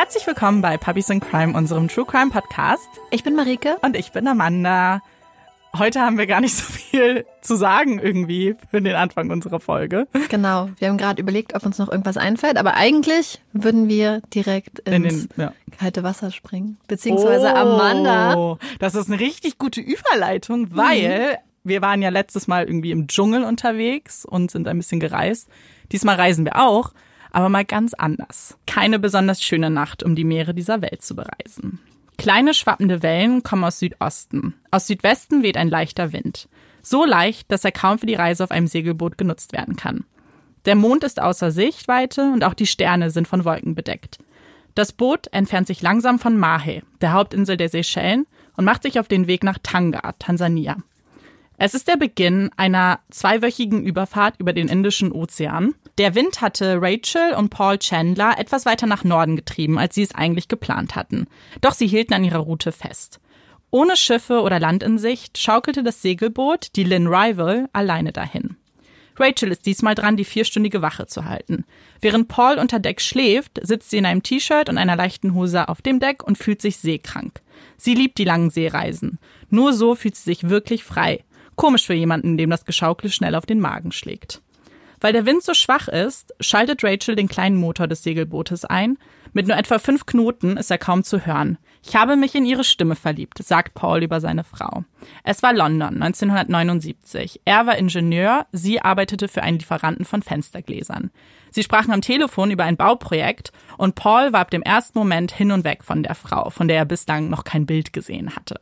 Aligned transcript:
Herzlich 0.00 0.26
willkommen 0.26 0.62
bei 0.62 0.78
Puppies 0.78 1.10
in 1.10 1.20
Crime, 1.20 1.54
unserem 1.54 1.86
True 1.86 2.06
Crime 2.06 2.30
Podcast. 2.30 2.88
Ich 3.10 3.22
bin 3.22 3.36
Marike. 3.36 3.76
Und 3.82 3.94
ich 3.94 4.12
bin 4.12 4.26
Amanda. 4.26 5.02
Heute 5.76 6.00
haben 6.00 6.16
wir 6.16 6.26
gar 6.26 6.40
nicht 6.40 6.54
so 6.56 6.64
viel 6.64 7.26
zu 7.42 7.54
sagen 7.54 7.98
irgendwie 7.98 8.56
für 8.70 8.80
den 8.80 8.94
Anfang 8.94 9.28
unserer 9.30 9.60
Folge. 9.60 10.08
Genau, 10.30 10.70
wir 10.78 10.88
haben 10.88 10.96
gerade 10.96 11.20
überlegt, 11.20 11.54
ob 11.54 11.66
uns 11.66 11.76
noch 11.76 11.90
irgendwas 11.90 12.16
einfällt, 12.16 12.56
aber 12.56 12.76
eigentlich 12.76 13.42
würden 13.52 13.90
wir 13.90 14.22
direkt 14.34 14.78
ins 14.78 14.94
In 14.96 15.02
den, 15.02 15.28
ja. 15.36 15.52
kalte 15.78 16.02
Wasser 16.02 16.30
springen. 16.30 16.78
Beziehungsweise 16.88 17.52
oh, 17.52 17.58
Amanda. 17.58 18.58
Das 18.78 18.94
ist 18.94 19.10
eine 19.10 19.20
richtig 19.20 19.58
gute 19.58 19.82
Überleitung, 19.82 20.74
weil 20.74 21.32
mhm. 21.32 21.36
wir 21.64 21.82
waren 21.82 22.00
ja 22.00 22.08
letztes 22.08 22.48
Mal 22.48 22.64
irgendwie 22.64 22.92
im 22.92 23.06
Dschungel 23.06 23.44
unterwegs 23.44 24.24
und 24.24 24.50
sind 24.50 24.66
ein 24.66 24.78
bisschen 24.78 24.98
gereist. 24.98 25.50
Diesmal 25.92 26.16
reisen 26.16 26.46
wir 26.46 26.58
auch 26.58 26.94
aber 27.30 27.48
mal 27.48 27.64
ganz 27.64 27.94
anders. 27.94 28.56
Keine 28.66 28.98
besonders 28.98 29.42
schöne 29.42 29.70
Nacht, 29.70 30.02
um 30.02 30.14
die 30.14 30.24
Meere 30.24 30.54
dieser 30.54 30.82
Welt 30.82 31.02
zu 31.02 31.14
bereisen. 31.14 31.78
Kleine 32.18 32.52
schwappende 32.52 33.02
Wellen 33.02 33.42
kommen 33.42 33.64
aus 33.64 33.78
Südosten. 33.78 34.54
Aus 34.70 34.86
Südwesten 34.86 35.42
weht 35.42 35.56
ein 35.56 35.68
leichter 35.68 36.12
Wind. 36.12 36.48
So 36.82 37.04
leicht, 37.04 37.50
dass 37.50 37.64
er 37.64 37.72
kaum 37.72 37.98
für 37.98 38.06
die 38.06 38.14
Reise 38.14 38.44
auf 38.44 38.50
einem 38.50 38.66
Segelboot 38.66 39.16
genutzt 39.16 39.52
werden 39.52 39.76
kann. 39.76 40.04
Der 40.66 40.74
Mond 40.74 41.04
ist 41.04 41.20
außer 41.20 41.50
Sichtweite 41.50 42.30
und 42.32 42.44
auch 42.44 42.54
die 42.54 42.66
Sterne 42.66 43.10
sind 43.10 43.26
von 43.26 43.44
Wolken 43.44 43.74
bedeckt. 43.74 44.18
Das 44.74 44.92
Boot 44.92 45.26
entfernt 45.32 45.66
sich 45.66 45.82
langsam 45.82 46.18
von 46.18 46.36
Mahe, 46.36 46.82
der 47.00 47.12
Hauptinsel 47.12 47.56
der 47.56 47.68
Seychellen, 47.68 48.26
und 48.56 48.64
macht 48.64 48.82
sich 48.82 49.00
auf 49.00 49.08
den 49.08 49.26
Weg 49.26 49.42
nach 49.42 49.58
Tanga, 49.62 50.12
Tansania. 50.18 50.76
Es 51.62 51.74
ist 51.74 51.88
der 51.88 51.98
Beginn 51.98 52.48
einer 52.56 53.00
zweiwöchigen 53.10 53.84
Überfahrt 53.84 54.36
über 54.38 54.54
den 54.54 54.68
Indischen 54.68 55.12
Ozean. 55.12 55.74
Der 55.98 56.14
Wind 56.14 56.40
hatte 56.40 56.78
Rachel 56.80 57.34
und 57.36 57.50
Paul 57.50 57.76
Chandler 57.76 58.38
etwas 58.38 58.64
weiter 58.64 58.86
nach 58.86 59.04
Norden 59.04 59.36
getrieben, 59.36 59.78
als 59.78 59.94
sie 59.94 60.02
es 60.02 60.14
eigentlich 60.14 60.48
geplant 60.48 60.96
hatten. 60.96 61.26
Doch 61.60 61.74
sie 61.74 61.86
hielten 61.86 62.14
an 62.14 62.24
ihrer 62.24 62.38
Route 62.38 62.72
fest. 62.72 63.20
Ohne 63.70 63.98
Schiffe 63.98 64.40
oder 64.40 64.58
Land 64.58 64.82
in 64.82 64.96
Sicht 64.96 65.36
schaukelte 65.36 65.82
das 65.82 66.00
Segelboot, 66.00 66.68
die 66.76 66.84
Lynn 66.84 67.08
Rival, 67.08 67.68
alleine 67.74 68.12
dahin. 68.12 68.56
Rachel 69.18 69.52
ist 69.52 69.66
diesmal 69.66 69.94
dran, 69.94 70.16
die 70.16 70.24
vierstündige 70.24 70.80
Wache 70.80 71.08
zu 71.08 71.26
halten. 71.26 71.66
Während 72.00 72.28
Paul 72.28 72.56
unter 72.56 72.78
Deck 72.78 73.02
schläft, 73.02 73.60
sitzt 73.62 73.90
sie 73.90 73.98
in 73.98 74.06
einem 74.06 74.22
T-Shirt 74.22 74.70
und 74.70 74.78
einer 74.78 74.96
leichten 74.96 75.34
Hose 75.34 75.68
auf 75.68 75.82
dem 75.82 76.00
Deck 76.00 76.22
und 76.22 76.38
fühlt 76.38 76.62
sich 76.62 76.78
seekrank. 76.78 77.42
Sie 77.76 77.94
liebt 77.94 78.16
die 78.16 78.24
langen 78.24 78.48
Seereisen. 78.48 79.18
Nur 79.50 79.74
so 79.74 79.94
fühlt 79.94 80.16
sie 80.16 80.24
sich 80.24 80.48
wirklich 80.48 80.84
frei. 80.84 81.22
Komisch 81.60 81.84
für 81.84 81.92
jemanden, 81.92 82.38
dem 82.38 82.48
das 82.48 82.64
Geschaukel 82.64 83.10
schnell 83.10 83.34
auf 83.34 83.44
den 83.44 83.60
Magen 83.60 83.92
schlägt. 83.92 84.40
Weil 84.98 85.12
der 85.12 85.26
Wind 85.26 85.42
so 85.42 85.52
schwach 85.52 85.88
ist, 85.88 86.34
schaltet 86.40 86.82
Rachel 86.82 87.16
den 87.16 87.28
kleinen 87.28 87.56
Motor 87.56 87.86
des 87.86 88.02
Segelbootes 88.02 88.64
ein. 88.64 88.96
Mit 89.34 89.46
nur 89.46 89.58
etwa 89.58 89.78
fünf 89.78 90.06
Knoten 90.06 90.56
ist 90.56 90.70
er 90.70 90.78
kaum 90.78 91.04
zu 91.04 91.26
hören. 91.26 91.58
Ich 91.84 91.94
habe 91.96 92.16
mich 92.16 92.34
in 92.34 92.46
ihre 92.46 92.64
Stimme 92.64 92.96
verliebt, 92.96 93.44
sagt 93.44 93.74
Paul 93.74 94.02
über 94.02 94.22
seine 94.22 94.42
Frau. 94.42 94.84
Es 95.22 95.42
war 95.42 95.52
London, 95.52 96.02
1979. 96.02 97.42
Er 97.44 97.66
war 97.66 97.76
Ingenieur, 97.76 98.46
sie 98.52 98.80
arbeitete 98.80 99.28
für 99.28 99.42
einen 99.42 99.58
Lieferanten 99.58 100.06
von 100.06 100.22
Fenstergläsern. 100.22 101.10
Sie 101.50 101.62
sprachen 101.62 101.92
am 101.92 102.00
Telefon 102.00 102.50
über 102.50 102.64
ein 102.64 102.78
Bauprojekt 102.78 103.52
und 103.76 103.96
Paul 103.96 104.32
war 104.32 104.40
ab 104.40 104.50
dem 104.50 104.62
ersten 104.62 104.98
Moment 104.98 105.30
hin 105.30 105.52
und 105.52 105.64
weg 105.64 105.84
von 105.84 106.04
der 106.04 106.14
Frau, 106.14 106.48
von 106.48 106.68
der 106.68 106.78
er 106.78 106.86
bislang 106.86 107.28
noch 107.28 107.44
kein 107.44 107.66
Bild 107.66 107.92
gesehen 107.92 108.34
hatte. 108.34 108.58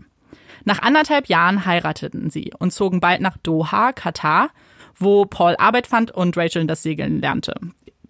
Nach 0.64 0.82
anderthalb 0.82 1.26
Jahren 1.28 1.64
heirateten 1.64 2.30
sie 2.30 2.52
und 2.58 2.72
zogen 2.72 3.00
bald 3.00 3.20
nach 3.20 3.36
Doha, 3.38 3.92
Katar, 3.92 4.50
wo 4.96 5.24
Paul 5.24 5.56
Arbeit 5.58 5.86
fand 5.86 6.10
und 6.10 6.36
Rachel 6.36 6.66
das 6.66 6.82
Segeln 6.82 7.20
lernte. 7.20 7.54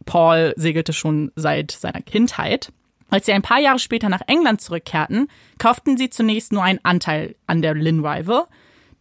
Paul 0.06 0.54
segelte 0.56 0.92
schon 0.92 1.32
seit 1.36 1.70
seiner 1.70 2.00
Kindheit. 2.00 2.72
Als 3.10 3.26
sie 3.26 3.32
ein 3.32 3.42
paar 3.42 3.60
Jahre 3.60 3.78
später 3.78 4.08
nach 4.08 4.22
England 4.26 4.60
zurückkehrten, 4.60 5.28
kauften 5.58 5.96
sie 5.96 6.10
zunächst 6.10 6.52
nur 6.52 6.62
einen 6.62 6.80
Anteil 6.82 7.36
an 7.46 7.62
der 7.62 7.74
Lynn 7.74 8.04
Rival, 8.04 8.44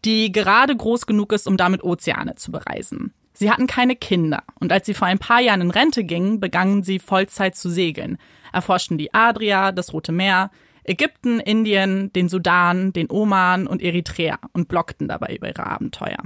die 0.06 0.32
gerade 0.32 0.76
groß 0.76 1.06
genug 1.06 1.34
ist, 1.34 1.48
um 1.48 1.58
damit 1.58 1.84
Ozeane 1.84 2.36
zu 2.36 2.52
bereisen. 2.52 3.14
Sie 3.34 3.52
hatten 3.52 3.68
keine 3.68 3.96
Kinder 3.96 4.44
und 4.60 4.72
als 4.72 4.86
sie 4.86 4.94
vor 4.94 5.08
ein 5.08 5.20
paar 5.20 5.42
Jahren 5.42 5.62
in 5.62 5.72
Rente 5.72 6.04
gingen, 6.04 6.40
begannen 6.40 6.84
sie 6.84 7.00
Vollzeit 7.00 7.56
zu 7.56 7.70
segeln, 7.70 8.18
erforschten 8.52 8.98
die 8.98 9.14
Adria, 9.14 9.72
das 9.72 9.94
Rote 9.94 10.12
Meer, 10.12 10.50
Ägypten, 10.88 11.40
Indien, 11.40 12.12
den 12.14 12.30
Sudan, 12.30 12.94
den 12.94 13.12
Oman 13.12 13.68
und 13.68 13.82
Eritrea 13.82 14.40
und 14.54 14.68
blockten 14.68 15.08
dabei 15.08 15.36
über 15.36 15.48
ihre 15.48 15.68
Abenteuer. 15.68 16.18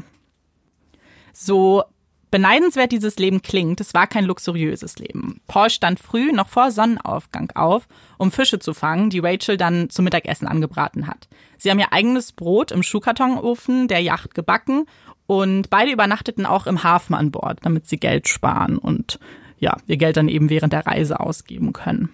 So 1.34 1.84
beneidenswert 2.30 2.92
dieses 2.94 3.18
Leben 3.18 3.42
klingt, 3.42 3.82
es 3.82 3.94
war 3.94 4.08
kein 4.08 4.24
luxuriöses 4.24 4.98
Leben. 5.00 5.42
Paul 5.48 5.70
stand 5.70 6.00
früh, 6.00 6.32
noch 6.32 6.48
vor 6.48 6.72
Sonnenaufgang 6.72 7.52
auf, 7.56 7.88
um 8.18 8.32
Fische 8.32 8.60
zu 8.60 8.74
fangen, 8.74 9.10
die 9.10 9.20
Rachel 9.20 9.58
dann 9.58 9.90
zum 9.90 10.06
Mittagessen 10.06 10.48
angebraten 10.48 11.08
hat. 11.08 11.28
Sie 11.58 11.70
haben 11.70 11.80
ihr 11.80 11.92
eigenes 11.92 12.32
Brot 12.32 12.72
im 12.72 12.84
Schuhkartonofen 12.84 13.88
der 13.90 14.00
Yacht 14.00 14.34
gebacken 14.34 14.86
und 15.28 15.70
beide 15.70 15.92
übernachteten 15.92 16.46
auch 16.46 16.68
im 16.68 16.84
Hafen 16.84 17.16
an 17.16 17.32
Bord, 17.32 17.60
damit 17.64 17.88
sie 17.88 17.98
Geld 17.98 18.28
sparen 18.30 18.78
und 18.78 19.20
ja, 19.60 19.78
ihr 19.88 19.98
Geld 19.98 20.18
dann 20.18 20.30
eben 20.30 20.50
während 20.50 20.74
der 20.74 20.88
Reise 20.88 21.20
ausgeben 21.20 21.74
können. 21.74 22.10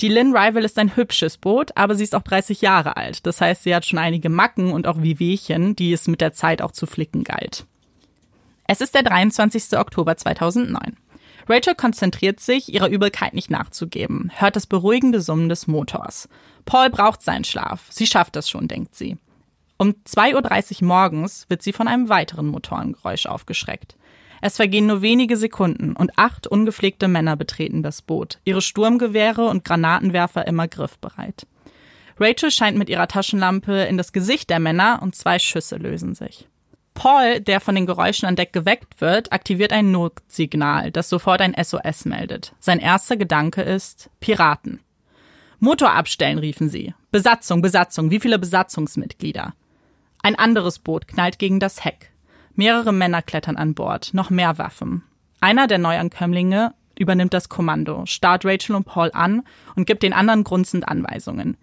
Die 0.00 0.08
Lynn 0.08 0.36
Rival 0.36 0.64
ist 0.64 0.78
ein 0.78 0.96
hübsches 0.96 1.38
Boot, 1.38 1.76
aber 1.76 1.94
sie 1.94 2.04
ist 2.04 2.14
auch 2.14 2.22
30 2.22 2.60
Jahre 2.60 2.96
alt. 2.96 3.26
Das 3.26 3.40
heißt, 3.40 3.62
sie 3.62 3.74
hat 3.74 3.86
schon 3.86 3.98
einige 3.98 4.28
Macken 4.28 4.72
und 4.72 4.86
auch 4.86 5.02
Wehwehchen, 5.02 5.74
die 5.74 5.92
es 5.92 6.08
mit 6.08 6.20
der 6.20 6.32
Zeit 6.32 6.62
auch 6.62 6.72
zu 6.72 6.86
flicken 6.86 7.24
galt. 7.24 7.66
Es 8.66 8.80
ist 8.80 8.94
der 8.94 9.02
23. 9.02 9.78
Oktober 9.78 10.16
2009. 10.16 10.96
Rachel 11.48 11.74
konzentriert 11.74 12.40
sich, 12.40 12.72
ihrer 12.72 12.88
Übelkeit 12.88 13.32
nicht 13.32 13.50
nachzugeben, 13.50 14.30
hört 14.34 14.56
das 14.56 14.66
beruhigende 14.66 15.22
Summen 15.22 15.48
des 15.48 15.66
Motors. 15.66 16.28
Paul 16.66 16.90
braucht 16.90 17.22
seinen 17.22 17.44
Schlaf. 17.44 17.86
Sie 17.88 18.06
schafft 18.06 18.36
das 18.36 18.50
schon, 18.50 18.68
denkt 18.68 18.94
sie. 18.94 19.16
Um 19.78 19.94
2.30 20.06 20.82
Uhr 20.82 20.88
morgens 20.88 21.48
wird 21.48 21.62
sie 21.62 21.72
von 21.72 21.88
einem 21.88 22.10
weiteren 22.10 22.48
Motorengeräusch 22.48 23.24
aufgeschreckt. 23.26 23.96
Es 24.40 24.56
vergehen 24.56 24.86
nur 24.86 25.02
wenige 25.02 25.36
Sekunden 25.36 25.94
und 25.94 26.12
acht 26.16 26.46
ungepflegte 26.46 27.08
Männer 27.08 27.36
betreten 27.36 27.82
das 27.82 28.02
Boot, 28.02 28.38
ihre 28.44 28.62
Sturmgewehre 28.62 29.48
und 29.48 29.64
Granatenwerfer 29.64 30.46
immer 30.46 30.68
griffbereit. 30.68 31.46
Rachel 32.20 32.50
scheint 32.50 32.76
mit 32.76 32.88
ihrer 32.88 33.08
Taschenlampe 33.08 33.84
in 33.84 33.96
das 33.96 34.12
Gesicht 34.12 34.50
der 34.50 34.58
Männer 34.58 35.00
und 35.02 35.14
zwei 35.14 35.38
Schüsse 35.38 35.76
lösen 35.76 36.14
sich. 36.14 36.48
Paul, 36.94 37.40
der 37.40 37.60
von 37.60 37.76
den 37.76 37.86
Geräuschen 37.86 38.26
an 38.26 38.34
Deck 38.34 38.52
geweckt 38.52 39.00
wird, 39.00 39.32
aktiviert 39.32 39.72
ein 39.72 39.92
Notsignal, 39.92 40.90
das 40.90 41.08
sofort 41.08 41.40
ein 41.40 41.54
SOS 41.54 42.06
meldet. 42.06 42.54
Sein 42.58 42.80
erster 42.80 43.16
Gedanke 43.16 43.62
ist 43.62 44.10
Piraten. 44.18 44.80
Motor 45.60 45.92
abstellen, 45.92 46.38
riefen 46.38 46.68
sie. 46.68 46.94
Besatzung, 47.12 47.62
Besatzung, 47.62 48.10
wie 48.10 48.18
viele 48.18 48.38
Besatzungsmitglieder? 48.38 49.54
Ein 50.22 50.34
anderes 50.34 50.80
Boot 50.80 51.06
knallt 51.06 51.38
gegen 51.38 51.60
das 51.60 51.84
Heck. 51.84 52.10
Mehrere 52.58 52.92
Männer 52.92 53.22
klettern 53.22 53.56
an 53.56 53.74
Bord, 53.74 54.14
noch 54.14 54.30
mehr 54.30 54.58
Waffen. 54.58 55.04
Einer 55.38 55.68
der 55.68 55.78
Neuankömmlinge 55.78 56.74
übernimmt 56.98 57.32
das 57.32 57.48
Kommando, 57.48 58.04
starrt 58.04 58.44
Rachel 58.44 58.74
und 58.74 58.82
Paul 58.82 59.12
an 59.14 59.44
und 59.76 59.86
gibt 59.86 60.02
den 60.02 60.12
anderen 60.12 60.42
grunzend 60.42 60.88
Anweisungen. 60.88 61.56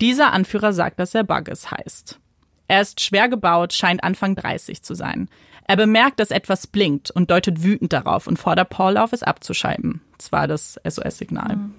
Dieser 0.00 0.32
Anführer 0.32 0.72
sagt, 0.72 1.00
dass 1.00 1.14
er 1.14 1.24
Bugges 1.24 1.70
heißt. 1.70 2.18
Er 2.66 2.80
ist 2.80 3.02
schwer 3.02 3.28
gebaut, 3.28 3.74
scheint 3.74 4.02
Anfang 4.02 4.36
30 4.36 4.82
zu 4.82 4.94
sein. 4.94 5.28
Er 5.64 5.76
bemerkt, 5.76 6.18
dass 6.18 6.30
etwas 6.30 6.66
blinkt 6.66 7.10
und 7.10 7.30
deutet 7.30 7.62
wütend 7.62 7.92
darauf 7.92 8.26
und 8.26 8.38
fordert 8.38 8.70
Paul 8.70 8.96
auf, 8.96 9.12
es 9.12 9.22
abzuschalten. 9.22 10.00
Das 10.16 10.32
war 10.32 10.48
das 10.48 10.80
SOS-Signal. 10.82 11.56
Mhm. 11.56 11.74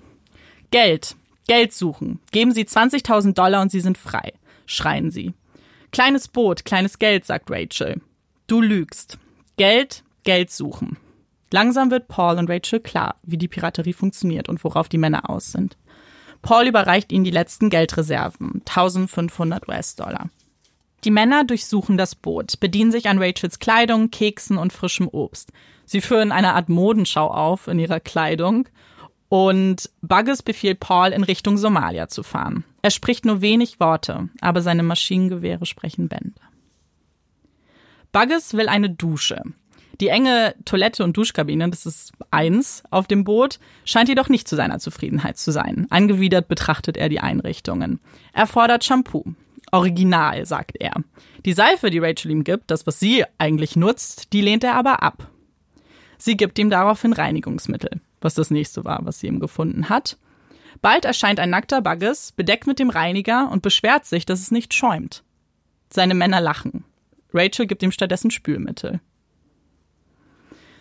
Geld. 0.69 1.15
Geld 1.47 1.73
suchen. 1.73 2.19
Geben 2.31 2.51
Sie 2.51 2.65
20.000 2.65 3.33
Dollar 3.33 3.63
und 3.63 3.71
Sie 3.71 3.81
sind 3.81 3.97
frei. 3.97 4.33
Schreien 4.67 5.09
sie. 5.09 5.33
Kleines 5.91 6.27
Boot, 6.27 6.65
kleines 6.65 6.99
Geld, 6.99 7.25
sagt 7.25 7.49
Rachel. 7.49 7.99
Du 8.49 8.61
lügst. 8.61 9.19
Geld, 9.57 10.03
Geld 10.23 10.49
suchen. 10.49 10.97
Langsam 11.51 11.91
wird 11.91 12.07
Paul 12.07 12.39
und 12.39 12.49
Rachel 12.49 12.79
klar, 12.79 13.17
wie 13.21 13.37
die 13.37 13.47
Piraterie 13.47 13.93
funktioniert 13.93 14.49
und 14.49 14.63
worauf 14.63 14.89
die 14.89 14.97
Männer 14.97 15.29
aus 15.29 15.51
sind. 15.51 15.77
Paul 16.41 16.65
überreicht 16.65 17.11
ihnen 17.11 17.23
die 17.23 17.29
letzten 17.29 17.69
Geldreserven, 17.69 18.63
1500 18.67 19.67
US-Dollar. 19.69 20.31
Die 21.03 21.11
Männer 21.11 21.43
durchsuchen 21.43 21.95
das 21.95 22.15
Boot, 22.15 22.59
bedienen 22.59 22.91
sich 22.91 23.07
an 23.07 23.21
Rachels 23.21 23.59
Kleidung, 23.59 24.09
Keksen 24.09 24.57
und 24.57 24.73
frischem 24.73 25.07
Obst. 25.07 25.51
Sie 25.85 26.01
führen 26.01 26.31
eine 26.31 26.55
Art 26.55 26.69
Modenschau 26.69 27.27
auf 27.27 27.67
in 27.67 27.77
ihrer 27.77 27.99
Kleidung 27.99 28.67
und 29.27 29.91
Bugges 30.01 30.41
befiehlt 30.41 30.79
Paul, 30.79 31.09
in 31.09 31.23
Richtung 31.23 31.59
Somalia 31.59 32.07
zu 32.07 32.23
fahren. 32.23 32.63
Er 32.81 32.89
spricht 32.89 33.25
nur 33.25 33.41
wenig 33.41 33.79
Worte, 33.79 34.29
aber 34.41 34.63
seine 34.63 34.81
Maschinengewehre 34.81 35.67
sprechen 35.67 36.07
Bände. 36.07 36.33
Bugges 38.11 38.53
will 38.53 38.67
eine 38.67 38.89
Dusche. 38.89 39.41
Die 40.01 40.07
enge 40.07 40.55
Toilette 40.63 41.03
und 41.03 41.17
Duschkabine, 41.17 41.69
das 41.69 41.85
ist 41.85 42.13
eins 42.31 42.83
auf 42.89 43.07
dem 43.07 43.25
Boot, 43.25 43.59
scheint 43.83 44.07
jedoch 44.07 44.29
nicht 44.29 44.47
zu 44.47 44.55
seiner 44.55 44.79
Zufriedenheit 44.79 45.37
zu 45.37 45.51
sein. 45.51 45.87
Angewidert 45.89 46.47
betrachtet 46.47 46.95
er 46.95 47.09
die 47.09 47.19
Einrichtungen. 47.19 47.99
Er 48.33 48.47
fordert 48.47 48.85
Shampoo. 48.85 49.25
Original, 49.71 50.45
sagt 50.45 50.77
er. 50.79 50.93
Die 51.45 51.53
Seife, 51.53 51.89
die 51.89 51.99
Rachel 51.99 52.31
ihm 52.31 52.43
gibt, 52.43 52.71
das, 52.71 52.87
was 52.87 52.99
sie 52.99 53.25
eigentlich 53.37 53.75
nutzt, 53.75 54.33
die 54.33 54.41
lehnt 54.41 54.63
er 54.63 54.75
aber 54.75 55.03
ab. 55.03 55.29
Sie 56.17 56.37
gibt 56.37 56.57
ihm 56.59 56.69
daraufhin 56.69 57.13
Reinigungsmittel, 57.13 58.01
was 58.21 58.33
das 58.33 58.51
nächste 58.51 58.83
war, 58.85 58.99
was 59.03 59.19
sie 59.19 59.27
ihm 59.27 59.39
gefunden 59.39 59.89
hat. 59.89 60.17
Bald 60.81 61.05
erscheint 61.05 61.39
ein 61.39 61.49
nackter 61.49 61.81
Bugges, 61.81 62.31
bedeckt 62.31 62.67
mit 62.67 62.79
dem 62.79 62.89
Reiniger 62.89 63.49
und 63.51 63.61
beschwert 63.61 64.05
sich, 64.05 64.25
dass 64.25 64.39
es 64.39 64.51
nicht 64.51 64.73
schäumt. 64.73 65.23
Seine 65.89 66.15
Männer 66.15 66.41
lachen. 66.41 66.83
Rachel 67.33 67.67
gibt 67.67 67.83
ihm 67.83 67.91
stattdessen 67.91 68.31
Spülmittel. 68.31 68.99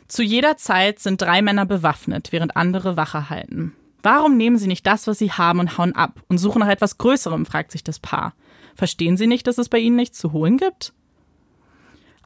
Zu 0.09 0.23
jeder 0.23 0.57
Zeit 0.57 0.99
sind 0.99 1.21
drei 1.21 1.43
Männer 1.43 1.67
bewaffnet, 1.67 2.33
während 2.33 2.57
andere 2.57 2.97
Wache 2.97 3.29
halten. 3.29 3.75
Warum 4.03 4.37
nehmen 4.37 4.57
sie 4.57 4.69
nicht 4.69 4.87
das, 4.87 5.07
was 5.07 5.19
sie 5.19 5.33
haben 5.33 5.61
und 5.61 5.77
hauen 5.77 5.95
ab 5.95 6.23
und 6.29 6.39
suchen 6.39 6.61
nach 6.61 6.69
etwas 6.69 6.99
Größerem, 6.99 7.45
fragt 7.45 7.73
sich 7.73 7.85
das 7.85 7.99
Paar. 7.99 8.33
Verstehen 8.75 9.17
sie 9.17 9.27
nicht, 9.27 9.47
dass 9.47 9.59
es 9.59 9.69
bei 9.69 9.79
ihnen 9.79 9.97
nichts 9.97 10.19
zu 10.19 10.33
holen 10.33 10.57
gibt? 10.57 10.95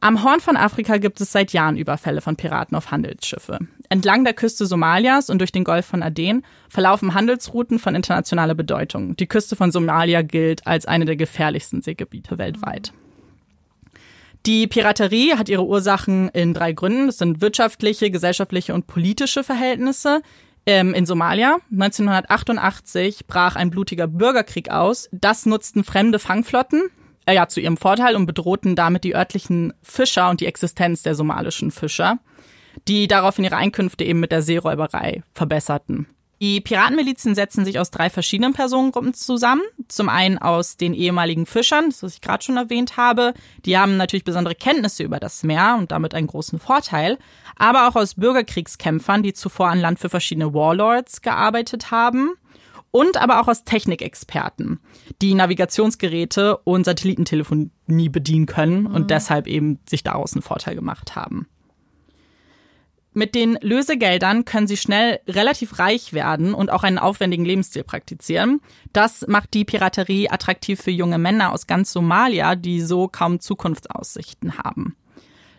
Am 0.00 0.24
Horn 0.24 0.40
von 0.40 0.56
Afrika 0.56 0.98
gibt 0.98 1.20
es 1.20 1.32
seit 1.32 1.52
Jahren 1.52 1.76
Überfälle 1.76 2.20
von 2.20 2.36
Piraten 2.36 2.76
auf 2.76 2.90
Handelsschiffe. 2.90 3.60
Entlang 3.88 4.24
der 4.24 4.34
Küste 4.34 4.66
Somalias 4.66 5.30
und 5.30 5.38
durch 5.38 5.52
den 5.52 5.64
Golf 5.64 5.86
von 5.86 6.02
Aden 6.02 6.44
verlaufen 6.68 7.14
Handelsrouten 7.14 7.78
von 7.78 7.94
internationaler 7.94 8.54
Bedeutung. 8.54 9.16
Die 9.16 9.28
Küste 9.28 9.54
von 9.54 9.70
Somalia 9.70 10.22
gilt 10.22 10.66
als 10.66 10.86
eine 10.86 11.04
der 11.04 11.16
gefährlichsten 11.16 11.82
Seegebiete 11.82 12.36
weltweit. 12.38 12.92
Die 14.44 14.66
Piraterie 14.66 15.34
hat 15.36 15.48
ihre 15.48 15.64
Ursachen 15.64 16.28
in 16.30 16.52
drei 16.52 16.72
Gründen. 16.72 17.06
Das 17.06 17.18
sind 17.18 17.40
wirtschaftliche, 17.40 18.10
gesellschaftliche 18.10 18.74
und 18.74 18.86
politische 18.86 19.44
Verhältnisse. 19.44 20.22
Ähm, 20.66 20.94
in 20.94 21.06
Somalia 21.06 21.58
1988 21.72 23.26
brach 23.26 23.56
ein 23.56 23.70
blutiger 23.70 24.06
Bürgerkrieg 24.06 24.70
aus. 24.70 25.08
Das 25.12 25.46
nutzten 25.46 25.84
fremde 25.84 26.18
Fangflotten 26.18 26.82
äh, 27.26 27.34
ja, 27.34 27.48
zu 27.48 27.60
ihrem 27.60 27.76
Vorteil 27.76 28.16
und 28.16 28.26
bedrohten 28.26 28.76
damit 28.76 29.04
die 29.04 29.14
örtlichen 29.14 29.72
Fischer 29.82 30.30
und 30.30 30.40
die 30.40 30.46
Existenz 30.46 31.02
der 31.02 31.14
somalischen 31.14 31.70
Fischer, 31.70 32.18
die 32.88 33.08
daraufhin 33.08 33.44
ihre 33.44 33.56
Einkünfte 33.56 34.04
eben 34.04 34.20
mit 34.20 34.32
der 34.32 34.42
Seeräuberei 34.42 35.22
verbesserten. 35.34 36.06
Die 36.42 36.60
Piratenmilizen 36.60 37.36
setzen 37.36 37.64
sich 37.64 37.78
aus 37.78 37.92
drei 37.92 38.10
verschiedenen 38.10 38.52
Personengruppen 38.52 39.14
zusammen. 39.14 39.62
Zum 39.86 40.08
einen 40.08 40.38
aus 40.38 40.76
den 40.76 40.92
ehemaligen 40.92 41.46
Fischern, 41.46 41.90
das 41.90 42.02
was 42.02 42.14
ich 42.14 42.20
gerade 42.20 42.42
schon 42.42 42.56
erwähnt 42.56 42.96
habe. 42.96 43.32
Die 43.64 43.78
haben 43.78 43.96
natürlich 43.96 44.24
besondere 44.24 44.56
Kenntnisse 44.56 45.04
über 45.04 45.20
das 45.20 45.44
Meer 45.44 45.76
und 45.78 45.92
damit 45.92 46.16
einen 46.16 46.26
großen 46.26 46.58
Vorteil. 46.58 47.16
Aber 47.54 47.86
auch 47.86 47.94
aus 47.94 48.16
Bürgerkriegskämpfern, 48.16 49.22
die 49.22 49.34
zuvor 49.34 49.68
an 49.68 49.78
Land 49.78 50.00
für 50.00 50.08
verschiedene 50.08 50.52
Warlords 50.52 51.22
gearbeitet 51.22 51.92
haben 51.92 52.32
und 52.90 53.18
aber 53.18 53.40
auch 53.40 53.46
aus 53.46 53.62
Technikexperten, 53.62 54.80
die 55.22 55.34
Navigationsgeräte 55.34 56.56
und 56.56 56.82
Satellitentelefonie 56.82 58.08
bedienen 58.08 58.46
können 58.46 58.86
und 58.86 59.02
mhm. 59.02 59.06
deshalb 59.06 59.46
eben 59.46 59.78
sich 59.88 60.02
daraus 60.02 60.32
einen 60.32 60.42
Vorteil 60.42 60.74
gemacht 60.74 61.14
haben. 61.14 61.46
Mit 63.14 63.34
den 63.34 63.58
Lösegeldern 63.60 64.46
können 64.46 64.66
sie 64.66 64.78
schnell 64.78 65.20
relativ 65.28 65.78
reich 65.78 66.14
werden 66.14 66.54
und 66.54 66.70
auch 66.70 66.82
einen 66.82 66.98
aufwendigen 66.98 67.44
Lebensstil 67.44 67.84
praktizieren. 67.84 68.60
Das 68.94 69.26
macht 69.28 69.52
die 69.52 69.66
Piraterie 69.66 70.30
attraktiv 70.30 70.80
für 70.80 70.90
junge 70.90 71.18
Männer 71.18 71.52
aus 71.52 71.66
ganz 71.66 71.92
Somalia, 71.92 72.54
die 72.54 72.80
so 72.80 73.08
kaum 73.08 73.38
Zukunftsaussichten 73.38 74.56
haben. 74.56 74.96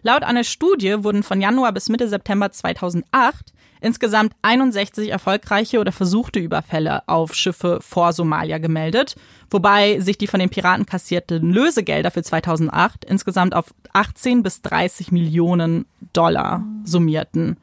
Laut 0.02 0.24
einer 0.24 0.44
Studie 0.44 1.04
wurden 1.04 1.22
von 1.22 1.42
Januar 1.42 1.72
bis 1.74 1.90
Mitte 1.90 2.10
September 2.10 2.52
2008 2.52 3.54
insgesamt 3.84 4.34
61 4.42 5.10
erfolgreiche 5.10 5.80
oder 5.80 5.92
versuchte 5.92 6.40
Überfälle 6.40 7.08
auf 7.08 7.36
Schiffe 7.36 7.80
vor 7.82 8.14
Somalia 8.14 8.58
gemeldet, 8.58 9.16
wobei 9.50 10.00
sich 10.00 10.18
die 10.18 10.28
von 10.28 10.40
den 10.40 10.50
Piraten 10.50 10.86
kassierten 10.86 11.52
Lösegelder 11.52 12.10
für 12.10 12.24
2008 12.24 13.06
insgesamt 13.06 13.56
auf 13.56 13.74
18 13.94 14.42
bis 14.42 14.62
30 14.62 15.12
Millionen 15.12 15.86
Dollar 16.14 16.64
summierten 16.86 17.58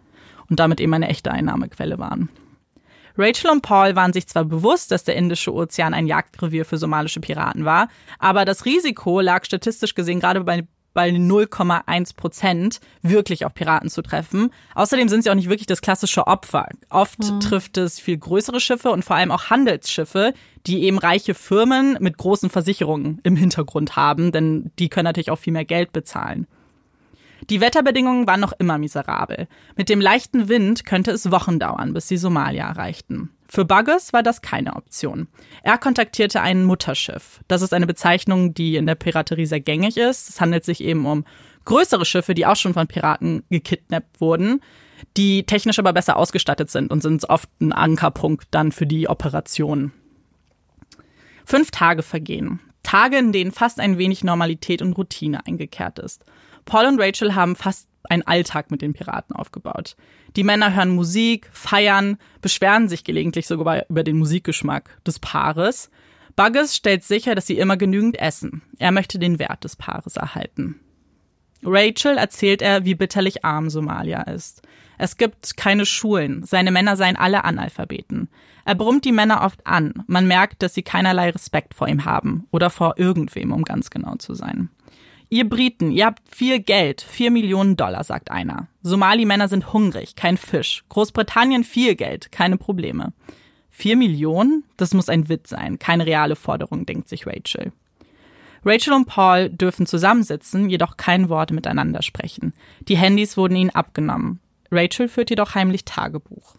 und 0.49 0.61
damit 0.61 0.81
eben 0.81 0.95
eine 0.95 1.09
echte 1.09 1.31
Einnahmequelle 1.31 1.99
waren. 1.99 2.29
Rachel 3.17 3.51
und 3.51 3.63
Paul 3.63 3.97
waren 3.97 4.13
sich 4.13 4.27
zwar 4.29 4.45
bewusst, 4.45 4.91
dass 4.91 5.05
der 5.05 5.17
Indische 5.17 5.53
Ozean 5.53 5.95
ein 5.95 6.07
Jagdrevier 6.07 6.65
für 6.65 6.79
somalische 6.79 7.21
Piraten 7.21 7.65
war, 7.65 7.89
aber 8.19 8.45
das 8.45 8.65
Risiko 8.65 9.21
lag 9.21 9.45
statistisch 9.45 9.95
gesehen 9.95 10.21
gerade 10.21 10.43
bei 10.43 10.67
bei 10.93 11.11
0,1 11.11 12.17
Prozent 12.17 12.81
wirklich 13.03 13.45
auf 13.45 13.55
Piraten 13.55 13.91
zu 13.91 14.03
treffen. 14.03 14.51
Außerdem 14.75 15.09
sind 15.09 15.23
sie 15.23 15.31
auch 15.31 15.35
nicht 15.35 15.49
wirklich 15.49 15.67
das 15.67 15.83
klassische 15.83 16.27
Opfer. 16.27 16.67
Oft 16.89 17.19
mhm. 17.19 17.41
trifft 17.41 17.77
es 17.79 18.01
viel 18.01 18.19
größere 18.19 18.61
Schiffe 18.61 18.91
und 18.91 19.05
vor 19.05 19.17
allem 19.17 19.31
auch 19.31 19.51
Handelsschiffe, 19.51 20.35
die 20.67 20.83
eben 20.83 20.99
reiche 20.99 21.35
Firmen 21.35 21.97
mit 22.01 22.19
großen 22.19 22.51
Versicherungen 22.51 23.21
im 23.23 23.37
Hintergrund 23.37 23.97
haben, 23.97 24.33
denn 24.33 24.71
die 24.79 24.89
können 24.89 25.05
natürlich 25.05 25.31
auch 25.31 25.39
viel 25.39 25.53
mehr 25.53 25.65
Geld 25.65 25.93
bezahlen. 25.93 26.47
Die 27.49 27.61
Wetterbedingungen 27.61 28.27
waren 28.27 28.41
noch 28.41 28.53
immer 28.59 28.77
miserabel. 28.77 29.49
Mit 29.77 29.89
dem 29.89 30.01
leichten 30.01 30.49
Wind 30.49 30.85
könnte 30.85 31.11
es 31.11 31.31
Wochen 31.31 31.59
dauern, 31.59 31.95
bis 31.95 32.07
sie 32.09 32.19
Somalia 32.19 32.69
erreichten. 32.69 33.31
Für 33.53 33.65
Buggers 33.65 34.13
war 34.13 34.23
das 34.23 34.43
keine 34.43 34.77
Option. 34.77 35.27
Er 35.65 35.77
kontaktierte 35.77 36.41
ein 36.41 36.65
Mutterschiff. 36.65 37.41
Das 37.49 37.63
ist 37.63 37.75
eine 37.75 37.89
Bezeichnung, 37.89 38.55
die 38.55 38.77
in 38.77 38.87
der 38.87 38.95
Piraterie 38.95 39.47
sehr 39.47 39.59
gängig 39.59 39.97
ist. 39.97 40.29
Es 40.29 40.41
handelt 40.41 40.65
sich 40.65 40.85
eben 40.85 41.05
um 41.05 41.25
größere 41.65 42.05
Schiffe, 42.05 42.35
die 42.35 42.47
auch 42.47 42.55
schon 42.55 42.75
von 42.75 42.87
Piraten 42.87 43.43
gekidnappt 43.51 44.21
wurden, 44.21 44.61
die 45.17 45.47
technisch 45.47 45.81
aber 45.81 45.93
besser 45.93 46.17
ausgestattet 46.17 46.71
sind 46.71 46.93
und 46.93 47.03
sind 47.03 47.29
oft 47.29 47.49
ein 47.61 47.73
Ankerpunkt 47.73 48.47
dann 48.53 48.71
für 48.71 48.87
die 48.87 49.09
Operation. 49.09 49.91
Fünf 51.45 51.73
Tage 51.73 52.05
vergehen. 52.05 52.61
Tage, 52.85 53.19
in 53.19 53.33
denen 53.33 53.51
fast 53.51 53.81
ein 53.81 53.99
wenig 53.99 54.23
Normalität 54.23 54.81
und 54.81 54.93
Routine 54.93 55.45
eingekehrt 55.45 55.99
ist. 55.99 56.25
Paul 56.67 56.87
und 56.87 57.01
Rachel 57.01 57.35
haben 57.35 57.57
fast 57.57 57.89
einen 58.09 58.23
Alltag 58.23 58.71
mit 58.71 58.83
den 58.83 58.93
Piraten 58.93 59.35
aufgebaut. 59.35 59.97
Die 60.37 60.45
Männer 60.45 60.75
hören 60.75 60.91
Musik, 60.91 61.49
feiern, 61.53 62.19
beschweren 62.41 62.89
sich 62.89 63.05
gelegentlich 63.05 63.47
sogar 63.47 63.89
über 63.89 64.05
den 64.05 64.19
Musikgeschmack 64.19 64.99
des 65.05 65.19
Paares. 65.19 65.91
Buggers 66.37 66.75
stellt 66.75 67.05
sicher, 67.05 67.35
dass 67.35 67.47
sie 67.47 67.59
immer 67.59 67.77
genügend 67.77 68.19
essen. 68.19 68.63
Er 68.79 68.93
möchte 68.93 69.19
den 69.19 69.39
Wert 69.39 69.65
des 69.65 69.77
Paares 69.77 70.17
erhalten. 70.17 70.81
Rachel 71.63 72.17
erzählt 72.17 72.63
er, 72.63 72.85
wie 72.85 72.95
bitterlich 72.95 73.45
arm 73.45 73.69
Somalia 73.69 74.23
ist. 74.23 74.63
Es 74.97 75.17
gibt 75.17 75.57
keine 75.57 75.87
Schulen, 75.87 76.45
seine 76.45 76.71
Männer 76.71 76.97
seien 76.97 77.17
alle 77.17 77.45
Analphabeten. 77.45 78.29
Er 78.65 78.75
brummt 78.75 79.05
die 79.05 79.13
Männer 79.13 79.43
oft 79.43 79.67
an, 79.67 80.05
man 80.07 80.27
merkt, 80.27 80.63
dass 80.63 80.75
sie 80.75 80.83
keinerlei 80.83 81.31
Respekt 81.31 81.75
vor 81.75 81.89
ihm 81.89 82.05
haben 82.05 82.47
oder 82.51 82.71
vor 82.71 82.95
irgendwem, 82.99 83.53
um 83.53 83.63
ganz 83.65 83.91
genau 83.91 84.17
zu 84.17 84.35
sein. 84.35 84.71
Ihr 85.33 85.49
Briten, 85.49 85.93
ihr 85.93 86.07
habt 86.07 86.23
viel 86.29 86.59
Geld, 86.59 87.03
vier 87.03 87.31
Millionen 87.31 87.77
Dollar, 87.77 88.03
sagt 88.03 88.33
einer. 88.33 88.67
Somali-Männer 88.83 89.47
sind 89.47 89.73
hungrig, 89.73 90.17
kein 90.17 90.37
Fisch. 90.37 90.83
Großbritannien 90.89 91.63
viel 91.63 91.95
Geld, 91.95 92.33
keine 92.33 92.57
Probleme. 92.57 93.13
Vier 93.71 93.95
Millionen? 93.95 94.65
Das 94.77 94.93
muss 94.93 95.09
ein 95.09 95.29
Witz 95.29 95.51
sein, 95.51 95.79
keine 95.79 96.05
reale 96.05 96.35
Forderung, 96.35 96.85
denkt 96.85 97.09
sich 97.09 97.29
Rachel. 97.29 97.71
Rachel 98.65 98.93
und 98.93 99.07
Paul 99.07 99.51
dürfen 99.51 99.87
zusammensitzen, 99.87 100.69
jedoch 100.69 100.97
kein 100.97 101.29
Wort 101.29 101.53
miteinander 101.53 102.03
sprechen. 102.03 102.53
Die 102.89 102.97
Handys 102.97 103.37
wurden 103.37 103.55
ihnen 103.55 103.71
abgenommen. 103.71 104.41
Rachel 104.73 105.07
führt 105.07 105.31
jedoch 105.31 105.55
heimlich 105.55 105.85
Tagebuch. 105.85 106.57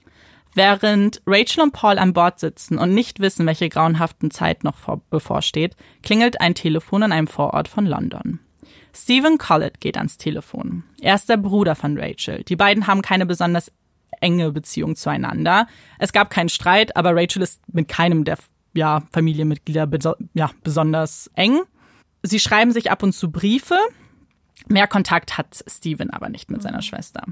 Während 0.56 1.22
Rachel 1.28 1.63
und 1.63 1.74
Paul 1.74 2.00
an 2.00 2.13
Bord 2.13 2.40
sitzen 2.40 2.78
und 2.78 2.94
nicht 2.94 3.20
wissen, 3.20 3.46
welche 3.46 3.68
grauenhaften 3.68 4.32
Zeit 4.32 4.63
noch 4.63 4.78
vor, 4.78 5.01
bevorsteht, 5.10 5.75
klingelt 6.04 6.40
ein 6.40 6.56
Telefon 6.56 7.04
in 7.04 7.12
einem 7.12 7.28
Vorort 7.28 7.68
von 7.68 7.86
London. 7.86 8.40
Stephen 8.94 9.38
Collett 9.38 9.80
geht 9.80 9.98
ans 9.98 10.18
Telefon. 10.18 10.84
Er 11.00 11.16
ist 11.16 11.30
der 11.30 11.38
Bruder 11.38 11.75
von 11.75 11.98
Rachel. 11.98 12.44
Die 12.44 12.56
beiden 12.56 12.88
haben 12.88 13.01
keine 13.01 13.25
besonders 13.25 13.72
enge 14.20 14.51
Beziehung 14.51 14.96
zueinander. 14.96 15.68
Es 15.98 16.13
gab 16.13 16.30
keinen 16.30 16.50
Streit, 16.50 16.96
aber 16.96 17.16
Rachel 17.16 17.42
ist 17.42 17.62
mit 17.72 17.88
keinem 17.88 18.24
der 18.24 18.38
ja, 18.74 19.04
Familienmitglieder 19.12 19.88
beso 19.88 20.16
ja, 20.34 20.51
besonders 20.63 21.30
eng. 21.36 21.62
Sie 22.24 22.40
schreiben 22.40 22.72
sich 22.72 22.92
ab 22.92 23.04
und 23.04 23.13
zu 23.13 23.32
Briefe. 23.32 23.78
Mehr 24.68 24.88
Kontakt 24.88 25.38
hat 25.38 25.63
Stephen 25.68 26.12
aber 26.12 26.30
nicht 26.30 26.51
mit 26.51 26.62
seiner 26.62 26.78
mhm. 26.78 26.84
Schwester. 26.84 27.24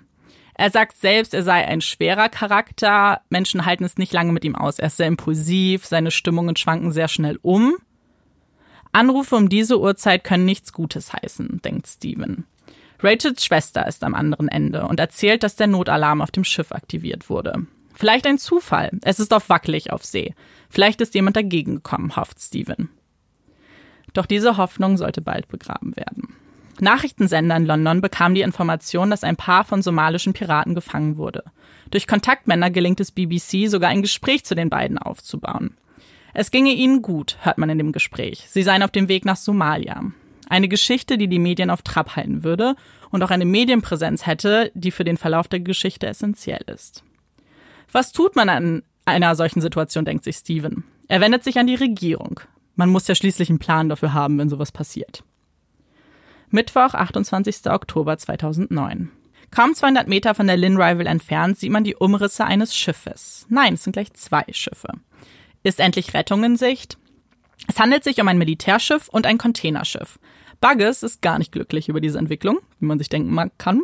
Er 0.55 0.71
sagt 0.71 0.97
selbst, 0.97 1.33
er 1.33 1.43
sei 1.43 1.65
ein 1.65 1.79
schwerer 1.79 2.27
Charakter. 2.27 3.21
Menschen 3.29 3.65
halten 3.65 3.85
es 3.85 3.97
nicht 3.97 4.11
lange 4.11 4.33
mit 4.33 4.43
ihm 4.43 4.55
aus. 4.55 4.77
Er 4.79 4.87
ist 4.87 4.97
sehr 4.97 5.07
impulsiv, 5.07 5.85
seine 5.85 6.11
Stimmungen 6.11 6.57
schwanken 6.57 6.91
sehr 6.91 7.07
schnell 7.07 7.39
um. 7.41 7.75
Anrufe 8.91 9.35
um 9.35 9.49
diese 9.49 9.79
Uhrzeit 9.79 10.23
können 10.23 10.45
nichts 10.45 10.73
Gutes 10.73 11.13
heißen, 11.13 11.61
denkt 11.63 11.87
Steven. 11.87 12.45
Rachels 13.01 13.45
Schwester 13.45 13.87
ist 13.87 14.03
am 14.03 14.13
anderen 14.13 14.49
Ende 14.49 14.85
und 14.87 14.99
erzählt, 14.99 15.43
dass 15.43 15.55
der 15.55 15.67
Notalarm 15.67 16.21
auf 16.21 16.31
dem 16.31 16.43
Schiff 16.43 16.71
aktiviert 16.71 17.29
wurde. 17.29 17.65
Vielleicht 17.93 18.25
ein 18.25 18.37
Zufall. 18.37 18.91
Es 19.03 19.19
ist 19.19 19.33
oft 19.33 19.49
wackelig 19.49 19.91
auf 19.91 20.05
See. 20.05 20.33
Vielleicht 20.69 21.01
ist 21.01 21.15
jemand 21.15 21.35
dagegen 21.35 21.75
gekommen, 21.75 22.15
hofft 22.15 22.39
Steven. 22.41 22.89
Doch 24.13 24.25
diese 24.25 24.57
Hoffnung 24.57 24.97
sollte 24.97 25.21
bald 25.21 25.47
begraben 25.47 25.95
werden. 25.95 26.35
Nachrichtensender 26.81 27.57
in 27.57 27.65
London 27.65 28.01
bekamen 28.01 28.35
die 28.35 28.41
Information, 28.41 29.09
dass 29.09 29.23
ein 29.23 29.35
Paar 29.35 29.65
von 29.65 29.81
somalischen 29.81 30.33
Piraten 30.33 30.75
gefangen 30.75 31.17
wurde. 31.17 31.43
Durch 31.91 32.07
Kontaktmänner 32.07 32.69
gelingt 32.69 32.99
es 32.99 33.11
BBC 33.11 33.69
sogar 33.69 33.89
ein 33.89 34.01
Gespräch 34.01 34.45
zu 34.45 34.55
den 34.55 34.69
beiden 34.69 34.97
aufzubauen. 34.97 35.75
Es 36.33 36.51
ginge 36.51 36.73
ihnen 36.73 37.01
gut, 37.01 37.37
hört 37.41 37.57
man 37.57 37.69
in 37.69 37.77
dem 37.77 37.91
Gespräch. 37.91 38.45
Sie 38.49 38.63
seien 38.63 38.83
auf 38.83 38.91
dem 38.91 39.07
Weg 39.07 39.25
nach 39.25 39.37
Somalia. 39.37 40.03
Eine 40.49 40.67
Geschichte, 40.67 41.17
die 41.17 41.27
die 41.27 41.39
Medien 41.39 41.69
auf 41.69 41.81
Trab 41.81 42.15
halten 42.15 42.43
würde 42.43 42.75
und 43.11 43.23
auch 43.23 43.31
eine 43.31 43.45
Medienpräsenz 43.45 44.25
hätte, 44.25 44.71
die 44.73 44.91
für 44.91 45.03
den 45.03 45.17
Verlauf 45.17 45.47
der 45.47 45.59
Geschichte 45.59 46.07
essentiell 46.07 46.63
ist. 46.67 47.03
Was 47.91 48.11
tut 48.11 48.35
man 48.35 48.49
an 48.49 48.83
einer 49.09 49.35
solchen 49.35 49.61
Situation 49.61 50.05
denkt 50.05 50.23
sich 50.23 50.37
Steven. 50.37 50.83
Er 51.07 51.19
wendet 51.21 51.43
sich 51.43 51.57
an 51.57 51.67
die 51.67 51.75
Regierung. 51.75 52.39
Man 52.75 52.89
muss 52.89 53.07
ja 53.07 53.15
schließlich 53.15 53.49
einen 53.49 53.59
Plan 53.59 53.89
dafür 53.89 54.13
haben, 54.13 54.37
wenn 54.37 54.49
sowas 54.49 54.71
passiert. 54.71 55.23
Mittwoch, 56.49 56.93
28. 56.93 57.71
Oktober 57.71 58.17
2009. 58.17 59.11
Kaum 59.51 59.73
200 59.73 60.07
Meter 60.07 60.35
von 60.35 60.45
der 60.45 60.57
Lynn 60.57 60.77
Rival 60.79 61.07
entfernt 61.07 61.57
sieht 61.57 61.71
man 61.71 61.83
die 61.83 61.95
Umrisse 61.95 62.45
eines 62.45 62.75
Schiffes. 62.75 63.47
Nein, 63.49 63.73
es 63.73 63.83
sind 63.83 63.93
gleich 63.93 64.13
zwei 64.13 64.45
Schiffe. 64.51 64.89
Ist 65.63 65.79
endlich 65.79 66.13
Rettung 66.13 66.43
in 66.43 66.55
Sicht? 66.55 66.97
Es 67.67 67.79
handelt 67.79 68.03
sich 68.03 68.21
um 68.21 68.27
ein 68.27 68.37
Militärschiff 68.37 69.09
und 69.09 69.25
ein 69.25 69.37
Containerschiff. 69.37 70.17
Bugges 70.61 71.03
ist 71.03 71.21
gar 71.21 71.39
nicht 71.39 71.51
glücklich 71.51 71.89
über 71.89 72.01
diese 72.01 72.19
Entwicklung, 72.19 72.59
wie 72.79 72.85
man 72.85 72.97
sich 72.97 73.09
denken 73.09 73.51
kann. 73.57 73.81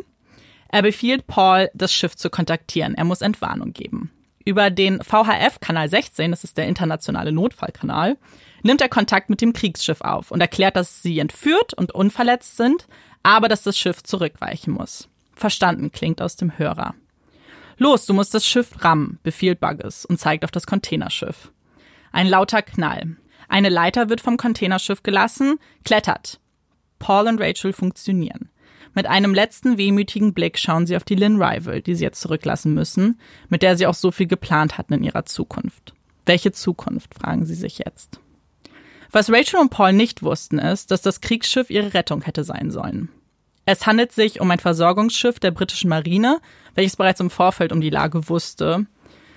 Er 0.68 0.82
befiehlt 0.82 1.26
Paul, 1.26 1.70
das 1.74 1.92
Schiff 1.92 2.16
zu 2.16 2.30
kontaktieren. 2.30 2.94
Er 2.94 3.04
muss 3.04 3.20
Entwarnung 3.20 3.72
geben. 3.72 4.10
Über 4.44 4.70
den 4.70 5.02
VHF-Kanal 5.02 5.88
16, 5.88 6.30
das 6.30 6.44
ist 6.44 6.56
der 6.56 6.68
internationale 6.68 7.32
Notfallkanal, 7.32 8.16
nimmt 8.62 8.80
er 8.80 8.88
Kontakt 8.88 9.30
mit 9.30 9.40
dem 9.40 9.52
Kriegsschiff 9.52 10.00
auf 10.00 10.30
und 10.30 10.40
erklärt, 10.40 10.76
dass 10.76 11.02
sie 11.02 11.18
entführt 11.18 11.74
und 11.74 11.92
unverletzt 11.92 12.56
sind, 12.56 12.86
aber 13.22 13.48
dass 13.48 13.62
das 13.62 13.78
Schiff 13.78 14.02
zurückweichen 14.02 14.72
muss. 14.72 15.08
Verstanden 15.34 15.92
klingt 15.92 16.22
aus 16.22 16.36
dem 16.36 16.58
Hörer. 16.58 16.94
Los, 17.78 18.06
du 18.06 18.14
musst 18.14 18.34
das 18.34 18.46
Schiff 18.46 18.84
rammen, 18.84 19.18
befiehlt 19.22 19.60
Bugges 19.60 20.04
und 20.04 20.18
zeigt 20.18 20.44
auf 20.44 20.50
das 20.50 20.66
Containerschiff. 20.66 21.50
Ein 22.16 22.28
lauter 22.28 22.62
Knall. 22.62 23.18
Eine 23.46 23.68
Leiter 23.68 24.08
wird 24.08 24.22
vom 24.22 24.38
Containerschiff 24.38 25.02
gelassen, 25.02 25.58
klettert. 25.84 26.40
Paul 26.98 27.28
und 27.28 27.38
Rachel 27.38 27.74
funktionieren. 27.74 28.48
Mit 28.94 29.04
einem 29.04 29.34
letzten 29.34 29.76
wehmütigen 29.76 30.32
Blick 30.32 30.58
schauen 30.58 30.86
sie 30.86 30.96
auf 30.96 31.04
die 31.04 31.14
Lynn 31.14 31.42
Rival, 31.42 31.82
die 31.82 31.94
sie 31.94 32.04
jetzt 32.04 32.22
zurücklassen 32.22 32.72
müssen, 32.72 33.20
mit 33.50 33.60
der 33.60 33.76
sie 33.76 33.86
auch 33.86 33.92
so 33.92 34.10
viel 34.10 34.26
geplant 34.26 34.78
hatten 34.78 34.94
in 34.94 35.04
ihrer 35.04 35.26
Zukunft. 35.26 35.92
Welche 36.24 36.52
Zukunft, 36.52 37.14
fragen 37.14 37.44
sie 37.44 37.54
sich 37.54 37.82
jetzt. 37.84 38.18
Was 39.10 39.30
Rachel 39.30 39.60
und 39.60 39.68
Paul 39.68 39.92
nicht 39.92 40.22
wussten, 40.22 40.58
ist, 40.58 40.90
dass 40.92 41.02
das 41.02 41.20
Kriegsschiff 41.20 41.68
ihre 41.68 41.92
Rettung 41.92 42.22
hätte 42.22 42.44
sein 42.44 42.70
sollen. 42.70 43.10
Es 43.66 43.86
handelt 43.86 44.12
sich 44.12 44.40
um 44.40 44.50
ein 44.50 44.58
Versorgungsschiff 44.58 45.38
der 45.38 45.50
britischen 45.50 45.90
Marine, 45.90 46.40
welches 46.74 46.96
bereits 46.96 47.20
im 47.20 47.28
Vorfeld 47.28 47.72
um 47.72 47.82
die 47.82 47.90
Lage 47.90 48.30
wusste. 48.30 48.86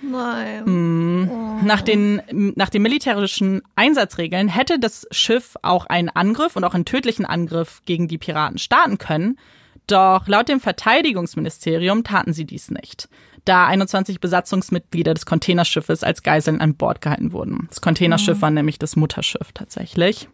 Nein. 0.02 0.64
Mm. 0.64 1.28
Oh. 1.30 1.64
Nach, 1.64 1.82
den, 1.82 2.22
nach 2.56 2.70
den 2.70 2.82
militärischen 2.82 3.62
Einsatzregeln 3.76 4.48
hätte 4.48 4.78
das 4.78 5.06
Schiff 5.10 5.56
auch 5.62 5.86
einen 5.86 6.08
Angriff 6.08 6.56
und 6.56 6.64
auch 6.64 6.74
einen 6.74 6.84
tödlichen 6.84 7.26
Angriff 7.26 7.82
gegen 7.84 8.08
die 8.08 8.18
Piraten 8.18 8.58
starten 8.58 8.98
können. 8.98 9.38
Doch 9.86 10.28
laut 10.28 10.48
dem 10.48 10.60
Verteidigungsministerium 10.60 12.04
taten 12.04 12.32
sie 12.32 12.44
dies 12.44 12.70
nicht, 12.70 13.08
da 13.44 13.66
21 13.66 14.20
Besatzungsmitglieder 14.20 15.14
des 15.14 15.26
Containerschiffes 15.26 16.04
als 16.04 16.22
Geiseln 16.22 16.60
an 16.60 16.76
Bord 16.76 17.00
gehalten 17.00 17.32
wurden. 17.32 17.66
Das 17.68 17.80
Containerschiff 17.80 18.38
oh. 18.38 18.42
war 18.42 18.50
nämlich 18.50 18.78
das 18.78 18.94
Mutterschiff 18.94 19.52
tatsächlich. 19.52 20.28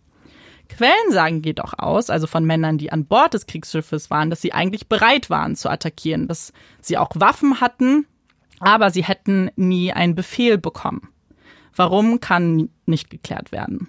Quellen 0.68 1.12
sagen 1.12 1.42
jedoch 1.42 1.74
aus, 1.78 2.10
also 2.10 2.26
von 2.26 2.44
Männern, 2.44 2.76
die 2.76 2.92
an 2.92 3.06
Bord 3.06 3.34
des 3.34 3.46
Kriegsschiffes 3.46 4.10
waren, 4.10 4.30
dass 4.30 4.42
sie 4.42 4.52
eigentlich 4.52 4.88
bereit 4.88 5.30
waren 5.30 5.56
zu 5.56 5.70
attackieren, 5.70 6.28
dass 6.28 6.52
sie 6.80 6.98
auch 6.98 7.10
Waffen 7.14 7.60
hatten, 7.60 8.06
aber 8.60 8.90
sie 8.90 9.04
hätten 9.04 9.50
nie 9.56 9.92
einen 9.92 10.14
Befehl 10.14 10.58
bekommen. 10.58 11.08
Warum 11.74 12.20
kann 12.20 12.70
nicht 12.86 13.10
geklärt 13.10 13.52
werden. 13.52 13.88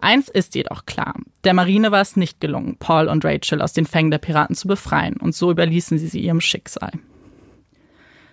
Eins 0.00 0.28
ist 0.28 0.54
jedoch 0.54 0.86
klar. 0.86 1.14
Der 1.44 1.54
Marine 1.54 1.90
war 1.90 2.00
es 2.00 2.16
nicht 2.16 2.40
gelungen, 2.40 2.76
Paul 2.78 3.08
und 3.08 3.24
Rachel 3.24 3.62
aus 3.62 3.72
den 3.72 3.86
Fängen 3.86 4.10
der 4.10 4.18
Piraten 4.18 4.54
zu 4.54 4.68
befreien, 4.68 5.16
und 5.16 5.34
so 5.34 5.50
überließen 5.50 5.98
sie 5.98 6.08
sie 6.08 6.20
ihrem 6.20 6.40
Schicksal. 6.40 6.92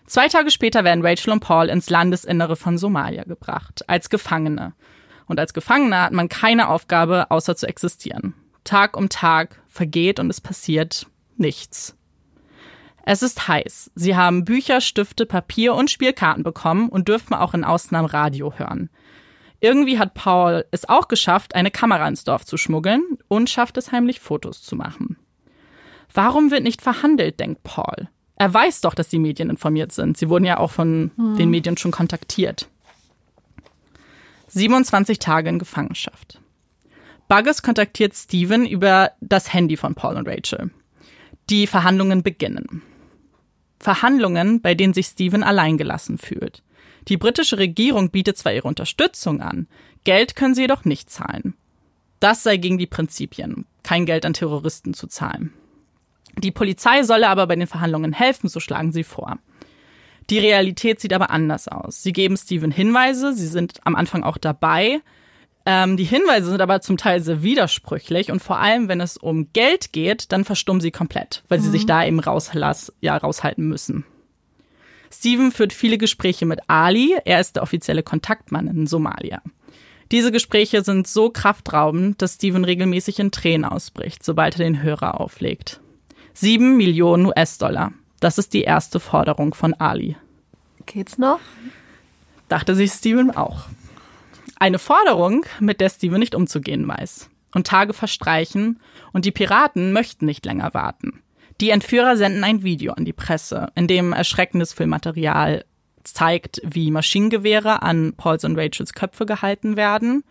Zwei 0.05 0.27
Tage 0.27 0.51
später 0.51 0.83
werden 0.83 1.05
Rachel 1.05 1.31
und 1.31 1.39
Paul 1.39 1.69
ins 1.69 1.89
Landesinnere 1.89 2.57
von 2.57 2.77
Somalia 2.77 3.23
gebracht, 3.23 3.88
als 3.88 4.09
Gefangene, 4.09 4.73
und 5.27 5.39
als 5.39 5.53
Gefangener 5.53 6.01
hat 6.01 6.11
man 6.11 6.27
keine 6.27 6.67
Aufgabe, 6.67 7.31
außer 7.31 7.55
zu 7.55 7.67
existieren. 7.67 8.33
Tag 8.65 8.97
um 8.97 9.07
Tag 9.07 9.61
vergeht 9.69 10.19
und 10.19 10.29
es 10.29 10.41
passiert 10.41 11.07
nichts. 11.38 11.95
Es 13.05 13.24
ist 13.24 13.48
heiß. 13.48 13.91
Sie 13.96 14.15
haben 14.15 14.46
Bücher, 14.46 14.81
Stifte, 14.81 15.25
Papier 15.25 15.74
und 15.74 15.89
Spielkarten 15.89 16.43
bekommen 16.43 16.89
und 16.89 17.08
dürfen 17.08 17.34
auch 17.34 17.53
in 17.53 17.63
Ausnahmen 17.63 18.08
Radio 18.08 18.53
hören. 18.55 18.89
Irgendwie 19.60 20.00
hat 20.00 20.13
Paul 20.13 20.65
es 20.72 20.89
auch 20.89 21.08
geschafft, 21.08 21.55
eine 21.55 21.72
Kamera 21.72 22.08
ins 22.08 22.24
Dorf 22.24 22.46
zu 22.46 22.58
schmuggeln 22.58 23.03
und 23.27 23.50
schafft 23.50 23.77
es 23.77 23.91
heimlich 23.91 24.20
Fotos 24.20 24.62
zu 24.62 24.75
machen. 24.75 25.17
Warum 26.13 26.51
wird 26.51 26.63
nicht 26.63 26.81
verhandelt, 26.81 27.39
denkt 27.39 27.63
Paul. 27.63 28.10
Er 28.36 28.53
weiß 28.53 28.81
doch, 28.81 28.96
dass 28.96 29.10
die 29.10 29.20
Medien 29.20 29.51
informiert 29.51 29.91
sind. 29.91 30.17
Sie 30.17 30.29
wurden 30.29 30.46
ja 30.46 30.58
auch 30.58 30.72
von 30.72 31.12
hm. 31.15 31.38
den 31.38 31.51
Medien 31.51 31.77
schon 31.77 31.91
kontaktiert. 31.91 32.67
27 34.48 35.20
Tage 35.20 35.50
in 35.50 35.60
Gefangenschaft. 35.60 36.41
Buggers 37.27 37.62
kontaktiert 37.62 38.13
Steven 38.15 38.65
über 38.65 39.12
das 39.22 39.53
Handy 39.53 39.77
von 39.77 39.96
Paul 39.96 40.17
und 40.17 40.27
Rachel. 40.27 40.72
Die 41.50 41.67
Verhandlungen 41.67 42.24
beginnen. 42.24 42.81
Verhandlungen, 43.81 44.61
bei 44.61 44.75
denen 44.75 44.93
sich 44.93 45.07
Steven 45.07 45.43
alleingelassen 45.43 46.17
fühlt. 46.17 46.63
Die 47.07 47.17
britische 47.17 47.57
Regierung 47.57 48.11
bietet 48.11 48.38
zwar 48.38 48.53
ihre 48.53 48.67
Unterstützung 48.67 49.41
an, 49.41 49.67
Geld 50.03 50.35
können 50.35 50.55
sie 50.55 50.61
jedoch 50.61 50.85
nicht 50.85 51.09
zahlen. 51.09 51.55
Das 52.19 52.43
sei 52.43 52.57
gegen 52.57 52.77
die 52.77 52.88
Prinzipien, 52.88 53.65
kein 53.83 54.05
Geld 54.05 54.25
an 54.25 54.33
Terroristen 54.33 54.93
zu 54.93 55.07
zahlen. 55.07 55.53
Die 56.38 56.51
Polizei 56.51 57.03
solle 57.03 57.27
aber 57.27 57.47
bei 57.47 57.55
den 57.55 57.67
Verhandlungen 57.67 58.13
helfen, 58.13 58.47
so 58.47 58.59
schlagen 58.59 58.91
sie 58.91 59.03
vor. 59.03 59.39
Die 60.29 60.39
Realität 60.39 61.00
sieht 61.00 61.13
aber 61.13 61.31
anders 61.31 61.67
aus. 61.67 62.03
Sie 62.03 62.13
geben 62.13 62.38
Steven 62.38 62.71
Hinweise, 62.71 63.33
sie 63.33 63.47
sind 63.47 63.79
am 63.83 63.95
Anfang 63.95 64.23
auch 64.23 64.38
dabei. 64.38 65.01
Ähm, 65.65 65.96
die 65.96 66.03
Hinweise 66.03 66.50
sind 66.50 66.62
aber 66.62 66.82
zum 66.82 66.98
Teil 66.98 67.22
sehr 67.22 67.44
widersprüchlich 67.44 68.32
und 68.32 68.41
vor 68.41 68.60
allem, 68.60 68.88
wenn 68.88 69.00
es 69.00 69.18
um 69.18 69.51
Geld 69.53 69.94
geht, 69.94 70.32
dann 70.32 70.44
verstummen 70.44 70.82
sie 70.82 70.91
komplett, 70.91 71.44
weil 71.50 71.60
mhm. 71.60 71.63
sie 71.63 71.70
sich 71.70 71.86
da 71.86 72.03
eben 72.03 72.20
rauslass, 72.20 72.91
ja, 73.00 73.15
raushalten 73.15 73.68
müssen. 73.68 74.06
Steven 75.13 75.51
führt 75.51 75.74
viele 75.74 75.98
Gespräche 75.98 76.46
mit 76.46 76.62
Ali, 76.68 77.15
er 77.25 77.41
ist 77.41 77.58
der 77.58 77.63
offizielle 77.63 78.01
Kontaktmann 78.01 78.68
in 78.68 78.88
Somalia. 78.88 79.41
Diese 80.12 80.32
Gespräche 80.32 80.84
sind 80.84 81.08
so 81.08 81.30
kraftraubend, 81.30 82.22
dass 82.22 82.36
Steven 82.36 82.65
regelmäßig 82.65 83.20
in 83.20 83.32
Tränen 83.32 83.65
ausbricht, 83.65 84.24
sobald 84.24 84.56
er 84.56 84.65
den 84.65 84.82
Hörer 84.82 85.22
auflegt. 85.22 85.80
Sieben 86.34 86.75
Millionen 86.77 87.27
US-Dollar. 87.27 87.94
Das 88.20 88.38
ist 88.38 88.53
die 88.53 88.63
erste 88.63 89.00
Forderung 89.00 89.53
von 89.53 89.74
Ali. 89.74 90.15
Geht's 90.86 91.18
noch? 91.18 91.39
Dachte 92.50 92.75
sich 92.75 92.91
Steven 92.91 93.32
auch. 93.32 93.68
Eine 94.62 94.77
Forderung, 94.77 95.44
mit 95.60 95.82
der 95.82 95.89
Steven 95.89 96.20
nicht 96.20 96.36
umzugehen 96.36 96.88
weiß. 96.88 97.32
Und 97.56 97.65
Tage 97.65 97.94
verstreichen 97.94 98.80
und 99.12 99.25
die 99.25 99.32
Piraten 99.32 99.91
möchten 99.91 100.27
nicht 100.27 100.46
länger 100.46 100.75
warten. 100.75 101.24
Die 101.60 101.72
Entführer 101.72 102.15
senden 102.15 102.44
ein 102.44 102.62
Video 102.62 102.94
an 102.94 103.03
die 103.03 103.12
Presse, 103.12 103.72
in 103.74 103.88
dem 103.88 104.13
erschreckendes 104.13 104.72
Filmmaterial 104.72 105.65
zeigt, 106.03 106.62
wie 106.63 106.91
Maschinengewehre 106.91 107.82
an 107.82 108.13
Pauls 108.15 108.44
und 108.44 108.56
Rachels 108.56 108.94
Köpfe 108.94 109.25
gehalten 109.25 109.77
werden 109.77 110.24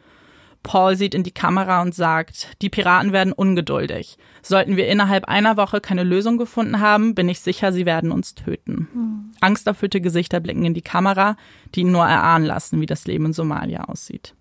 Paul 0.63 0.97
sieht 0.97 1.15
in 1.15 1.23
die 1.23 1.31
Kamera 1.31 1.81
und 1.83 1.95
sagt, 1.95 2.49
die 2.61 2.69
Piraten 2.69 3.13
werden 3.13 3.33
ungeduldig. 3.33 4.19
Sollten 4.43 4.77
wir 4.77 4.89
innerhalb 4.89 5.25
einer 5.25 5.57
Woche 5.57 5.81
keine 5.81 6.05
Lösung 6.05 6.37
gefunden 6.37 6.81
haben, 6.81 7.15
bin 7.15 7.29
ich 7.29 7.41
sicher, 7.41 7.73
sie 7.73 7.87
werden 7.87 8.13
uns 8.13 8.35
töten. 8.35 8.89
Mhm. 8.93 9.33
Angsterfüllte 9.41 10.01
Gesichter 10.01 10.41
blicken 10.41 10.65
in 10.65 10.75
die 10.75 10.83
Kamera, 10.83 11.37
die 11.75 11.81
ihn 11.81 11.93
nur 11.93 12.05
erahnen 12.05 12.45
lassen, 12.45 12.81
wie 12.81 12.87
das 12.87 13.07
Leben 13.07 13.27
in 13.27 13.33
Somalia 13.33 13.85
aussieht. 13.85 14.35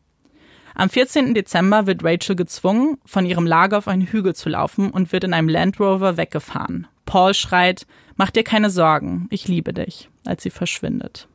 Am 0.76 0.90
14. 0.90 1.34
Dezember 1.34 1.88
wird 1.88 2.04
Rachel 2.04 2.36
gezwungen, 2.36 2.98
von 3.06 3.26
ihrem 3.26 3.46
Lager 3.46 3.78
auf 3.78 3.88
einen 3.88 4.08
Hügel 4.08 4.36
zu 4.36 4.50
laufen 4.50 4.92
und 4.92 5.12
wird 5.12 5.24
in 5.24 5.34
einem 5.34 5.50
Land 5.50 5.80
Rover 5.80 6.18
weggefahren. 6.18 6.88
Paul 7.06 7.34
schreit, 7.34 7.88
mach 8.18 8.30
dir 8.30 8.44
keine 8.44 8.70
Sorgen, 8.70 9.28
ich 9.30 9.48
liebe 9.48 9.74
dich, 9.74 10.10
als 10.26 10.44
sie 10.44 10.52
verschwindet. 10.52 11.28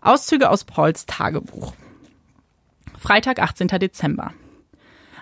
Auszüge 0.00 0.50
aus 0.50 0.64
Pauls 0.64 1.06
Tagebuch. 1.06 1.74
Freitag, 3.02 3.40
18. 3.40 3.66
Dezember. 3.66 4.32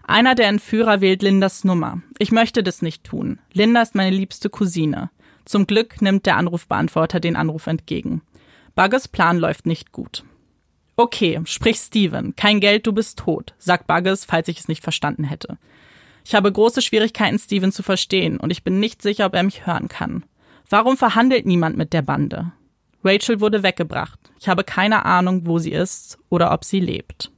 Einer 0.07 0.35
der 0.35 0.49
Entführer 0.49 1.01
wählt 1.01 1.23
Lindas 1.23 1.65
Nummer. 1.65 2.03
Ich 2.19 2.31
möchte 2.31 2.63
das 2.63 2.83
nicht 2.83 3.05
tun. 3.05 3.39
Linda 3.55 3.81
ist 3.81 3.95
meine 3.95 4.15
liebste 4.15 4.51
Cousine. 4.51 5.09
Zum 5.47 5.67
Glück 5.67 6.03
nimmt 6.03 6.27
der 6.27 6.37
Anrufbeantworter 6.37 7.21
den 7.21 7.37
Anruf 7.37 7.67
entgegen. 7.67 8.21
Buggers 8.75 9.09
Plan 9.09 9.39
läuft 9.39 9.65
nicht 9.65 9.93
gut. 9.93 10.25
Okay, 10.97 11.41
sprich 11.45 11.79
Steven. 11.79 12.37
Kein 12.37 12.61
Geld, 12.61 12.87
du 12.87 12.93
bist 12.93 13.19
tot, 13.19 13.55
sagt 13.57 13.87
Buggers, 13.87 14.27
falls 14.27 14.49
ich 14.49 14.59
es 14.59 14.69
nicht 14.69 14.83
verstanden 14.83 15.25
hätte. 15.25 15.57
Ich 16.23 16.35
habe 16.35 16.53
große 16.53 16.83
Schwierigkeiten, 16.83 17.39
Steven 17.39 17.73
zu 17.73 17.83
verstehen, 17.83 18.37
und 18.37 18.51
ich 18.51 18.63
bin 18.63 18.79
nicht 18.79 19.01
sicher, 19.01 19.25
ob 19.25 19.35
er 19.35 19.43
mich 19.43 19.65
hören 19.67 19.89
kann. 19.89 20.27
Warum 20.69 20.99
verhandelt 20.99 21.47
niemand 21.47 21.79
mit 21.79 21.95
der 21.95 22.03
Bande? 22.03 22.53
Rachel 23.03 23.41
wurde 23.41 23.63
weggebracht. 23.63 24.19
Ich 24.39 24.49
habe 24.51 24.65
keine 24.65 25.07
Ahnung, 25.07 25.47
wo 25.47 25.59
sie 25.59 25.73
ist 25.73 26.19
oder 26.29 26.53
ob 26.53 26.67
sie 26.67 26.81
lebt. 26.81 27.33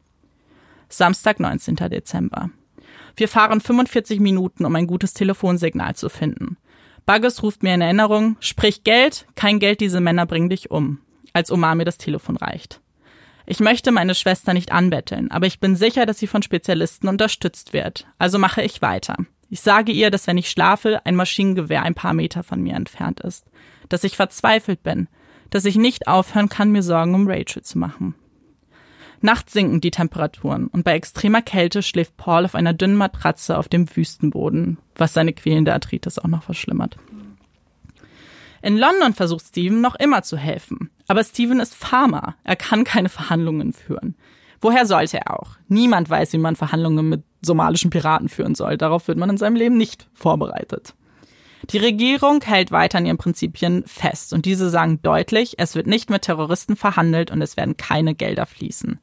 Samstag, 0.93 1.41
19. 1.41 1.77
Dezember. 1.77 2.51
Wir 3.17 3.29
fahren 3.29 3.61
45 3.61 4.21
Minuten, 4.21 4.65
um 4.65 4.75
ein 4.77 4.87
gutes 4.87 5.15
Telefonsignal 5.15 5.95
zu 5.97 6.09
finden. 6.09 6.57
Buggers 7.07 7.43
ruft 7.43 7.63
mir 7.63 7.75
in 7.75 7.81
Erinnerung, 7.81 8.37
sprich 8.41 8.85
Geld, 8.85 9.27
kein 9.35 9.59
Geld, 9.59 9.81
diese 9.81 10.01
Männer 10.01 10.27
bringen 10.27 10.49
dich 10.49 10.71
um. 10.71 11.01
als 11.33 11.51
Omar 11.51 11.75
mir 11.75 11.85
das 11.85 11.99
Telefon 11.99 12.37
reicht. 12.37 12.81
Ich 13.47 13.59
möchte 13.59 13.91
meine 13.91 14.15
Schwester 14.15 14.53
nicht 14.53 14.71
anbetteln, 14.71 15.31
aber 15.31 15.47
ich 15.47 15.59
bin 15.59 15.77
sicher, 15.77 16.07
dass 16.07 16.19
sie 16.19 16.27
von 16.27 16.43
Spezialisten 16.43 17.09
unterstützt 17.09 17.73
wird. 17.73 18.07
Also 18.19 18.39
mache 18.39 18.63
ich 18.63 18.83
weiter. 18.83 19.17
Ich 19.49 19.61
sage 19.61 19.93
ihr, 19.93 20.11
dass 20.11 20.27
wenn 20.27 20.39
ich 20.39 20.51
schlafe, 20.51 21.05
ein 21.05 21.17
Maschinengewehr 21.17 21.83
ein 21.83 21.95
paar 21.95 22.15
Meter 22.15 22.43
von 22.43 22.63
mir 22.63 22.75
entfernt 22.75 23.21
ist. 23.21 23.47
Dass 23.89 24.05
ich 24.05 24.17
verzweifelt 24.17 24.83
bin. 24.83 25.09
Dass 25.51 25.65
ich 25.65 25.77
nicht 25.77 26.07
aufhören 26.07 26.49
kann, 26.49 26.71
mir 26.71 26.83
Sorgen 26.83 27.15
um 27.15 27.29
Rachel 27.29 27.63
zu 27.63 27.79
machen. 27.79 28.15
Nachts 29.23 29.53
sinken 29.53 29.81
die 29.81 29.93
Temperaturen 29.93 30.67
und 30.67 30.85
bei 30.85 30.95
extremer 30.95 31.43
Kälte 31.43 31.83
schläft 31.83 32.17
Paul 32.17 32.45
auf 32.45 32.55
einer 32.55 32.73
dünnen 32.73 32.97
Matratze 32.97 33.57
auf 33.57 33.69
dem 33.69 33.87
Wüstenboden, 33.95 34.79
was 34.97 35.15
seine 35.15 35.33
quälende 35.33 35.73
Arthritis 35.73 36.19
auch 36.19 36.27
noch 36.27 36.43
verschlimmert. 36.43 36.97
In 38.63 38.77
London 38.77 39.15
versucht 39.15 39.47
Steven 39.47 39.81
noch 39.81 39.95
immer 39.97 40.23
zu 40.23 40.37
helfen. 40.37 40.91
Aber 41.09 41.25
Steven 41.25 41.61
ist 41.61 41.75
Farmer. 41.75 42.37
Er 42.45 42.57
kann 42.57 42.85
keine 42.85 43.09
Verhandlungen 43.09 43.73
führen. 43.73 44.15
Woher 44.61 44.87
sollte 44.87 45.19
er 45.19 45.39
auch? 45.39 45.57
Niemand 45.67 46.09
weiß, 46.09 46.33
wie 46.33 46.39
man 46.39 46.55
Verhandlungen 46.55 47.09
mit 47.09 47.25
somalischen 47.43 47.91
Piraten 47.91 48.29
führen 48.29 48.55
soll. 48.55 48.77
Darauf 48.77 49.09
wird 49.09 49.19
man 49.19 49.31
in 49.31 49.37
seinem 49.37 49.57
Leben 49.57 49.77
nicht 49.77 50.09
vorbereitet. 50.15 50.95
Die 51.71 51.79
Regierung 51.79 52.43
hält 52.43 52.73
weiter 52.73 52.99
an 52.99 53.07
ihren 53.07 53.19
Prinzipien 53.19 53.85
fest 53.87 54.33
und 54.33 54.47
diese 54.47 54.69
sagen 54.69 55.01
deutlich, 55.03 55.55
es 55.59 55.75
wird 55.75 55.87
nicht 55.87 56.11
mit 56.11 56.23
Terroristen 56.23 56.77
verhandelt 56.77 57.31
und 57.31 57.41
es 57.41 57.57
werden 57.57 57.77
keine 57.77 58.15
Gelder 58.15 58.47
fließen. 58.47 58.99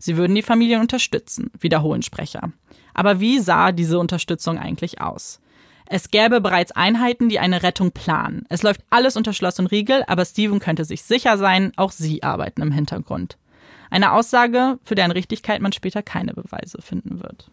Sie 0.00 0.16
würden 0.16 0.34
die 0.34 0.42
Familien 0.42 0.80
unterstützen, 0.80 1.50
wiederholen 1.60 2.02
Sprecher. 2.02 2.52
Aber 2.94 3.20
wie 3.20 3.38
sah 3.38 3.70
diese 3.70 3.98
Unterstützung 3.98 4.58
eigentlich 4.58 5.00
aus? 5.00 5.40
Es 5.86 6.10
gäbe 6.10 6.40
bereits 6.40 6.72
Einheiten, 6.72 7.28
die 7.28 7.38
eine 7.38 7.62
Rettung 7.62 7.92
planen. 7.92 8.46
Es 8.48 8.62
läuft 8.62 8.80
alles 8.90 9.16
unter 9.16 9.32
Schloss 9.34 9.58
und 9.58 9.66
Riegel, 9.66 10.02
aber 10.06 10.24
Steven 10.24 10.58
könnte 10.58 10.84
sich 10.84 11.02
sicher 11.02 11.36
sein, 11.36 11.72
auch 11.76 11.92
sie 11.92 12.22
arbeiten 12.22 12.62
im 12.62 12.72
Hintergrund. 12.72 13.36
Eine 13.90 14.12
Aussage, 14.12 14.78
für 14.84 14.94
deren 14.94 15.10
Richtigkeit 15.10 15.60
man 15.60 15.72
später 15.72 16.02
keine 16.02 16.32
Beweise 16.32 16.80
finden 16.80 17.20
wird. 17.22 17.50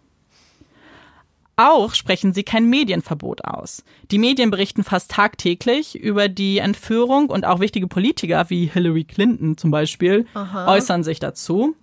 Auch 1.57 1.95
sprechen 1.95 2.31
sie 2.31 2.43
kein 2.43 2.69
Medienverbot 2.69 3.43
aus. 3.43 3.83
Die 4.11 4.19
Medien 4.19 4.51
berichten 4.51 4.83
fast 4.83 5.09
tagtäglich 5.09 5.95
über 5.99 6.29
die 6.29 6.59
Entführung 6.59 7.29
und 7.29 7.45
auch 7.45 7.59
wichtige 7.59 7.87
Politiker 7.87 8.51
wie 8.51 8.67
Hillary 8.67 9.03
Clinton 9.03 9.57
zum 9.57 9.71
Beispiel 9.71 10.27
Aha. 10.35 10.71
äußern 10.71 11.03
sich 11.03 11.19
dazu. 11.19 11.75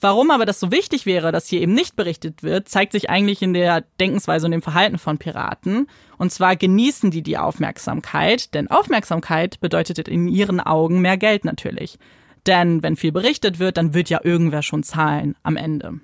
Warum 0.00 0.30
aber 0.30 0.46
das 0.46 0.58
so 0.58 0.72
wichtig 0.72 1.04
wäre, 1.04 1.30
dass 1.30 1.48
hier 1.48 1.60
eben 1.60 1.74
nicht 1.74 1.94
berichtet 1.94 2.42
wird, 2.42 2.68
zeigt 2.68 2.92
sich 2.92 3.10
eigentlich 3.10 3.42
in 3.42 3.52
der 3.52 3.82
Denkensweise 4.00 4.46
und 4.46 4.52
dem 4.52 4.62
Verhalten 4.62 4.96
von 4.96 5.18
Piraten. 5.18 5.88
Und 6.16 6.32
zwar 6.32 6.56
genießen 6.56 7.10
die 7.10 7.22
die 7.22 7.36
Aufmerksamkeit, 7.36 8.54
denn 8.54 8.70
Aufmerksamkeit 8.70 9.60
bedeutet 9.60 10.08
in 10.08 10.26
ihren 10.26 10.60
Augen 10.60 11.02
mehr 11.02 11.18
Geld 11.18 11.44
natürlich. 11.44 11.98
Denn 12.46 12.82
wenn 12.82 12.96
viel 12.96 13.12
berichtet 13.12 13.58
wird, 13.58 13.76
dann 13.76 13.92
wird 13.92 14.08
ja 14.08 14.20
irgendwer 14.24 14.62
schon 14.62 14.82
zahlen 14.82 15.36
am 15.42 15.56
Ende. 15.56 16.00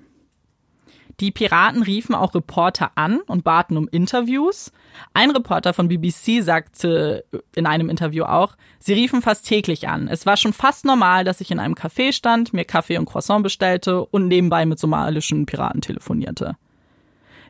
Die 1.19 1.31
Piraten 1.31 1.81
riefen 1.81 2.13
auch 2.13 2.35
Reporter 2.35 2.91
an 2.93 3.21
und 3.21 3.43
baten 3.43 3.75
um 3.75 3.87
Interviews. 3.87 4.71
Ein 5.15 5.31
Reporter 5.31 5.73
von 5.73 5.87
BBC 5.87 6.43
sagte 6.43 7.25
in 7.55 7.65
einem 7.65 7.89
Interview 7.89 8.25
auch, 8.25 8.55
sie 8.77 8.93
riefen 8.93 9.23
fast 9.23 9.47
täglich 9.47 9.87
an. 9.87 10.07
Es 10.07 10.27
war 10.27 10.37
schon 10.37 10.53
fast 10.53 10.85
normal, 10.85 11.23
dass 11.23 11.41
ich 11.41 11.49
in 11.49 11.59
einem 11.59 11.73
Café 11.73 12.13
stand, 12.13 12.53
mir 12.53 12.65
Kaffee 12.65 12.99
und 12.99 13.05
Croissant 13.05 13.41
bestellte 13.41 14.05
und 14.05 14.27
nebenbei 14.27 14.67
mit 14.67 14.77
somalischen 14.77 15.47
Piraten 15.47 15.81
telefonierte. 15.81 16.55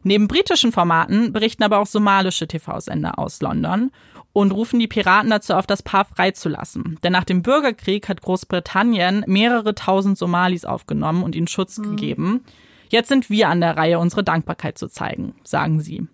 Neben 0.03 0.29
britischen 0.29 0.71
Formaten 0.71 1.33
berichten 1.33 1.63
aber 1.63 1.79
auch 1.79 1.87
somalische 1.87 2.47
TV-Sender 2.47 3.19
aus 3.19 3.41
London 3.41 3.91
und 4.31 4.53
rufen 4.53 4.79
die 4.79 4.87
Piraten 4.87 5.29
dazu 5.29 5.55
auf, 5.55 5.67
das 5.67 5.83
Paar 5.83 6.05
freizulassen. 6.05 6.99
Denn 7.03 7.11
nach 7.11 7.25
dem 7.25 7.41
Bürgerkrieg 7.41 8.07
hat 8.07 8.21
Großbritannien 8.21 9.25
mehrere 9.27 9.75
tausend 9.75 10.17
Somalis 10.17 10.63
aufgenommen 10.63 11.23
und 11.23 11.35
ihnen 11.35 11.47
Schutz 11.47 11.79
mhm. 11.79 11.83
gegeben. 11.83 12.45
Jetzt 12.89 13.09
sind 13.09 13.29
wir 13.29 13.49
an 13.49 13.61
der 13.61 13.77
Reihe, 13.77 13.99
unsere 13.99 14.23
Dankbarkeit 14.23 14.77
zu 14.77 14.87
zeigen, 14.87 15.35
sagen 15.43 15.79
sie. 15.79 16.07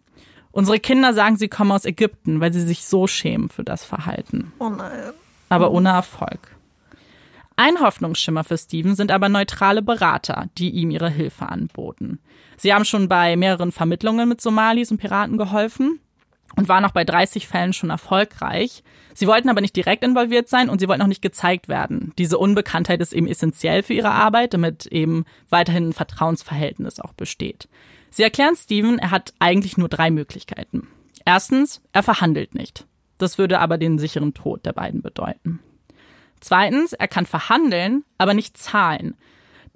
Unsere 0.51 0.79
Kinder 0.79 1.13
sagen, 1.13 1.37
sie 1.37 1.47
kommen 1.47 1.71
aus 1.71 1.85
Ägypten, 1.85 2.39
weil 2.39 2.53
sie 2.53 2.61
sich 2.61 2.85
so 2.85 3.07
schämen 3.07 3.49
für 3.49 3.63
das 3.63 3.83
Verhalten. 3.83 4.53
Oh 4.59 4.69
nein. 4.69 5.13
Aber 5.49 5.71
ohne 5.71 5.89
Erfolg. 5.89 6.55
Ein 7.55 7.79
Hoffnungsschimmer 7.79 8.43
für 8.43 8.57
Steven 8.57 8.95
sind 8.95 9.11
aber 9.11 9.29
neutrale 9.29 9.81
Berater, 9.81 10.49
die 10.57 10.71
ihm 10.71 10.89
ihre 10.89 11.09
Hilfe 11.09 11.49
anboten. 11.49 12.19
Sie 12.57 12.73
haben 12.73 12.85
schon 12.85 13.07
bei 13.07 13.35
mehreren 13.35 13.71
Vermittlungen 13.71 14.27
mit 14.29 14.41
Somalis 14.41 14.91
und 14.91 14.97
Piraten 14.97 15.37
geholfen 15.37 15.99
und 16.55 16.69
waren 16.69 16.85
auch 16.85 16.91
bei 16.91 17.03
30 17.03 17.47
Fällen 17.47 17.73
schon 17.73 17.89
erfolgreich. 17.89 18.83
Sie 19.13 19.27
wollten 19.27 19.49
aber 19.49 19.61
nicht 19.61 19.75
direkt 19.75 20.03
involviert 20.03 20.49
sein 20.49 20.69
und 20.69 20.79
sie 20.79 20.87
wollten 20.87 21.01
auch 21.01 21.07
nicht 21.07 21.21
gezeigt 21.21 21.67
werden. 21.67 22.13
Diese 22.17 22.37
Unbekanntheit 22.37 23.01
ist 23.01 23.13
eben 23.13 23.27
essentiell 23.27 23.83
für 23.83 23.93
ihre 23.93 24.11
Arbeit, 24.11 24.53
damit 24.53 24.85
eben 24.87 25.25
weiterhin 25.49 25.89
ein 25.89 25.93
Vertrauensverhältnis 25.93 26.99
auch 26.99 27.13
besteht. 27.13 27.67
Sie 28.09 28.23
erklären 28.23 28.55
Steven, 28.55 28.99
er 28.99 29.11
hat 29.11 29.33
eigentlich 29.39 29.77
nur 29.77 29.89
drei 29.89 30.11
Möglichkeiten. 30.11 30.87
Erstens, 31.25 31.81
er 31.93 32.03
verhandelt 32.03 32.53
nicht. 32.53 32.85
Das 33.17 33.37
würde 33.37 33.59
aber 33.59 33.77
den 33.77 33.99
sicheren 33.99 34.33
Tod 34.33 34.65
der 34.65 34.73
beiden 34.73 35.01
bedeuten. 35.01 35.59
Zweitens, 36.39 36.93
er 36.93 37.07
kann 37.07 37.25
verhandeln, 37.25 38.03
aber 38.17 38.33
nicht 38.33 38.57
zahlen. 38.57 39.15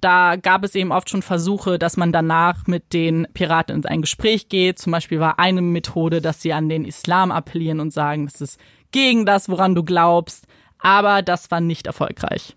Da 0.00 0.36
gab 0.36 0.62
es 0.64 0.74
eben 0.76 0.92
oft 0.92 1.10
schon 1.10 1.22
Versuche, 1.22 1.78
dass 1.78 1.96
man 1.96 2.12
danach 2.12 2.66
mit 2.66 2.92
den 2.92 3.26
Piraten 3.34 3.76
in 3.76 3.84
ein 3.84 4.02
Gespräch 4.02 4.48
geht. 4.48 4.78
Zum 4.78 4.92
Beispiel 4.92 5.18
war 5.18 5.38
eine 5.40 5.60
Methode, 5.60 6.20
dass 6.20 6.40
sie 6.40 6.52
an 6.52 6.68
den 6.68 6.84
Islam 6.84 7.32
appellieren 7.32 7.80
und 7.80 7.92
sagen, 7.92 8.26
das 8.26 8.40
ist 8.40 8.60
gegen 8.92 9.26
das, 9.26 9.48
woran 9.48 9.74
du 9.74 9.82
glaubst. 9.82 10.46
Aber 10.78 11.22
das 11.22 11.50
war 11.50 11.60
nicht 11.60 11.88
erfolgreich. 11.88 12.56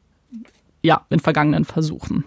Ja, 0.84 1.06
in 1.10 1.20
vergangenen 1.20 1.66
Versuchen. 1.66 2.24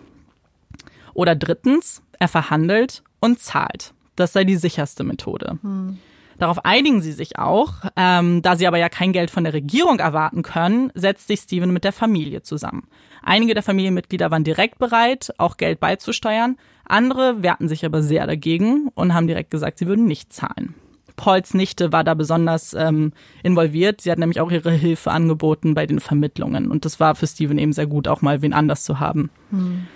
Oder 1.12 1.36
drittens, 1.36 2.02
er 2.18 2.28
verhandelt 2.28 3.04
und 3.20 3.38
zahlt. 3.38 3.94
Das 4.16 4.32
sei 4.32 4.44
die 4.44 4.56
sicherste 4.56 5.04
Methode. 5.04 5.58
Hm. 5.62 5.98
Darauf 6.44 6.62
einigen 6.66 7.00
sie 7.00 7.12
sich 7.12 7.38
auch. 7.38 7.72
Ähm, 7.96 8.42
da 8.42 8.54
sie 8.54 8.66
aber 8.66 8.76
ja 8.76 8.90
kein 8.90 9.14
Geld 9.14 9.30
von 9.30 9.44
der 9.44 9.54
Regierung 9.54 9.98
erwarten 9.98 10.42
können, 10.42 10.92
setzt 10.94 11.26
sich 11.26 11.40
Steven 11.40 11.72
mit 11.72 11.84
der 11.84 11.92
Familie 11.92 12.42
zusammen. 12.42 12.86
Einige 13.22 13.54
der 13.54 13.62
Familienmitglieder 13.62 14.30
waren 14.30 14.44
direkt 14.44 14.78
bereit, 14.78 15.32
auch 15.38 15.56
Geld 15.56 15.80
beizusteuern. 15.80 16.58
Andere 16.84 17.42
wehrten 17.42 17.66
sich 17.66 17.86
aber 17.86 18.02
sehr 18.02 18.26
dagegen 18.26 18.90
und 18.94 19.14
haben 19.14 19.26
direkt 19.26 19.52
gesagt, 19.52 19.78
sie 19.78 19.86
würden 19.86 20.04
nicht 20.04 20.34
zahlen. 20.34 20.74
Pauls 21.16 21.54
Nichte 21.54 21.92
war 21.92 22.04
da 22.04 22.12
besonders 22.12 22.74
ähm, 22.74 23.14
involviert. 23.42 24.02
Sie 24.02 24.10
hat 24.10 24.18
nämlich 24.18 24.42
auch 24.42 24.50
ihre 24.50 24.70
Hilfe 24.70 25.12
angeboten 25.12 25.72
bei 25.72 25.86
den 25.86 25.98
Vermittlungen. 25.98 26.70
Und 26.70 26.84
das 26.84 27.00
war 27.00 27.14
für 27.14 27.26
Steven 27.26 27.56
eben 27.56 27.72
sehr 27.72 27.86
gut, 27.86 28.06
auch 28.06 28.20
mal 28.20 28.42
wen 28.42 28.52
anders 28.52 28.84
zu 28.84 29.00
haben. 29.00 29.30
Hm. 29.48 29.86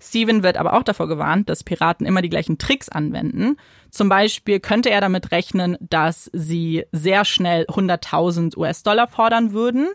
Steven 0.00 0.42
wird 0.42 0.56
aber 0.56 0.74
auch 0.74 0.82
davor 0.82 1.08
gewarnt, 1.08 1.48
dass 1.48 1.64
Piraten 1.64 2.06
immer 2.06 2.22
die 2.22 2.28
gleichen 2.28 2.58
Tricks 2.58 2.88
anwenden. 2.88 3.56
Zum 3.90 4.08
Beispiel 4.08 4.60
könnte 4.60 4.90
er 4.90 5.00
damit 5.00 5.32
rechnen, 5.32 5.76
dass 5.80 6.30
sie 6.32 6.84
sehr 6.92 7.24
schnell 7.24 7.64
100.000 7.64 8.56
US-Dollar 8.56 9.08
fordern 9.08 9.52
würden, 9.52 9.88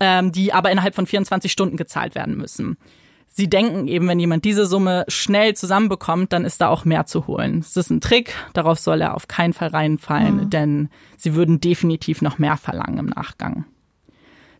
ähm, 0.00 0.32
die 0.32 0.52
aber 0.52 0.70
innerhalb 0.70 0.94
von 0.94 1.06
24 1.06 1.52
Stunden 1.52 1.76
gezahlt 1.76 2.14
werden 2.14 2.36
müssen. 2.36 2.78
Sie 3.28 3.50
denken 3.50 3.86
eben, 3.86 4.08
wenn 4.08 4.18
jemand 4.18 4.46
diese 4.46 4.64
Summe 4.64 5.04
schnell 5.08 5.54
zusammenbekommt, 5.54 6.32
dann 6.32 6.46
ist 6.46 6.62
da 6.62 6.68
auch 6.68 6.86
mehr 6.86 7.04
zu 7.04 7.26
holen. 7.26 7.58
Es 7.58 7.76
ist 7.76 7.90
ein 7.90 8.00
Trick, 8.00 8.32
darauf 8.54 8.78
soll 8.78 9.02
er 9.02 9.14
auf 9.14 9.28
keinen 9.28 9.52
Fall 9.52 9.68
reinfallen, 9.68 10.36
mhm. 10.36 10.50
denn 10.50 10.88
sie 11.18 11.34
würden 11.34 11.60
definitiv 11.60 12.22
noch 12.22 12.38
mehr 12.38 12.56
verlangen 12.56 12.98
im 12.98 13.06
Nachgang. 13.06 13.66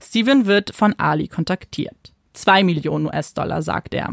Steven 0.02 0.44
wird 0.44 0.74
von 0.74 0.92
Ali 0.98 1.26
kontaktiert. 1.26 2.12
Zwei 2.34 2.62
Millionen 2.64 3.06
US-Dollar, 3.06 3.62
sagt 3.62 3.94
er. 3.94 4.12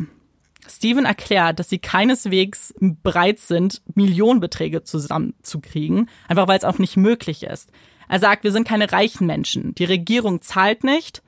Steven 0.67 1.05
erklärt, 1.05 1.59
dass 1.59 1.69
sie 1.69 1.79
keineswegs 1.79 2.73
bereit 2.79 3.39
sind, 3.39 3.81
Millionenbeträge 3.95 4.83
zusammenzukriegen, 4.83 6.09
einfach 6.27 6.47
weil 6.47 6.57
es 6.57 6.63
auch 6.63 6.79
nicht 6.79 6.97
möglich 6.97 7.43
ist. 7.43 7.71
Er 8.07 8.19
sagt, 8.19 8.43
wir 8.43 8.51
sind 8.51 8.67
keine 8.67 8.91
reichen 8.91 9.27
Menschen, 9.27 9.75
die 9.75 9.85
Regierung 9.85 10.41
zahlt 10.41 10.83
nicht 10.83 11.23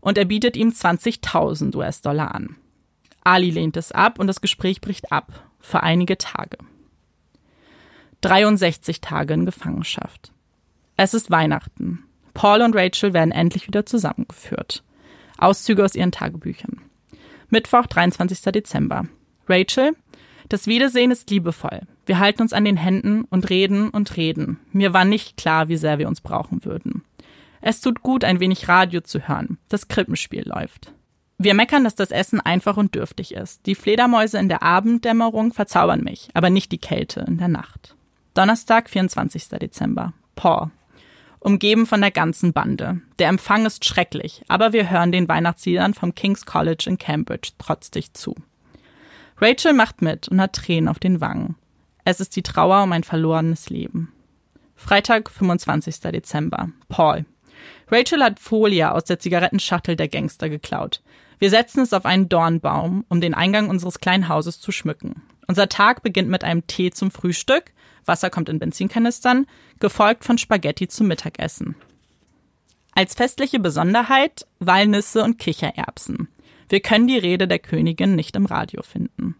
und 0.00 0.18
er 0.18 0.24
bietet 0.24 0.56
ihm 0.56 0.70
20.000 0.70 1.74
US-Dollar 1.76 2.34
an. 2.34 2.56
Ali 3.24 3.50
lehnt 3.50 3.76
es 3.76 3.92
ab 3.92 4.18
und 4.18 4.26
das 4.26 4.40
Gespräch 4.40 4.80
bricht 4.80 5.12
ab 5.12 5.44
für 5.60 5.82
einige 5.82 6.16
Tage. 6.18 6.58
63 8.20 9.00
Tage 9.00 9.34
in 9.34 9.46
Gefangenschaft. 9.46 10.32
Es 10.96 11.14
ist 11.14 11.30
Weihnachten. 11.30 12.04
Paul 12.34 12.62
und 12.62 12.74
Rachel 12.74 13.12
werden 13.12 13.32
endlich 13.32 13.66
wieder 13.66 13.86
zusammengeführt. 13.86 14.82
Auszüge 15.38 15.84
aus 15.84 15.94
ihren 15.94 16.12
Tagebüchern. 16.12 16.87
Mittwoch, 17.50 17.86
23. 17.86 18.40
Dezember. 18.52 19.06
Rachel, 19.48 19.96
das 20.48 20.66
Wiedersehen 20.66 21.10
ist 21.10 21.30
liebevoll. 21.30 21.80
Wir 22.04 22.18
halten 22.18 22.42
uns 22.42 22.52
an 22.52 22.64
den 22.64 22.76
Händen 22.76 23.24
und 23.24 23.50
reden 23.50 23.90
und 23.90 24.16
reden. 24.16 24.60
Mir 24.72 24.92
war 24.92 25.04
nicht 25.04 25.36
klar, 25.36 25.68
wie 25.68 25.76
sehr 25.76 25.98
wir 25.98 26.08
uns 26.08 26.20
brauchen 26.20 26.64
würden. 26.64 27.04
Es 27.60 27.80
tut 27.80 28.02
gut, 28.02 28.24
ein 28.24 28.40
wenig 28.40 28.68
Radio 28.68 29.00
zu 29.00 29.28
hören. 29.28 29.58
Das 29.68 29.88
Krippenspiel 29.88 30.46
läuft. 30.46 30.92
Wir 31.38 31.54
meckern, 31.54 31.84
dass 31.84 31.94
das 31.94 32.10
Essen 32.10 32.40
einfach 32.40 32.76
und 32.76 32.94
dürftig 32.94 33.32
ist. 33.32 33.64
Die 33.66 33.74
Fledermäuse 33.74 34.38
in 34.38 34.48
der 34.48 34.62
Abenddämmerung 34.62 35.52
verzaubern 35.52 36.02
mich, 36.02 36.28
aber 36.34 36.50
nicht 36.50 36.72
die 36.72 36.78
Kälte 36.78 37.20
in 37.20 37.38
der 37.38 37.48
Nacht. 37.48 37.94
Donnerstag, 38.34 38.90
24. 38.90 39.48
Dezember. 39.48 40.12
Paul. 40.34 40.70
Umgeben 41.40 41.86
von 41.86 42.00
der 42.00 42.10
ganzen 42.10 42.52
Bande. 42.52 43.00
Der 43.18 43.28
Empfang 43.28 43.66
ist 43.66 43.84
schrecklich, 43.84 44.42
aber 44.48 44.72
wir 44.72 44.90
hören 44.90 45.12
den 45.12 45.28
Weihnachtsliedern 45.28 45.94
vom 45.94 46.14
King's 46.14 46.46
College 46.46 46.84
in 46.88 46.98
Cambridge 46.98 47.50
trotzig 47.58 48.14
zu. 48.14 48.34
Rachel 49.40 49.72
macht 49.72 50.02
mit 50.02 50.28
und 50.28 50.40
hat 50.40 50.54
Tränen 50.54 50.88
auf 50.88 50.98
den 50.98 51.20
Wangen. 51.20 51.56
Es 52.04 52.20
ist 52.20 52.34
die 52.36 52.42
Trauer 52.42 52.82
um 52.82 52.92
ein 52.92 53.04
verlorenes 53.04 53.70
Leben. 53.70 54.12
Freitag, 54.74 55.30
25. 55.30 56.00
Dezember. 56.00 56.70
Paul. 56.88 57.24
Rachel 57.90 58.22
hat 58.22 58.40
Folie 58.40 58.92
aus 58.92 59.04
der 59.04 59.18
Zigarettenschachtel 59.18 59.96
der 59.96 60.08
Gangster 60.08 60.48
geklaut. 60.48 61.02
Wir 61.38 61.50
setzen 61.50 61.82
es 61.82 61.92
auf 61.92 62.04
einen 62.04 62.28
Dornbaum, 62.28 63.04
um 63.08 63.20
den 63.20 63.34
Eingang 63.34 63.68
unseres 63.68 64.00
kleinen 64.00 64.28
Hauses 64.28 64.60
zu 64.60 64.72
schmücken. 64.72 65.22
Unser 65.46 65.68
Tag 65.68 66.02
beginnt 66.02 66.28
mit 66.28 66.44
einem 66.44 66.66
Tee 66.66 66.90
zum 66.90 67.10
Frühstück, 67.10 67.72
Wasser 68.08 68.30
kommt 68.30 68.48
in 68.48 68.58
Benzinkanistern, 68.58 69.46
gefolgt 69.78 70.24
von 70.24 70.38
Spaghetti 70.38 70.88
zum 70.88 71.06
Mittagessen. 71.06 71.76
Als 72.92 73.14
festliche 73.14 73.60
Besonderheit 73.60 74.46
Walnüsse 74.58 75.22
und 75.22 75.38
Kichererbsen. 75.38 76.28
Wir 76.68 76.80
können 76.80 77.06
die 77.06 77.18
Rede 77.18 77.46
der 77.46 77.60
Königin 77.60 78.16
nicht 78.16 78.34
im 78.34 78.46
Radio 78.46 78.82
finden. 78.82 79.36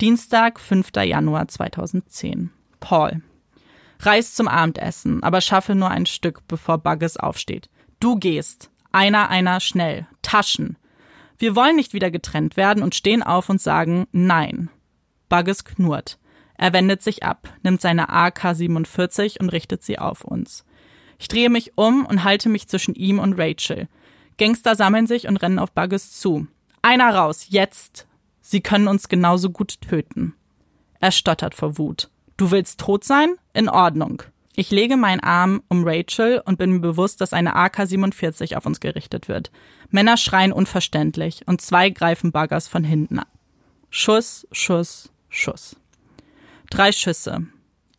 Dienstag, 0.00 0.60
5. 0.60 0.90
Januar 1.04 1.48
2010. 1.48 2.50
Paul. 2.78 3.22
Reis 4.00 4.34
zum 4.34 4.48
Abendessen, 4.48 5.22
aber 5.22 5.40
schaffe 5.40 5.74
nur 5.74 5.90
ein 5.90 6.06
Stück, 6.06 6.46
bevor 6.48 6.78
Bugges 6.78 7.16
aufsteht. 7.16 7.68
Du 7.98 8.16
gehst. 8.16 8.70
Einer, 8.92 9.28
einer, 9.28 9.60
schnell. 9.60 10.06
Taschen. 10.22 10.76
Wir 11.38 11.56
wollen 11.56 11.76
nicht 11.76 11.94
wieder 11.94 12.10
getrennt 12.10 12.56
werden 12.56 12.82
und 12.82 12.94
stehen 12.94 13.22
auf 13.22 13.48
und 13.48 13.60
sagen 13.60 14.06
Nein. 14.12 14.68
Bugges 15.28 15.64
knurrt. 15.64 16.18
Er 16.60 16.74
wendet 16.74 17.02
sich 17.02 17.22
ab, 17.22 17.48
nimmt 17.62 17.80
seine 17.80 18.10
AK-47 18.10 19.40
und 19.40 19.48
richtet 19.48 19.82
sie 19.82 19.98
auf 19.98 20.24
uns. 20.24 20.66
Ich 21.18 21.26
drehe 21.26 21.48
mich 21.48 21.78
um 21.78 22.04
und 22.04 22.22
halte 22.22 22.50
mich 22.50 22.68
zwischen 22.68 22.94
ihm 22.94 23.18
und 23.18 23.40
Rachel. 23.40 23.88
Gangster 24.36 24.76
sammeln 24.76 25.06
sich 25.06 25.26
und 25.26 25.38
rennen 25.38 25.58
auf 25.58 25.72
Bugges 25.72 26.20
zu. 26.20 26.48
Einer 26.82 27.14
raus, 27.14 27.46
jetzt! 27.48 28.06
Sie 28.42 28.60
können 28.60 28.88
uns 28.88 29.08
genauso 29.08 29.48
gut 29.48 29.80
töten. 29.80 30.34
Er 31.00 31.12
stottert 31.12 31.54
vor 31.54 31.78
Wut. 31.78 32.10
Du 32.36 32.50
willst 32.50 32.78
tot 32.78 33.04
sein? 33.04 33.36
In 33.54 33.70
Ordnung. 33.70 34.22
Ich 34.54 34.70
lege 34.70 34.98
meinen 34.98 35.20
Arm 35.20 35.62
um 35.68 35.88
Rachel 35.88 36.42
und 36.44 36.58
bin 36.58 36.72
mir 36.72 36.80
bewusst, 36.80 37.22
dass 37.22 37.32
eine 37.32 37.56
AK-47 37.56 38.54
auf 38.58 38.66
uns 38.66 38.80
gerichtet 38.80 39.28
wird. 39.28 39.50
Männer 39.88 40.18
schreien 40.18 40.52
unverständlich 40.52 41.40
und 41.46 41.62
zwei 41.62 41.88
greifen 41.88 42.32
Buggers 42.32 42.68
von 42.68 42.84
hinten 42.84 43.20
an. 43.20 43.26
Schuss, 43.88 44.46
Schuss, 44.52 45.10
Schuss. 45.30 45.79
Drei 46.70 46.92
Schüsse. 46.92 47.46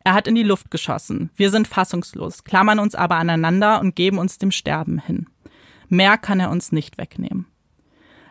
Er 0.03 0.13
hat 0.13 0.27
in 0.27 0.35
die 0.35 0.43
Luft 0.43 0.71
geschossen. 0.71 1.29
Wir 1.35 1.51
sind 1.51 1.67
fassungslos, 1.67 2.43
klammern 2.43 2.79
uns 2.79 2.95
aber 2.95 3.17
aneinander 3.17 3.79
und 3.81 3.95
geben 3.95 4.17
uns 4.17 4.37
dem 4.37 4.51
Sterben 4.51 4.99
hin. 4.99 5.27
Mehr 5.89 6.17
kann 6.17 6.39
er 6.39 6.49
uns 6.49 6.71
nicht 6.71 6.97
wegnehmen. 6.97 7.45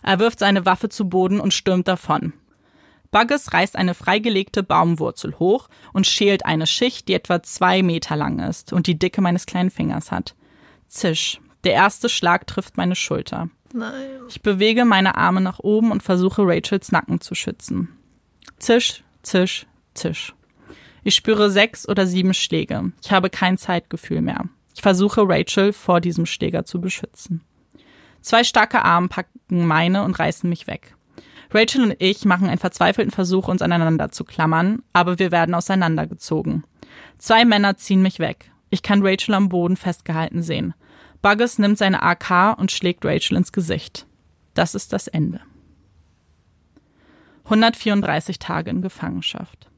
Er 0.02 0.18
wirft 0.18 0.38
seine 0.38 0.64
Waffe 0.64 0.88
zu 0.88 1.08
Boden 1.08 1.40
und 1.40 1.52
stürmt 1.52 1.86
davon. 1.86 2.32
Bugges 3.10 3.52
reißt 3.52 3.76
eine 3.76 3.94
freigelegte 3.94 4.62
Baumwurzel 4.62 5.38
hoch 5.38 5.68
und 5.92 6.06
schält 6.06 6.46
eine 6.46 6.66
Schicht, 6.66 7.08
die 7.08 7.14
etwa 7.14 7.42
zwei 7.42 7.82
Meter 7.82 8.16
lang 8.16 8.38
ist 8.38 8.72
und 8.72 8.86
die 8.86 8.98
Dicke 8.98 9.20
meines 9.20 9.46
kleinen 9.46 9.70
Fingers 9.70 10.10
hat. 10.10 10.34
Zisch. 10.88 11.40
Der 11.64 11.74
erste 11.74 12.08
Schlag 12.08 12.46
trifft 12.46 12.78
meine 12.78 12.96
Schulter. 12.96 13.50
Nein. 13.74 13.92
Ich 14.28 14.40
bewege 14.40 14.84
meine 14.84 15.16
Arme 15.16 15.40
nach 15.40 15.58
oben 15.58 15.92
und 15.92 16.02
versuche 16.02 16.42
Rachels 16.44 16.90
Nacken 16.92 17.20
zu 17.20 17.34
schützen. 17.34 17.88
Zisch, 18.58 19.04
zisch, 19.22 19.66
Tisch. 19.94 20.34
Ich 21.02 21.14
spüre 21.14 21.50
sechs 21.50 21.88
oder 21.88 22.06
sieben 22.06 22.34
Schläge. 22.34 22.92
Ich 23.02 23.10
habe 23.12 23.30
kein 23.30 23.58
Zeitgefühl 23.58 24.20
mehr. 24.20 24.44
Ich 24.74 24.82
versuche 24.82 25.22
Rachel 25.26 25.72
vor 25.72 26.00
diesem 26.00 26.26
Schläger 26.26 26.64
zu 26.64 26.80
beschützen. 26.80 27.42
Zwei 28.20 28.44
starke 28.44 28.84
Arme 28.84 29.08
packen 29.08 29.66
meine 29.66 30.04
und 30.04 30.18
reißen 30.18 30.48
mich 30.48 30.66
weg. 30.66 30.94
Rachel 31.52 31.82
und 31.84 31.96
ich 31.98 32.24
machen 32.24 32.48
einen 32.48 32.58
verzweifelten 32.58 33.10
Versuch, 33.10 33.48
uns 33.48 33.62
aneinander 33.62 34.10
zu 34.10 34.24
klammern, 34.24 34.82
aber 34.92 35.18
wir 35.18 35.32
werden 35.32 35.54
auseinandergezogen. 35.54 36.64
Zwei 37.18 37.44
Männer 37.44 37.76
ziehen 37.76 38.02
mich 38.02 38.18
weg. 38.18 38.52
Ich 38.70 38.82
kann 38.82 39.04
Rachel 39.04 39.34
am 39.34 39.48
Boden 39.48 39.76
festgehalten 39.76 40.42
sehen. 40.42 40.74
Buggles 41.22 41.58
nimmt 41.58 41.76
seine 41.76 42.02
AK 42.02 42.58
und 42.58 42.70
schlägt 42.70 43.04
Rachel 43.04 43.36
ins 43.36 43.52
Gesicht. 43.52 44.06
Das 44.54 44.74
ist 44.74 44.92
das 44.92 45.08
Ende. 45.08 45.40
134 47.44 48.38
Tage 48.38 48.70
in 48.70 48.80
Gefangenschaft. 48.80 49.69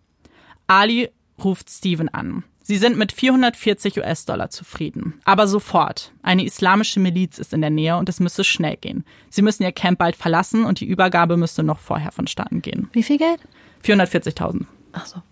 Ali 0.72 1.10
ruft 1.42 1.68
Steven 1.68 2.08
an. 2.08 2.44
Sie 2.62 2.76
sind 2.76 2.96
mit 2.96 3.12
440 3.12 3.98
US-Dollar 3.98 4.48
zufrieden. 4.48 5.20
Aber 5.24 5.46
sofort. 5.46 6.12
Eine 6.22 6.44
islamische 6.44 6.98
Miliz 6.98 7.38
ist 7.38 7.52
in 7.52 7.60
der 7.60 7.68
Nähe 7.68 7.98
und 7.98 8.08
es 8.08 8.20
müsse 8.20 8.42
schnell 8.42 8.78
gehen. 8.78 9.04
Sie 9.28 9.42
müssen 9.42 9.64
ihr 9.64 9.72
Camp 9.72 9.98
bald 9.98 10.16
verlassen 10.16 10.64
und 10.64 10.80
die 10.80 10.86
Übergabe 10.86 11.36
müsste 11.36 11.62
noch 11.62 11.78
vorher 11.78 12.10
vonstatten 12.10 12.62
gehen. 12.62 12.88
Wie 12.92 13.02
viel 13.02 13.18
Geld? 13.18 13.40
440.000. 13.84 14.64
Ach 14.92 15.04
so. 15.04 15.22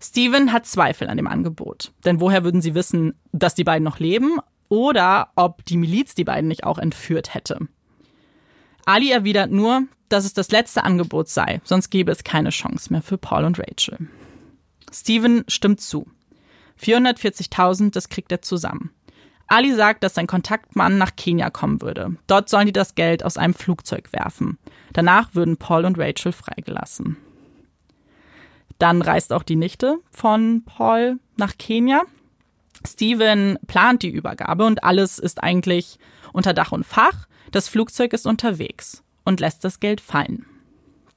Steven 0.00 0.52
hat 0.52 0.66
Zweifel 0.66 1.08
an 1.08 1.16
dem 1.16 1.28
Angebot. 1.28 1.92
Denn 2.04 2.20
woher 2.20 2.42
würden 2.42 2.60
sie 2.60 2.74
wissen, 2.74 3.14
dass 3.30 3.54
die 3.54 3.64
beiden 3.64 3.84
noch 3.84 4.00
leben 4.00 4.38
oder 4.68 5.28
ob 5.36 5.64
die 5.64 5.76
Miliz 5.76 6.16
die 6.16 6.24
beiden 6.24 6.48
nicht 6.48 6.64
auch 6.64 6.78
entführt 6.78 7.34
hätte? 7.34 7.68
Ali 8.84 9.12
erwidert 9.12 9.52
nur, 9.52 9.82
dass 10.08 10.24
es 10.24 10.34
das 10.34 10.50
letzte 10.50 10.84
Angebot 10.84 11.28
sei, 11.28 11.60
sonst 11.64 11.90
gäbe 11.90 12.12
es 12.12 12.24
keine 12.24 12.50
Chance 12.50 12.92
mehr 12.92 13.02
für 13.02 13.18
Paul 13.18 13.44
und 13.44 13.58
Rachel. 13.58 14.08
Steven 14.92 15.44
stimmt 15.48 15.80
zu. 15.80 16.06
440.000, 16.82 17.90
das 17.92 18.08
kriegt 18.08 18.32
er 18.32 18.42
zusammen. 18.42 18.90
Ali 19.46 19.74
sagt, 19.74 20.02
dass 20.02 20.14
sein 20.14 20.26
Kontaktmann 20.26 20.98
nach 20.98 21.16
Kenia 21.16 21.50
kommen 21.50 21.80
würde. 21.80 22.16
Dort 22.26 22.48
sollen 22.50 22.66
die 22.66 22.72
das 22.72 22.94
Geld 22.94 23.24
aus 23.24 23.38
einem 23.38 23.54
Flugzeug 23.54 24.12
werfen. 24.12 24.58
Danach 24.92 25.34
würden 25.34 25.56
Paul 25.56 25.86
und 25.86 25.98
Rachel 25.98 26.32
freigelassen. 26.32 27.16
Dann 28.78 29.02
reist 29.02 29.32
auch 29.32 29.42
die 29.42 29.56
Nichte 29.56 29.98
von 30.10 30.62
Paul 30.64 31.18
nach 31.36 31.56
Kenia. 31.58 32.02
Steven 32.86 33.58
plant 33.66 34.02
die 34.02 34.10
Übergabe 34.10 34.64
und 34.64 34.84
alles 34.84 35.18
ist 35.18 35.42
eigentlich 35.42 35.98
unter 36.32 36.52
Dach 36.52 36.70
und 36.70 36.84
Fach. 36.84 37.26
Das 37.50 37.68
Flugzeug 37.68 38.12
ist 38.12 38.26
unterwegs 38.26 39.02
und 39.28 39.40
lässt 39.40 39.62
das 39.62 39.78
Geld 39.78 40.00
fallen. 40.00 40.46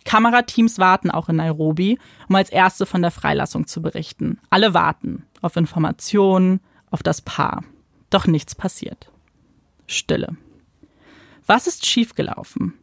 Kamerateams 0.03 0.79
warten 0.79 1.09
auch 1.09 1.29
in 1.29 1.37
Nairobi, 1.37 1.97
um 2.27 2.35
als 2.35 2.49
Erste 2.49 2.85
von 2.85 3.01
der 3.01 3.11
Freilassung 3.11 3.67
zu 3.67 3.81
berichten. 3.81 4.37
Alle 4.49 4.73
warten 4.73 5.23
auf 5.41 5.55
Informationen, 5.55 6.59
auf 6.89 7.03
das 7.03 7.21
Paar. 7.21 7.63
Doch 8.09 8.27
nichts 8.27 8.53
passiert. 8.53 9.09
Stille. 9.87 10.35
Was 11.45 11.67
ist 11.67 11.85
schiefgelaufen? 11.85 12.73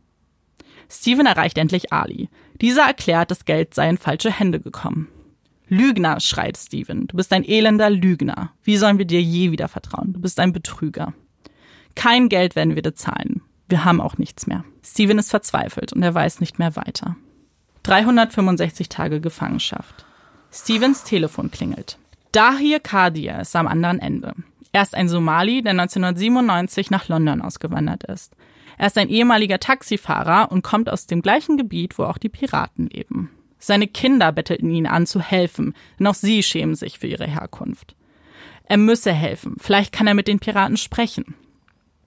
Steven 0.91 1.27
erreicht 1.27 1.59
endlich 1.59 1.93
Ali. 1.93 2.31
Dieser 2.63 2.87
erklärt, 2.87 3.31
das 3.31 3.45
Geld 3.45 3.75
sei 3.75 3.91
in 3.91 3.99
falsche 3.99 4.33
Hände 4.33 4.61
gekommen. 4.61 5.09
Lügner, 5.69 6.21
schreit 6.21 6.57
Steven. 6.57 7.07
Du 7.07 7.17
bist 7.17 7.35
ein 7.35 7.45
elender 7.45 7.91
Lügner. 7.91 8.53
Wie 8.63 8.79
sollen 8.79 8.97
wir 8.97 9.05
dir 9.05 9.21
je 9.21 9.51
wieder 9.51 9.69
vertrauen? 9.69 10.15
Du 10.15 10.21
bist 10.21 10.41
ein 10.41 10.55
Betrüger. 10.55 11.13
Kein 11.95 12.31
Geld 12.31 12.57
werden 12.57 12.75
wir 12.75 12.83
dir 12.83 12.95
zahlen. 12.95 13.43
Wir 13.69 13.85
haben 13.85 14.01
auch 14.01 14.19
nichts 14.19 14.47
mehr. 14.47 14.65
Steven 14.83 15.19
ist 15.19 15.31
verzweifelt 15.31 15.93
und 15.93 16.03
er 16.03 16.15
weiß 16.15 16.41
nicht 16.41 16.59
mehr 16.59 16.75
weiter. 16.77 17.17
365 17.83 18.89
Tage 18.89 19.21
Gefangenschaft. 19.21 20.07
Stevens 20.51 21.05
Telefon 21.05 21.51
klingelt. 21.51 21.99
Dahir 22.33 22.81
Kadir 22.81 23.41
ist 23.41 23.55
am 23.57 23.67
anderen 23.67 23.99
Ende. 23.99 24.35
Er 24.73 24.83
ist 24.83 24.95
ein 24.95 25.09
Somali, 25.09 25.63
der 25.63 25.73
1997 25.73 26.91
nach 26.91 27.09
London 27.09 27.41
ausgewandert 27.41 28.05
ist. 28.05 28.35
Er 28.77 28.87
ist 28.87 28.99
ein 28.99 29.09
ehemaliger 29.09 29.59
Taxifahrer 29.59 30.53
und 30.53 30.63
kommt 30.63 30.89
aus 30.89 31.07
dem 31.07 31.21
gleichen 31.21 31.57
Gebiet, 31.57 31.99
wo 31.99 32.05
auch 32.05 32.19
die 32.19 32.29
Piraten 32.29 32.89
leben. 32.89 33.31
Seine 33.59 33.89
Kinder 33.89 34.31
bettelten 34.31 34.71
ihn 34.71 34.87
an 34.87 35.07
zu 35.07 35.21
helfen, 35.21 35.75
denn 35.99 36.07
auch 36.07 36.15
sie 36.15 36.43
schämen 36.43 36.77
sich 36.77 36.99
für 36.99 37.09
ihre 37.09 37.27
Herkunft. 37.27 37.97
Er 38.65 38.77
müsse 38.77 39.13
helfen, 39.13 39.57
vielleicht 39.59 39.93
kann 39.93 40.07
er 40.07 40.15
mit 40.15 40.29
den 40.29 40.39
Piraten 40.39 40.77
sprechen. 40.77 41.35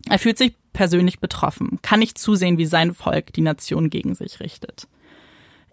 Er 0.10 0.20
fühlt 0.20 0.38
sich 0.38 0.56
persönlich 0.74 1.20
betroffen, 1.20 1.80
kann 1.82 2.00
nicht 2.00 2.18
zusehen, 2.18 2.58
wie 2.58 2.66
sein 2.66 2.94
Volk 2.94 3.34
die 3.34 3.42
Nation 3.42 3.90
gegen 3.90 4.16
sich 4.16 4.40
richtet. 4.40 4.88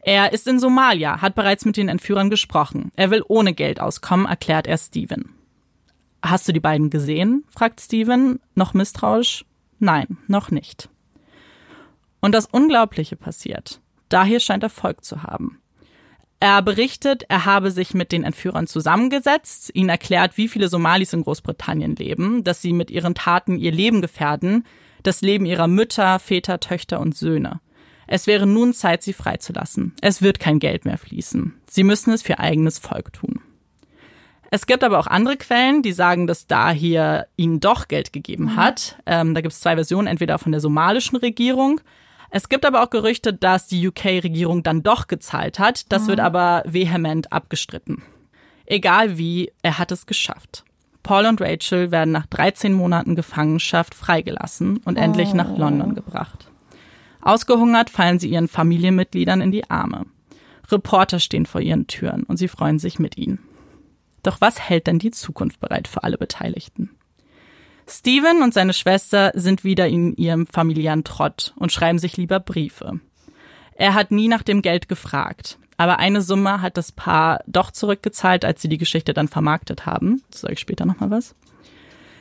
Er 0.03 0.33
ist 0.33 0.47
in 0.47 0.59
Somalia, 0.59 1.21
hat 1.21 1.35
bereits 1.35 1.64
mit 1.64 1.77
den 1.77 1.88
Entführern 1.88 2.31
gesprochen. 2.31 2.93
Er 2.97 3.11
will 3.11 3.23
ohne 3.27 3.53
Geld 3.53 3.81
auskommen, 3.81 4.27
erklärt 4.27 4.67
er 4.67 4.79
Steven. 4.79 5.35
Hast 6.23 6.49
du 6.49 6.53
die 6.53 6.61
beiden 6.61 6.91
gesehen? 6.91 7.45
fragt 7.49 7.81
Steven, 7.81 8.41
noch 8.55 8.75
misstrauisch. 8.75 9.45
Nein, 9.79 10.19
noch 10.27 10.51
nicht. 10.51 10.88
Und 12.21 12.35
das 12.35 12.47
Unglaubliche 12.47 13.17
passiert. 13.17 13.81
Daher 14.09 14.41
scheint 14.41 14.62
Erfolg 14.62 15.05
zu 15.05 15.23
haben. 15.23 15.61
Er 16.40 16.62
berichtet, 16.62 17.24
er 17.29 17.44
habe 17.44 17.70
sich 17.70 17.94
mit 17.94 18.12
den 18.12 18.22
Entführern 18.22 18.68
zusammengesetzt, 18.68 19.70
ihnen 19.74 19.88
erklärt, 19.88 20.37
wie 20.37 20.48
viele 20.48 20.68
Somalis 20.68 21.12
in 21.12 21.24
Großbritannien 21.24 21.96
leben, 21.96 22.44
dass 22.44 22.62
sie 22.62 22.72
mit 22.72 22.90
ihren 22.90 23.14
Taten 23.14 23.59
ihr 23.59 23.72
Leben 23.72 24.01
gefährden, 24.01 24.64
das 25.03 25.20
Leben 25.20 25.46
ihrer 25.46 25.66
Mütter, 25.66 26.18
Väter, 26.20 26.61
Töchter 26.61 27.01
und 27.01 27.16
Söhne. 27.16 27.61
Es 28.07 28.27
wäre 28.27 28.46
nun 28.46 28.72
Zeit, 28.72 29.03
sie 29.03 29.12
freizulassen. 29.12 29.94
Es 30.01 30.22
wird 30.22 30.38
kein 30.38 30.61
Geld 30.61 30.85
mehr 30.85 30.96
fließen. 30.96 31.55
Sie 31.68 31.85
müssen 31.85 32.12
es 32.12 32.22
für 32.22 32.38
eigenes 32.38 32.79
Volk 32.79 33.12
tun. 33.12 33.40
Es 34.51 34.66
gibt 34.66 34.83
aber 34.83 34.98
auch 34.98 35.07
andere 35.07 35.37
Quellen, 35.37 35.83
die 35.83 35.92
sagen, 35.92 36.27
dass 36.27 36.46
Dahir 36.46 37.27
ihnen 37.37 37.61
doch 37.61 37.87
Geld 37.87 38.12
gegeben 38.14 38.44
mhm. 38.44 38.57
hat. 38.57 38.96
Ähm, 39.05 39.35
da 39.35 39.42
gibt 39.42 39.53
es 39.53 39.61
zwei 39.61 39.74
Versionen, 39.74 40.07
entweder 40.07 40.38
von 40.38 40.53
der 40.53 40.62
somalischen 40.62 41.18
Regierung. 41.18 41.83
Es 42.31 42.49
gibt 42.49 42.67
aber 42.67 42.83
auch 42.83 42.91
Gerüchte, 42.91 43.33
dass 43.33 43.67
die 43.67 43.88
UK-Regierung 43.88 44.62
dann 44.62 44.83
doch 44.83 45.07
gezahlt 45.07 45.59
hat. 45.59 45.91
Das 45.93 46.05
mhm. 46.05 46.09
wird 46.09 46.21
aber 46.21 46.62
vehement 46.67 47.33
abgestritten. 47.33 48.03
Egal 48.67 49.17
wie, 49.17 49.51
er 49.62 49.79
hat 49.79 49.93
es 49.93 50.07
geschafft. 50.07 50.64
Paul 51.03 51.25
und 51.25 51.41
Rachel 51.41 51.91
werden 51.91 52.12
nach 52.12 52.27
13 52.27 52.75
Monaten 52.75 53.17
Gefangenschaft 53.17 53.95
freigelassen 53.95 54.77
und 54.85 54.99
oh. 54.99 55.01
endlich 55.01 55.33
nach 55.33 55.51
oh. 55.51 55.57
London 55.57 55.95
gebracht. 55.95 56.51
Ausgehungert 57.23 57.88
fallen 57.88 58.19
sie 58.19 58.29
ihren 58.29 58.49
Familienmitgliedern 58.49 59.41
in 59.41 59.51
die 59.51 59.71
Arme. 59.71 60.05
Reporter 60.71 61.19
stehen 61.19 61.47
vor 61.47 61.62
ihren 61.62 61.87
Türen 61.87 62.25
und 62.25 62.37
sie 62.37 62.49
freuen 62.49 62.79
sich 62.79 62.99
mit 62.99 63.17
ihnen. 63.17 63.38
Doch 64.23 64.41
was 64.41 64.61
hält 64.61 64.87
denn 64.87 64.99
die 64.99 65.11
Zukunft 65.11 65.61
bereit 65.61 65.88
für 65.88 66.05
alle 66.05 66.19
Beteiligten? 66.19 66.91
Steven 67.88 68.42
und 68.42 68.53
seine 68.53 68.74
Schwester 68.74 69.33
sind 69.35 69.64
wieder 69.64 69.88
in 69.88 70.14
ihrem 70.16 70.46
familiären 70.46 71.05
Trott 71.05 71.55
und 71.57 71.72
schreiben 71.72 71.98
sich 71.98 72.16
lieber 72.16 72.38
Briefe. 72.38 73.01
Er 73.74 73.94
hat 73.94 74.11
nie 74.11 74.29
nach 74.29 74.42
dem 74.42 74.61
Geld 74.61 74.88
gefragt, 74.88 75.59
aber 75.79 75.98
eine 75.98 76.20
Summe 76.20 76.61
hat 76.61 76.77
das 76.77 76.92
Paar 76.92 77.40
doch 77.46 77.70
zurückgezahlt, 77.70 78.44
als 78.44 78.61
sie 78.61 78.68
die 78.68 78.79
Geschichte 78.79 79.14
dann 79.14 79.29
vermarktet 79.29 79.87
haben. 79.87 80.22
Das 80.31 80.42
sage 80.42 80.55
ich 80.55 80.61
später 80.61 80.85
nochmal 80.85 81.11
was. 81.11 81.35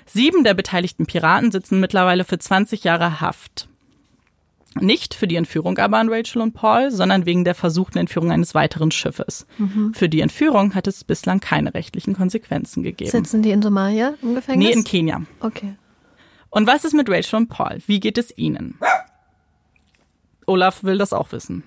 Sieben 0.06 0.46
der 0.46 0.54
beteiligten 0.54 1.06
Piraten 1.06 1.52
sitzen 1.52 1.82
mittlerweile 1.82 2.24
für 2.24 2.40
20 2.40 2.86
Jahre 2.86 3.20
Haft. 3.20 3.68
Nicht 4.80 5.14
für 5.14 5.28
die 5.28 5.36
Entführung 5.36 5.78
aber 5.78 5.98
an 5.98 6.10
Rachel 6.10 6.42
und 6.42 6.54
Paul, 6.54 6.92
sondern 6.92 7.26
wegen 7.26 7.44
der 7.44 7.56
versuchten 7.56 7.98
Entführung 7.98 8.32
eines 8.32 8.54
weiteren 8.54 8.92
Schiffes. 8.92 9.48
Mhm. 9.58 9.94
Für 9.94 10.10
die 10.10 10.22
Entführung 10.22 10.76
hat 10.76 10.88
es 10.88 11.04
bislang 11.04 11.40
keine 11.40 11.74
rechtlichen 11.74 12.16
Konsequenzen 12.16 12.84
gegeben. 12.84 13.10
Sitzen 13.12 13.42
die 13.42 13.52
in 13.52 13.62
Somalia 13.62 14.14
im 14.22 14.36
Gefängnis? 14.36 14.68
Nee, 14.68 14.74
in 14.74 14.84
Kenia. 14.84 15.22
Okay. 15.40 15.76
Und 16.50 16.68
was 16.68 16.86
ist 16.86 16.94
mit 16.94 17.10
Rachel 17.10 17.38
und 17.38 17.48
Paul? 17.50 17.80
Wie 17.88 18.00
geht 18.00 18.18
es 18.18 18.38
ihnen? 18.38 18.76
Olaf 20.46 20.84
will 20.84 20.98
das 20.98 21.14
auch 21.14 21.32
wissen. 21.32 21.64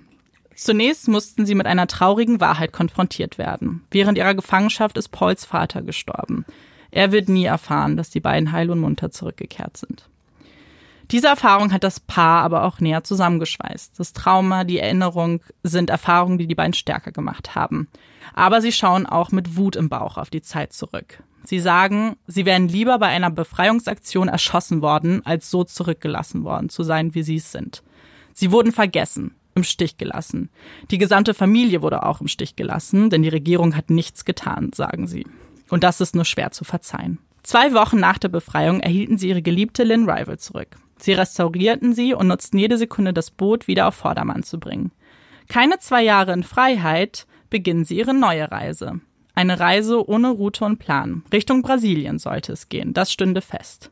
Zunächst 0.54 1.08
mussten 1.08 1.46
sie 1.46 1.54
mit 1.54 1.66
einer 1.66 1.86
traurigen 1.86 2.40
Wahrheit 2.40 2.72
konfrontiert 2.72 3.38
werden. 3.38 3.82
Während 3.90 4.18
ihrer 4.18 4.34
Gefangenschaft 4.34 4.98
ist 4.98 5.08
Pauls 5.08 5.44
Vater 5.44 5.82
gestorben. 5.82 6.44
Er 6.90 7.12
wird 7.12 7.28
nie 7.28 7.44
erfahren, 7.44 7.96
dass 7.96 8.10
die 8.10 8.20
beiden 8.20 8.52
heil 8.52 8.70
und 8.70 8.80
munter 8.80 9.10
zurückgekehrt 9.10 9.76
sind. 9.76 10.09
Diese 11.10 11.26
Erfahrung 11.26 11.72
hat 11.72 11.82
das 11.82 11.98
Paar 11.98 12.42
aber 12.42 12.64
auch 12.64 12.78
näher 12.78 13.02
zusammengeschweißt. 13.02 13.98
Das 13.98 14.12
Trauma, 14.12 14.62
die 14.62 14.78
Erinnerung 14.78 15.42
sind 15.64 15.90
Erfahrungen, 15.90 16.38
die 16.38 16.46
die 16.46 16.54
beiden 16.54 16.72
stärker 16.72 17.10
gemacht 17.10 17.56
haben. 17.56 17.88
Aber 18.32 18.60
sie 18.60 18.70
schauen 18.70 19.06
auch 19.06 19.32
mit 19.32 19.56
Wut 19.56 19.74
im 19.74 19.88
Bauch 19.88 20.18
auf 20.18 20.30
die 20.30 20.42
Zeit 20.42 20.72
zurück. 20.72 21.22
Sie 21.42 21.58
sagen, 21.58 22.16
sie 22.26 22.44
wären 22.44 22.68
lieber 22.68 22.98
bei 22.98 23.08
einer 23.08 23.30
Befreiungsaktion 23.30 24.28
erschossen 24.28 24.82
worden, 24.82 25.24
als 25.24 25.50
so 25.50 25.64
zurückgelassen 25.64 26.44
worden 26.44 26.68
zu 26.68 26.84
sein, 26.84 27.14
wie 27.14 27.22
sie 27.22 27.36
es 27.36 27.50
sind. 27.50 27.82
Sie 28.32 28.52
wurden 28.52 28.72
vergessen, 28.72 29.34
im 29.54 29.64
Stich 29.64 29.96
gelassen. 29.96 30.50
Die 30.90 30.98
gesamte 30.98 31.34
Familie 31.34 31.82
wurde 31.82 32.04
auch 32.04 32.20
im 32.20 32.28
Stich 32.28 32.56
gelassen, 32.56 33.10
denn 33.10 33.22
die 33.22 33.28
Regierung 33.28 33.74
hat 33.74 33.90
nichts 33.90 34.24
getan, 34.24 34.70
sagen 34.74 35.06
sie. 35.06 35.26
Und 35.70 35.82
das 35.82 36.00
ist 36.00 36.14
nur 36.14 36.24
schwer 36.24 36.52
zu 36.52 36.64
verzeihen. 36.64 37.18
Zwei 37.42 37.72
Wochen 37.72 37.98
nach 37.98 38.18
der 38.18 38.28
Befreiung 38.28 38.80
erhielten 38.80 39.18
sie 39.18 39.30
ihre 39.30 39.42
geliebte 39.42 39.82
Lynn 39.82 40.08
Rival 40.08 40.38
zurück. 40.38 40.76
Sie 41.00 41.12
restaurierten 41.12 41.94
sie 41.94 42.14
und 42.14 42.28
nutzten 42.28 42.58
jede 42.58 42.76
Sekunde, 42.76 43.12
das 43.12 43.30
Boot 43.30 43.66
wieder 43.66 43.88
auf 43.88 43.94
Vordermann 43.94 44.42
zu 44.42 44.60
bringen. 44.60 44.92
Keine 45.48 45.78
zwei 45.78 46.02
Jahre 46.02 46.32
in 46.32 46.42
Freiheit 46.42 47.26
beginnen 47.48 47.84
sie 47.84 47.96
ihre 47.96 48.14
neue 48.14 48.50
Reise. 48.50 49.00
Eine 49.34 49.58
Reise 49.58 50.08
ohne 50.08 50.30
Route 50.30 50.64
und 50.64 50.78
Plan. 50.78 51.24
Richtung 51.32 51.62
Brasilien 51.62 52.18
sollte 52.18 52.52
es 52.52 52.68
gehen, 52.68 52.92
das 52.92 53.10
stünde 53.10 53.40
fest. 53.40 53.90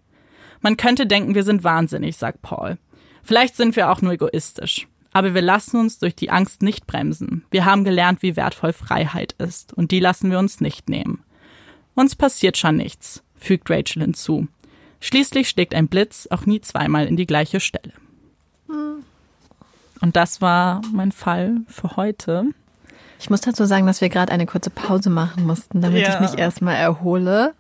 Man 0.61 0.77
könnte 0.77 1.07
denken, 1.07 1.35
wir 1.35 1.45
sind 1.45 1.65
wahnsinnig, 1.65 2.17
sagt 2.17 2.43
Paul. 2.43 2.79
Vielleicht 3.23 3.57
sind 3.57 3.75
wir 3.77 3.91
auch 3.91 4.03
nur 4.03 4.13
egoistisch. 4.13 4.87
Aber 5.13 5.35
wir 5.35 5.43
lassen 5.43 5.79
uns 5.79 5.99
durch 5.99 6.15
die 6.15 6.31
Angst 6.31 6.63
nicht 6.63 6.87
bremsen. 6.87 7.45
Wir 7.51 7.65
haben 7.65 7.85
gelernt, 7.85 8.23
wie 8.23 8.37
wertvoll 8.37 8.73
Freiheit 8.73 9.33
ist, 9.39 9.73
und 9.73 9.91
die 9.91 10.01
lassen 10.01 10.31
wir 10.31 10.39
uns 10.39 10.61
nicht 10.61 10.89
nehmen. 10.89 11.25
Uns 11.95 12.15
passiert 12.15 12.59
schon 12.59 12.77
nichts, 12.77 13.25
fügt 13.35 13.71
Rachel 13.71 14.03
hinzu. 14.03 14.49
Schließlich 15.01 15.49
schlägt 15.49 15.75
ein 15.75 15.89
Blitz 15.89 16.29
auch 16.31 16.47
nie 16.47 16.61
zweimal 16.61 17.07
in 17.07 17.17
die 17.17 17.27
gleiche 17.27 17.61
Stelle. 17.61 17.93
Und 20.01 20.17
das 20.17 20.41
war 20.41 20.83
mein 20.93 21.13
Fall 21.13 21.59
für 21.67 21.97
heute. 21.97 22.45
Ich 23.21 23.31
muss 23.31 23.41
dazu 23.41 23.65
sagen, 23.65 23.87
dass 23.87 24.01
wir 24.01 24.09
gerade 24.09 24.33
eine 24.33 24.47
kurze 24.47 24.71
Pause 24.71 25.11
machen 25.11 25.45
mussten, 25.45 25.81
damit 25.81 26.03
ja. 26.03 26.15
ich 26.15 26.21
mich 26.21 26.39
erstmal 26.39 26.77
erhole. 26.77 27.55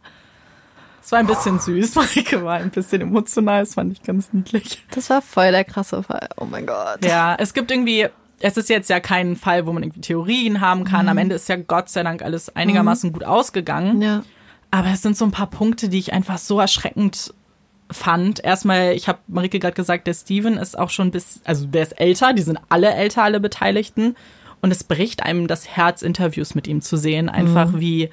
Es 1.02 1.10
war 1.10 1.18
ein 1.18 1.26
bisschen 1.26 1.58
süß, 1.58 1.94
Maike 2.16 2.44
war 2.44 2.56
ein 2.56 2.70
bisschen 2.70 3.00
emotional, 3.00 3.60
das 3.60 3.74
fand 3.74 3.92
ich 3.92 4.02
ganz 4.02 4.32
niedlich. 4.32 4.84
Das 4.90 5.10
war 5.10 5.22
voll 5.22 5.50
der 5.50 5.64
krasse 5.64 6.02
Fall. 6.02 6.28
Oh 6.36 6.44
mein 6.44 6.66
Gott. 6.66 7.04
Ja, 7.04 7.34
es 7.38 7.54
gibt 7.54 7.70
irgendwie, 7.70 8.06
es 8.40 8.56
ist 8.56 8.68
jetzt 8.68 8.90
ja 8.90 9.00
kein 9.00 9.34
Fall, 9.34 9.66
wo 9.66 9.72
man 9.72 9.82
irgendwie 9.82 10.00
Theorien 10.00 10.60
haben 10.60 10.84
kann. 10.84 11.06
Mhm. 11.06 11.10
Am 11.10 11.18
Ende 11.18 11.34
ist 11.34 11.48
ja 11.48 11.56
Gott 11.56 11.88
sei 11.88 12.02
Dank 12.02 12.22
alles 12.22 12.54
einigermaßen 12.54 13.10
mhm. 13.10 13.14
gut 13.14 13.24
ausgegangen. 13.24 14.02
Ja. 14.02 14.22
Aber 14.70 14.88
es 14.88 15.02
sind 15.02 15.16
so 15.16 15.24
ein 15.24 15.30
paar 15.30 15.48
Punkte, 15.48 15.88
die 15.88 15.98
ich 15.98 16.12
einfach 16.12 16.38
so 16.38 16.60
erschreckend 16.60 17.32
fand. 17.90 18.44
Erstmal, 18.44 18.92
ich 18.92 19.08
habe 19.08 19.18
Marike 19.28 19.58
gerade 19.58 19.74
gesagt, 19.74 20.06
der 20.06 20.14
Steven 20.14 20.58
ist 20.58 20.78
auch 20.78 20.90
schon 20.90 21.10
bis, 21.10 21.40
also 21.44 21.66
der 21.66 21.82
ist 21.82 21.98
älter, 21.98 22.32
die 22.34 22.42
sind 22.42 22.58
alle 22.68 22.92
älter, 22.92 23.22
alle 23.22 23.40
Beteiligten. 23.40 24.14
Und 24.60 24.70
es 24.70 24.84
bricht 24.84 25.22
einem 25.22 25.46
das 25.46 25.68
Herz, 25.68 26.02
Interviews 26.02 26.54
mit 26.54 26.66
ihm 26.66 26.82
zu 26.82 26.96
sehen. 26.96 27.28
Einfach 27.28 27.72
mhm. 27.72 27.80
wie, 27.80 28.10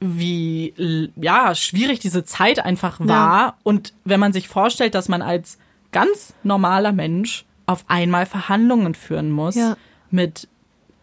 wie, 0.00 1.10
ja, 1.16 1.54
schwierig 1.54 1.98
diese 1.98 2.24
Zeit 2.24 2.64
einfach 2.64 3.00
war. 3.00 3.06
Ja. 3.08 3.54
Und 3.62 3.92
wenn 4.04 4.20
man 4.20 4.32
sich 4.32 4.48
vorstellt, 4.48 4.94
dass 4.94 5.08
man 5.08 5.20
als 5.20 5.58
ganz 5.92 6.34
normaler 6.42 6.92
Mensch 6.92 7.44
auf 7.66 7.84
einmal 7.88 8.26
Verhandlungen 8.26 8.94
führen 8.94 9.30
muss 9.30 9.54
ja. 9.54 9.76
mit 10.10 10.48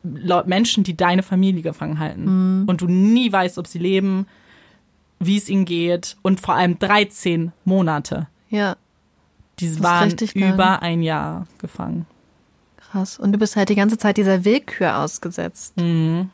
Menschen, 0.04 0.84
die 0.84 0.98
deine 0.98 1.24
Familie 1.24 1.62
gefangen 1.62 2.00
halten. 2.00 2.62
Mhm. 2.62 2.70
Und 2.70 2.82
du 2.82 2.88
nie 2.88 3.32
weißt, 3.32 3.58
ob 3.58 3.68
sie 3.68 3.80
leben, 3.80 4.26
wie 5.22 5.38
es 5.38 5.50
ihnen 5.50 5.66
geht 5.66 6.18
und 6.22 6.42
vor 6.42 6.56
allem 6.56 6.78
13 6.80 7.52
Monate. 7.64 8.28
Ja. 8.50 8.76
Die 9.60 9.82
waren 9.82 10.16
über 10.34 10.82
ein 10.82 11.02
Jahr 11.04 11.48
gefangen. 11.60 12.08
Krass. 12.78 13.20
Und 13.20 13.32
du 13.32 13.38
bist 13.38 13.56
halt 13.56 13.70
die 13.70 13.76
ganze 13.76 13.98
Zeit 13.98 14.18
dieser 14.18 14.44
Willkür 14.44 14.98
ausgesetzt. 14.98 15.78
Mhm. 15.78 16.32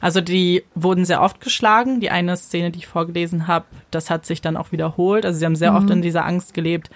Also 0.00 0.20
die 0.20 0.64
wurden 0.74 1.04
sehr 1.04 1.20
oft 1.20 1.40
geschlagen. 1.40 2.00
Die 2.00 2.10
eine 2.10 2.36
Szene, 2.36 2.70
die 2.70 2.78
ich 2.78 2.86
vorgelesen 2.86 3.48
habe, 3.48 3.66
das 3.90 4.08
hat 4.08 4.24
sich 4.24 4.40
dann 4.40 4.56
auch 4.56 4.72
wiederholt. 4.72 5.26
Also 5.26 5.38
sie 5.38 5.44
haben 5.44 5.56
sehr 5.56 5.72
mhm. 5.72 5.76
oft 5.76 5.90
in 5.90 6.00
dieser 6.00 6.24
Angst 6.24 6.54
gelebt, 6.54 6.90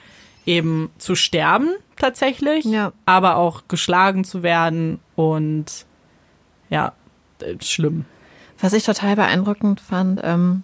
eben 0.47 0.91
zu 0.99 1.15
sterben 1.17 1.69
tatsächlich, 1.97 2.65
ja. 2.65 2.93
aber 3.07 3.37
auch 3.37 3.65
geschlagen 3.69 4.25
zu 4.25 4.43
werden 4.43 5.01
und 5.17 5.87
ja, 6.71 6.93
äh, 7.41 7.57
schlimm. 7.61 8.05
Was 8.61 8.73
ich 8.73 8.85
total 8.85 9.17
beeindruckend 9.17 9.81
fand, 9.81 10.21
ähm, 10.23 10.63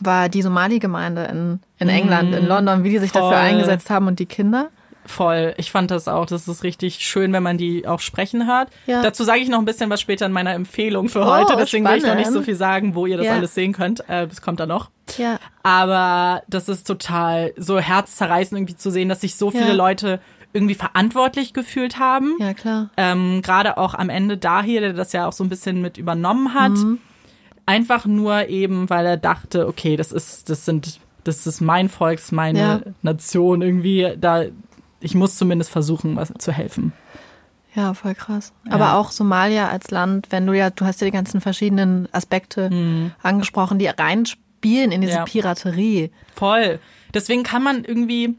war 0.00 0.28
die 0.28 0.42
Somali-Gemeinde 0.42 1.24
in, 1.24 1.60
in 1.78 1.88
England, 1.88 2.34
in 2.34 2.42
mhm. 2.42 2.48
London, 2.48 2.84
wie 2.84 2.90
die 2.90 2.98
sich 2.98 3.12
Voll. 3.12 3.22
dafür 3.22 3.38
eingesetzt 3.38 3.90
haben 3.90 4.06
und 4.06 4.18
die 4.18 4.26
Kinder. 4.26 4.70
Voll. 5.08 5.54
Ich 5.56 5.70
fand 5.70 5.90
das 5.90 6.06
auch. 6.06 6.26
Das 6.26 6.46
ist 6.46 6.62
richtig 6.62 6.96
schön, 6.98 7.32
wenn 7.32 7.42
man 7.42 7.56
die 7.56 7.86
auch 7.88 8.00
sprechen 8.00 8.46
hört. 8.46 8.68
Ja. 8.86 9.02
Dazu 9.02 9.24
sage 9.24 9.40
ich 9.40 9.48
noch 9.48 9.58
ein 9.58 9.64
bisschen 9.64 9.88
was 9.88 10.02
später 10.02 10.26
in 10.26 10.32
meiner 10.32 10.52
Empfehlung 10.52 11.08
für 11.08 11.22
oh, 11.22 11.26
heute. 11.26 11.56
Deswegen 11.56 11.84
spannend. 11.84 12.02
will 12.02 12.10
ich 12.10 12.14
noch 12.14 12.18
nicht 12.18 12.30
so 12.30 12.42
viel 12.42 12.54
sagen, 12.54 12.94
wo 12.94 13.06
ihr 13.06 13.16
das 13.16 13.26
ja. 13.26 13.32
alles 13.32 13.54
sehen 13.54 13.72
könnt. 13.72 14.06
Äh, 14.08 14.28
das 14.28 14.42
kommt 14.42 14.60
da 14.60 14.66
noch. 14.66 14.90
Ja. 15.16 15.38
Aber 15.62 16.42
das 16.48 16.68
ist 16.68 16.86
total 16.86 17.54
so 17.56 17.78
herzzerreißend 17.78 18.58
irgendwie 18.58 18.76
zu 18.76 18.90
sehen, 18.90 19.08
dass 19.08 19.22
sich 19.22 19.36
so 19.36 19.50
viele 19.50 19.68
ja. 19.68 19.72
Leute 19.72 20.20
irgendwie 20.52 20.74
verantwortlich 20.74 21.54
gefühlt 21.54 21.98
haben. 21.98 22.36
Ja, 22.38 22.52
klar. 22.52 22.90
Ähm, 22.96 23.40
Gerade 23.42 23.78
auch 23.78 23.94
am 23.94 24.10
Ende 24.10 24.36
da 24.36 24.62
hier, 24.62 24.80
der 24.80 24.92
das 24.92 25.12
ja 25.12 25.26
auch 25.26 25.32
so 25.32 25.42
ein 25.42 25.48
bisschen 25.48 25.80
mit 25.80 25.96
übernommen 25.96 26.52
hat. 26.54 26.72
Mhm. 26.72 26.98
Einfach 27.68 28.06
nur 28.06 28.48
eben, 28.48 28.88
weil 28.88 29.04
er 29.04 29.16
dachte, 29.18 29.68
okay, 29.68 29.96
das 29.96 30.10
ist, 30.10 30.48
das 30.48 30.64
sind, 30.64 31.00
das 31.24 31.46
ist 31.46 31.60
mein 31.60 31.90
Volk, 31.90 32.20
meine 32.32 32.58
ja. 32.58 32.80
Nation 33.02 33.60
irgendwie. 33.60 34.14
Da, 34.18 34.44
ich 35.00 35.14
muss 35.14 35.36
zumindest 35.36 35.70
versuchen, 35.70 36.16
was 36.16 36.32
zu 36.38 36.50
helfen. 36.50 36.94
Ja, 37.74 37.92
voll 37.92 38.14
krass. 38.14 38.54
Ja. 38.66 38.72
Aber 38.72 38.94
auch 38.94 39.10
Somalia 39.10 39.68
als 39.68 39.90
Land, 39.90 40.28
wenn 40.30 40.46
du 40.46 40.54
ja, 40.54 40.70
du 40.70 40.86
hast 40.86 41.02
ja 41.02 41.04
die 41.04 41.12
ganzen 41.12 41.42
verschiedenen 41.42 42.08
Aspekte 42.10 42.70
mhm. 42.70 43.12
angesprochen, 43.22 43.78
die 43.78 43.86
reinspielen 43.86 44.90
in 44.90 45.02
diese 45.02 45.12
ja. 45.12 45.24
Piraterie. 45.24 46.10
Voll. 46.34 46.80
Deswegen 47.12 47.42
kann 47.42 47.62
man 47.62 47.84
irgendwie, 47.84 48.34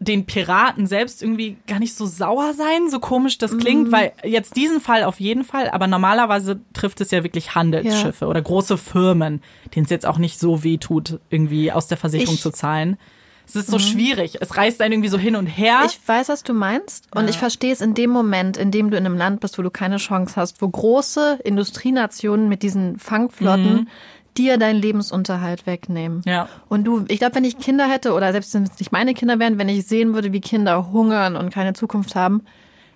den 0.00 0.24
Piraten 0.24 0.86
selbst 0.86 1.22
irgendwie 1.22 1.58
gar 1.66 1.78
nicht 1.78 1.94
so 1.94 2.06
sauer 2.06 2.54
sein, 2.54 2.88
so 2.88 3.00
komisch 3.00 3.36
das 3.36 3.56
klingt, 3.58 3.88
mhm. 3.88 3.92
weil 3.92 4.12
jetzt 4.24 4.56
diesen 4.56 4.80
Fall 4.80 5.04
auf 5.04 5.20
jeden 5.20 5.44
Fall, 5.44 5.68
aber 5.68 5.86
normalerweise 5.86 6.58
trifft 6.72 7.02
es 7.02 7.10
ja 7.10 7.22
wirklich 7.22 7.54
Handelsschiffe 7.54 8.24
ja. 8.24 8.28
oder 8.30 8.40
große 8.40 8.78
Firmen, 8.78 9.42
denen 9.74 9.84
es 9.84 9.90
jetzt 9.90 10.06
auch 10.06 10.16
nicht 10.16 10.40
so 10.40 10.64
weh 10.64 10.78
tut, 10.78 11.20
irgendwie 11.28 11.70
aus 11.70 11.86
der 11.86 11.98
Versicherung 11.98 12.36
ich, 12.36 12.40
zu 12.40 12.50
zahlen. 12.50 12.96
Es 13.46 13.56
ist 13.56 13.66
so 13.66 13.76
mhm. 13.76 13.82
schwierig. 13.82 14.38
Es 14.40 14.56
reißt 14.56 14.80
einen 14.80 14.92
irgendwie 14.94 15.08
so 15.08 15.18
hin 15.18 15.36
und 15.36 15.46
her. 15.46 15.82
Ich 15.84 15.98
weiß, 16.06 16.28
was 16.28 16.44
du 16.44 16.54
meinst. 16.54 17.08
Und 17.14 17.24
ja. 17.24 17.30
ich 17.30 17.36
verstehe 17.36 17.72
es 17.72 17.80
in 17.80 17.94
dem 17.94 18.08
Moment, 18.08 18.56
in 18.56 18.70
dem 18.70 18.90
du 18.90 18.96
in 18.96 19.04
einem 19.04 19.18
Land 19.18 19.40
bist, 19.40 19.58
wo 19.58 19.62
du 19.62 19.70
keine 19.70 19.96
Chance 19.96 20.36
hast, 20.36 20.62
wo 20.62 20.68
große 20.68 21.40
Industrienationen 21.42 22.48
mit 22.48 22.62
diesen 22.62 22.98
Fangflotten 22.98 23.72
mhm 23.74 23.88
dir 24.40 24.58
deinen 24.58 24.80
Lebensunterhalt 24.80 25.66
wegnehmen. 25.66 26.22
Ja. 26.24 26.48
Und 26.68 26.84
du, 26.84 27.04
ich 27.08 27.18
glaube, 27.18 27.34
wenn 27.36 27.44
ich 27.44 27.58
Kinder 27.58 27.86
hätte 27.88 28.12
oder 28.14 28.32
selbst 28.32 28.54
wenn 28.54 28.62
es 28.62 28.78
nicht 28.78 28.92
meine 28.92 29.14
Kinder 29.14 29.38
wären, 29.38 29.58
wenn 29.58 29.68
ich 29.68 29.86
sehen 29.86 30.14
würde, 30.14 30.32
wie 30.32 30.40
Kinder 30.40 30.90
hungern 30.92 31.36
und 31.36 31.50
keine 31.52 31.74
Zukunft 31.74 32.14
haben, 32.14 32.42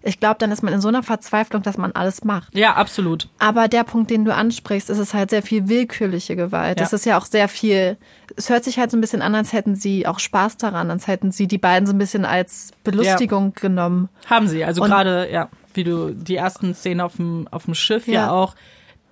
ich 0.07 0.20
glaube, 0.20 0.37
dann 0.38 0.50
ist 0.52 0.62
man 0.62 0.74
in 0.74 0.83
so 0.83 0.88
einer 0.88 1.02
Verzweiflung, 1.02 1.62
dass 1.62 1.78
man 1.78 1.92
alles 1.92 2.24
macht. 2.24 2.54
Ja, 2.54 2.74
absolut. 2.74 3.28
Aber 3.38 3.68
der 3.68 3.85
Punkt, 3.85 4.11
den 4.11 4.26
du 4.26 4.35
ansprichst, 4.35 4.90
ist 4.90 4.98
es 4.98 5.14
halt 5.14 5.30
sehr 5.30 5.42
viel 5.42 5.68
willkürliche 5.68 6.37
Gewalt. 6.37 6.78
Ja. 6.78 6.85
Das 6.85 6.92
ist 6.92 7.07
ja 7.07 7.16
auch 7.16 7.24
sehr 7.24 7.48
viel, 7.48 7.96
es 8.37 8.50
hört 8.50 8.64
sich 8.64 8.78
halt 8.78 8.90
so 8.90 8.98
ein 8.98 9.00
bisschen 9.00 9.22
an, 9.22 9.35
als 9.35 9.54
hätten 9.54 9.76
sie 9.76 10.07
auch 10.07 10.18
Spaß 10.18 10.59
daran, 10.59 10.90
als 10.90 11.07
hätten 11.07 11.33
sie 11.33 11.46
die 11.46 11.57
beiden 11.59 11.87
so 11.87 11.94
ein 11.94 11.98
bisschen 11.98 12.26
als 12.26 12.72
Belustigung 12.85 13.54
genommen. 13.54 14.11
Haben 14.26 14.46
sie. 14.46 14.62
Also 14.64 14.83
gerade, 14.83 15.30
ja, 15.33 15.48
wie 15.72 15.85
du 15.85 16.11
die 16.14 16.37
ersten 16.37 16.74
Szenen 16.74 17.00
auf 17.00 17.16
dem, 17.16 17.48
auf 17.50 17.64
dem 17.64 17.74
Schiff 17.74 18.07
ja, 18.07 18.12
Ja. 18.26 18.30
auch. 18.30 18.54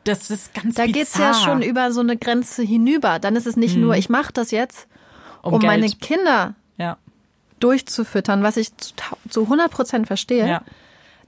Das 0.05 0.31
ist 0.31 0.53
ganz 0.55 0.75
Da 0.75 0.87
geht's 0.87 1.17
ja 1.17 1.29
bizarr. 1.31 1.45
schon 1.45 1.63
über 1.63 1.93
so 1.93 2.01
eine 2.01 2.17
Grenze 2.17 2.63
hinüber. 2.63 3.19
Dann 3.19 3.37
ist 3.37 3.47
es 3.47 3.57
nicht 3.57 3.77
nur, 3.77 3.95
ich 3.97 4.09
mache 4.09 4.33
das 4.33 4.51
jetzt, 4.51 4.89
um, 5.43 5.55
um, 5.55 5.63
meine 5.63 5.89
Kinder 5.89 6.55
ja, 6.77 6.97
durchzufüttern, 7.61 8.43
was 8.43 8.57
ich 8.57 8.77
zu, 8.77 8.95
tau- 8.97 9.17
zu 9.29 9.43
100 9.43 9.71
Prozent 9.71 10.07
verstehe. 10.07 10.49
ja. 10.49 10.63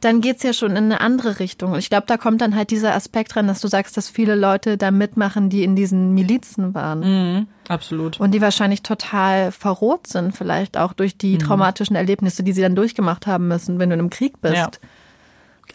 dann 0.00 0.20
geht's 0.20 0.42
ja 0.42 0.52
schon 0.52 0.72
in 0.72 0.84
eine 0.84 1.00
andere 1.00 1.38
Richtung. 1.38 1.72
Und 1.72 1.78
ich 1.78 1.88
glaube, 1.88 2.04
da 2.06 2.18
kommt 2.18 2.42
dann 2.42 2.54
halt 2.54 2.70
dieser 2.70 2.94
Aspekt 2.94 3.36
rein, 3.36 3.46
dass 3.46 3.60
du 3.62 3.68
sagst, 3.68 3.96
dass 3.96 4.10
viele 4.10 4.34
Leute 4.34 4.76
da 4.76 4.90
mitmachen, 4.90 5.48
die 5.48 5.64
in 5.64 5.76
diesen 5.76 6.12
Milizen 6.12 6.74
waren. 6.74 7.00
Mhm, 7.38 7.46
absolut. 7.68 8.20
Und 8.20 8.32
die 8.32 8.42
wahrscheinlich 8.42 8.82
total 8.82 9.50
verroht 9.50 10.06
sind, 10.06 10.36
vielleicht 10.36 10.76
auch 10.76 10.92
durch 10.92 11.16
die 11.16 11.38
traumatischen 11.38 11.96
Erlebnisse, 11.96 12.42
die 12.42 12.52
sie 12.52 12.60
dann 12.60 12.74
durchgemacht 12.76 13.26
haben 13.26 13.48
müssen, 13.48 13.78
wenn 13.78 13.88
du 13.88 13.94
in 13.94 14.00
einem 14.00 14.10
Krieg 14.10 14.42
bist. 14.42 14.56
Ja. 14.56 14.70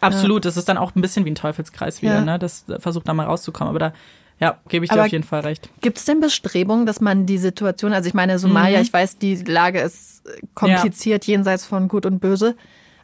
Absolut. 0.00 0.44
Das 0.44 0.56
ist 0.56 0.68
dann 0.68 0.76
auch 0.78 0.94
ein 0.94 1.00
bisschen 1.02 1.24
wie 1.24 1.30
ein 1.30 1.34
Teufelskreis 1.34 2.02
wieder, 2.02 2.16
Ja. 2.16 2.20
ne? 2.24 2.38
Das 2.38 2.64
versucht 2.78 3.08
da 3.08 3.14
mal 3.14 3.26
rauszukommen. 3.26 3.68
Aber 3.70 3.78
da, 3.78 3.92
ja, 4.38 4.58
gebe 4.68 4.84
ich 4.84 4.90
dir 4.90 4.94
Aber 4.94 5.04
auf 5.04 5.12
jeden 5.12 5.24
Fall 5.24 5.40
recht. 5.40 5.68
Gibt 5.80 5.98
es 5.98 6.04
denn 6.04 6.20
Bestrebungen, 6.20 6.86
dass 6.86 7.00
man 7.00 7.26
die 7.26 7.38
Situation, 7.38 7.92
also 7.92 8.08
ich 8.08 8.14
meine, 8.14 8.38
Somalia, 8.38 8.80
ich 8.80 8.92
weiß, 8.92 9.18
die 9.18 9.36
Lage 9.36 9.80
ist 9.80 10.26
äh, 10.26 10.40
kompliziert, 10.54 11.26
jenseits 11.26 11.66
von 11.66 11.88
Gut 11.88 12.06
und 12.06 12.20
Böse. 12.20 12.56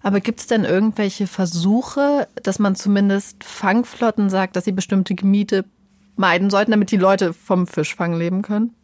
Aber 0.02 0.20
gibt 0.20 0.40
es 0.40 0.46
denn 0.46 0.64
irgendwelche 0.64 1.26
Versuche, 1.26 2.28
dass 2.42 2.58
man 2.58 2.76
zumindest 2.76 3.42
Fangflotten 3.42 4.30
sagt, 4.30 4.54
dass 4.56 4.64
sie 4.64 4.72
bestimmte 4.72 5.14
Gebiete 5.14 5.64
meiden 6.14 6.48
sollten, 6.48 6.70
damit 6.70 6.90
die 6.92 6.96
Leute 6.96 7.32
vom 7.32 7.66
Fischfang 7.66 8.14
leben 8.16 8.42
können? 8.42 8.74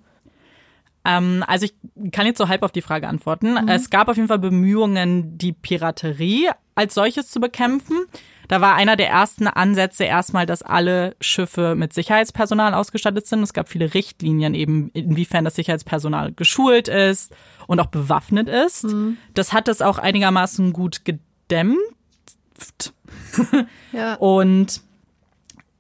Ähm, 1.04 1.44
also 1.46 1.64
ich 1.66 1.74
kann 2.12 2.26
jetzt 2.26 2.38
so 2.38 2.48
halb 2.48 2.62
auf 2.62 2.72
die 2.72 2.82
Frage 2.82 3.08
antworten. 3.08 3.56
Es 3.68 3.90
gab 3.90 4.08
auf 4.08 4.16
jeden 4.16 4.28
Fall 4.28 4.38
Bemühungen, 4.38 5.36
die 5.38 5.52
Piraterie 5.52 6.50
als 6.74 6.94
solches 6.94 7.30
zu 7.30 7.40
bekämpfen. 7.40 8.06
Da 8.48 8.60
war 8.60 8.74
einer 8.74 8.96
der 8.96 9.08
ersten 9.08 9.46
Ansätze 9.46 10.04
erstmal, 10.04 10.44
dass 10.46 10.62
alle 10.62 11.16
Schiffe 11.20 11.74
mit 11.74 11.92
Sicherheitspersonal 11.92 12.74
ausgestattet 12.74 13.26
sind. 13.26 13.42
Es 13.42 13.52
gab 13.52 13.68
viele 13.68 13.94
Richtlinien 13.94 14.54
eben, 14.54 14.90
inwiefern 14.90 15.44
das 15.44 15.54
Sicherheitspersonal 15.54 16.32
geschult 16.32 16.88
ist 16.88 17.32
und 17.66 17.80
auch 17.80 17.86
bewaffnet 17.86 18.48
ist. 18.48 18.86
Das 19.34 19.52
hat 19.52 19.68
es 19.68 19.80
auch 19.80 19.98
einigermaßen 19.98 20.72
gut 20.72 21.04
gedämmt. 21.04 21.78
Ja. 23.92 24.14
Und 24.14 24.80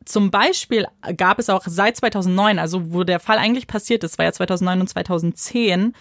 zum 0.04 0.30
Beispiel 0.30 0.86
gab 1.16 1.38
es 1.38 1.48
auch 1.48 1.62
seit 1.66 1.96
2009, 1.96 2.58
also 2.58 2.92
wo 2.92 3.04
der 3.04 3.20
Fall 3.20 3.38
eigentlich 3.38 3.66
passiert 3.66 4.04
ist, 4.04 4.18
war 4.18 4.26
ja 4.26 4.32
2009 4.32 4.80
und 4.80 4.88
2010, 4.88 5.94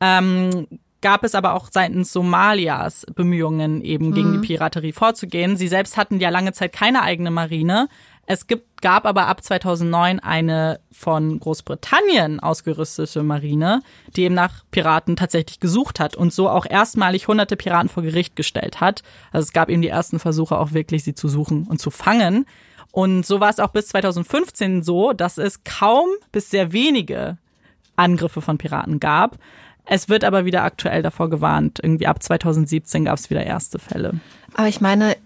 ähm, 0.00 0.66
gab 1.04 1.22
es 1.22 1.34
aber 1.34 1.52
auch 1.52 1.68
seitens 1.70 2.14
Somalias 2.14 3.04
Bemühungen, 3.14 3.82
eben 3.82 4.14
gegen 4.14 4.32
die 4.32 4.38
Piraterie 4.38 4.92
vorzugehen. 4.92 5.58
Sie 5.58 5.68
selbst 5.68 5.98
hatten 5.98 6.18
ja 6.18 6.30
lange 6.30 6.54
Zeit 6.54 6.72
keine 6.72 7.02
eigene 7.02 7.30
Marine. 7.30 7.90
Es 8.24 8.46
gibt, 8.46 8.80
gab 8.80 9.04
aber 9.04 9.26
ab 9.26 9.44
2009 9.44 10.20
eine 10.20 10.80
von 10.90 11.38
Großbritannien 11.38 12.40
ausgerüstete 12.40 13.22
Marine, 13.22 13.82
die 14.16 14.22
eben 14.22 14.34
nach 14.34 14.64
Piraten 14.70 15.14
tatsächlich 15.14 15.60
gesucht 15.60 16.00
hat 16.00 16.16
und 16.16 16.32
so 16.32 16.48
auch 16.48 16.64
erstmalig 16.64 17.28
hunderte 17.28 17.56
Piraten 17.56 17.90
vor 17.90 18.02
Gericht 18.02 18.34
gestellt 18.34 18.80
hat. 18.80 19.02
Also 19.30 19.44
es 19.44 19.52
gab 19.52 19.68
eben 19.68 19.82
die 19.82 19.88
ersten 19.88 20.18
Versuche 20.18 20.58
auch 20.58 20.72
wirklich, 20.72 21.04
sie 21.04 21.14
zu 21.14 21.28
suchen 21.28 21.66
und 21.68 21.82
zu 21.82 21.90
fangen. 21.90 22.46
Und 22.92 23.26
so 23.26 23.40
war 23.40 23.50
es 23.50 23.60
auch 23.60 23.72
bis 23.72 23.88
2015 23.88 24.82
so, 24.82 25.12
dass 25.12 25.36
es 25.36 25.64
kaum 25.64 26.08
bis 26.32 26.48
sehr 26.48 26.72
wenige 26.72 27.36
Angriffe 27.94 28.40
von 28.40 28.56
Piraten 28.56 29.00
gab. 29.00 29.38
Es 29.86 30.08
wird 30.08 30.24
aber 30.24 30.44
wieder 30.44 30.62
aktuell 30.64 31.02
davor 31.02 31.28
gewarnt. 31.30 31.78
Irgendwie 31.82 32.06
ab 32.06 32.22
2017 32.22 33.04
gab 33.04 33.18
es 33.18 33.28
wieder 33.30 33.44
erste 33.44 33.78
Fälle. 33.78 34.14
Aber 34.54 34.68
ich 34.68 34.80
meine, 34.80 35.16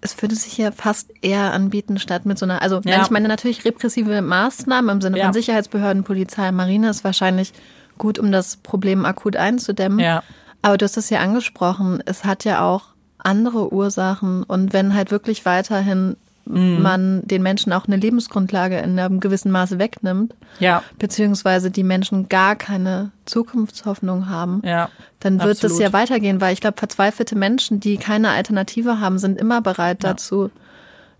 es 0.00 0.20
würde 0.20 0.34
sich 0.34 0.56
ja 0.58 0.70
fast 0.70 1.10
eher 1.22 1.52
anbieten, 1.52 1.98
statt 1.98 2.26
mit 2.26 2.38
so 2.38 2.46
einer, 2.46 2.62
also 2.62 2.80
Ja. 2.84 3.02
ich 3.02 3.10
meine 3.10 3.28
natürlich 3.28 3.64
repressive 3.64 4.20
Maßnahmen 4.22 4.90
im 4.96 5.00
Sinne 5.00 5.18
Ja. 5.18 5.24
von 5.24 5.32
Sicherheitsbehörden, 5.34 6.04
Polizei, 6.04 6.50
Marine 6.52 6.90
ist 6.90 7.04
wahrscheinlich 7.04 7.52
gut, 7.98 8.18
um 8.18 8.30
das 8.32 8.56
Problem 8.58 9.04
akut 9.04 9.36
einzudämmen. 9.36 9.98
Ja. 10.00 10.22
Aber 10.62 10.76
du 10.78 10.84
hast 10.84 10.96
es 10.96 11.10
ja 11.10 11.20
angesprochen, 11.20 12.02
es 12.06 12.24
hat 12.24 12.44
ja 12.44 12.62
auch 12.62 12.86
andere 13.18 13.72
Ursachen 13.72 14.42
und 14.42 14.72
wenn 14.74 14.94
halt 14.94 15.10
wirklich 15.10 15.46
weiterhin 15.46 16.16
Mhm. 16.46 16.82
man 16.82 17.22
den 17.26 17.42
Menschen 17.42 17.72
auch 17.72 17.86
eine 17.86 17.96
Lebensgrundlage 17.96 18.78
in 18.78 18.98
einem 18.98 19.20
gewissen 19.20 19.50
Maße 19.50 19.78
wegnimmt, 19.78 20.34
Ja, 20.58 20.82
beziehungsweise 20.98 21.70
die 21.70 21.84
Menschen 21.84 22.28
gar 22.28 22.54
keine 22.56 23.12
Zukunftshoffnung 23.24 24.28
haben, 24.28 24.60
ja. 24.64 24.88
dann 25.20 25.38
wird 25.40 25.52
absolut. 25.52 25.72
es 25.76 25.78
ja 25.82 25.92
weitergehen, 25.92 26.40
weil 26.40 26.52
ich 26.52 26.60
glaube, 26.60 26.76
verzweifelte 26.78 27.36
Menschen, 27.36 27.80
die 27.80 27.96
keine 27.96 28.30
Alternative 28.30 29.00
haben, 29.00 29.18
sind 29.18 29.38
immer 29.40 29.60
bereit 29.62 30.04
dazu, 30.04 30.50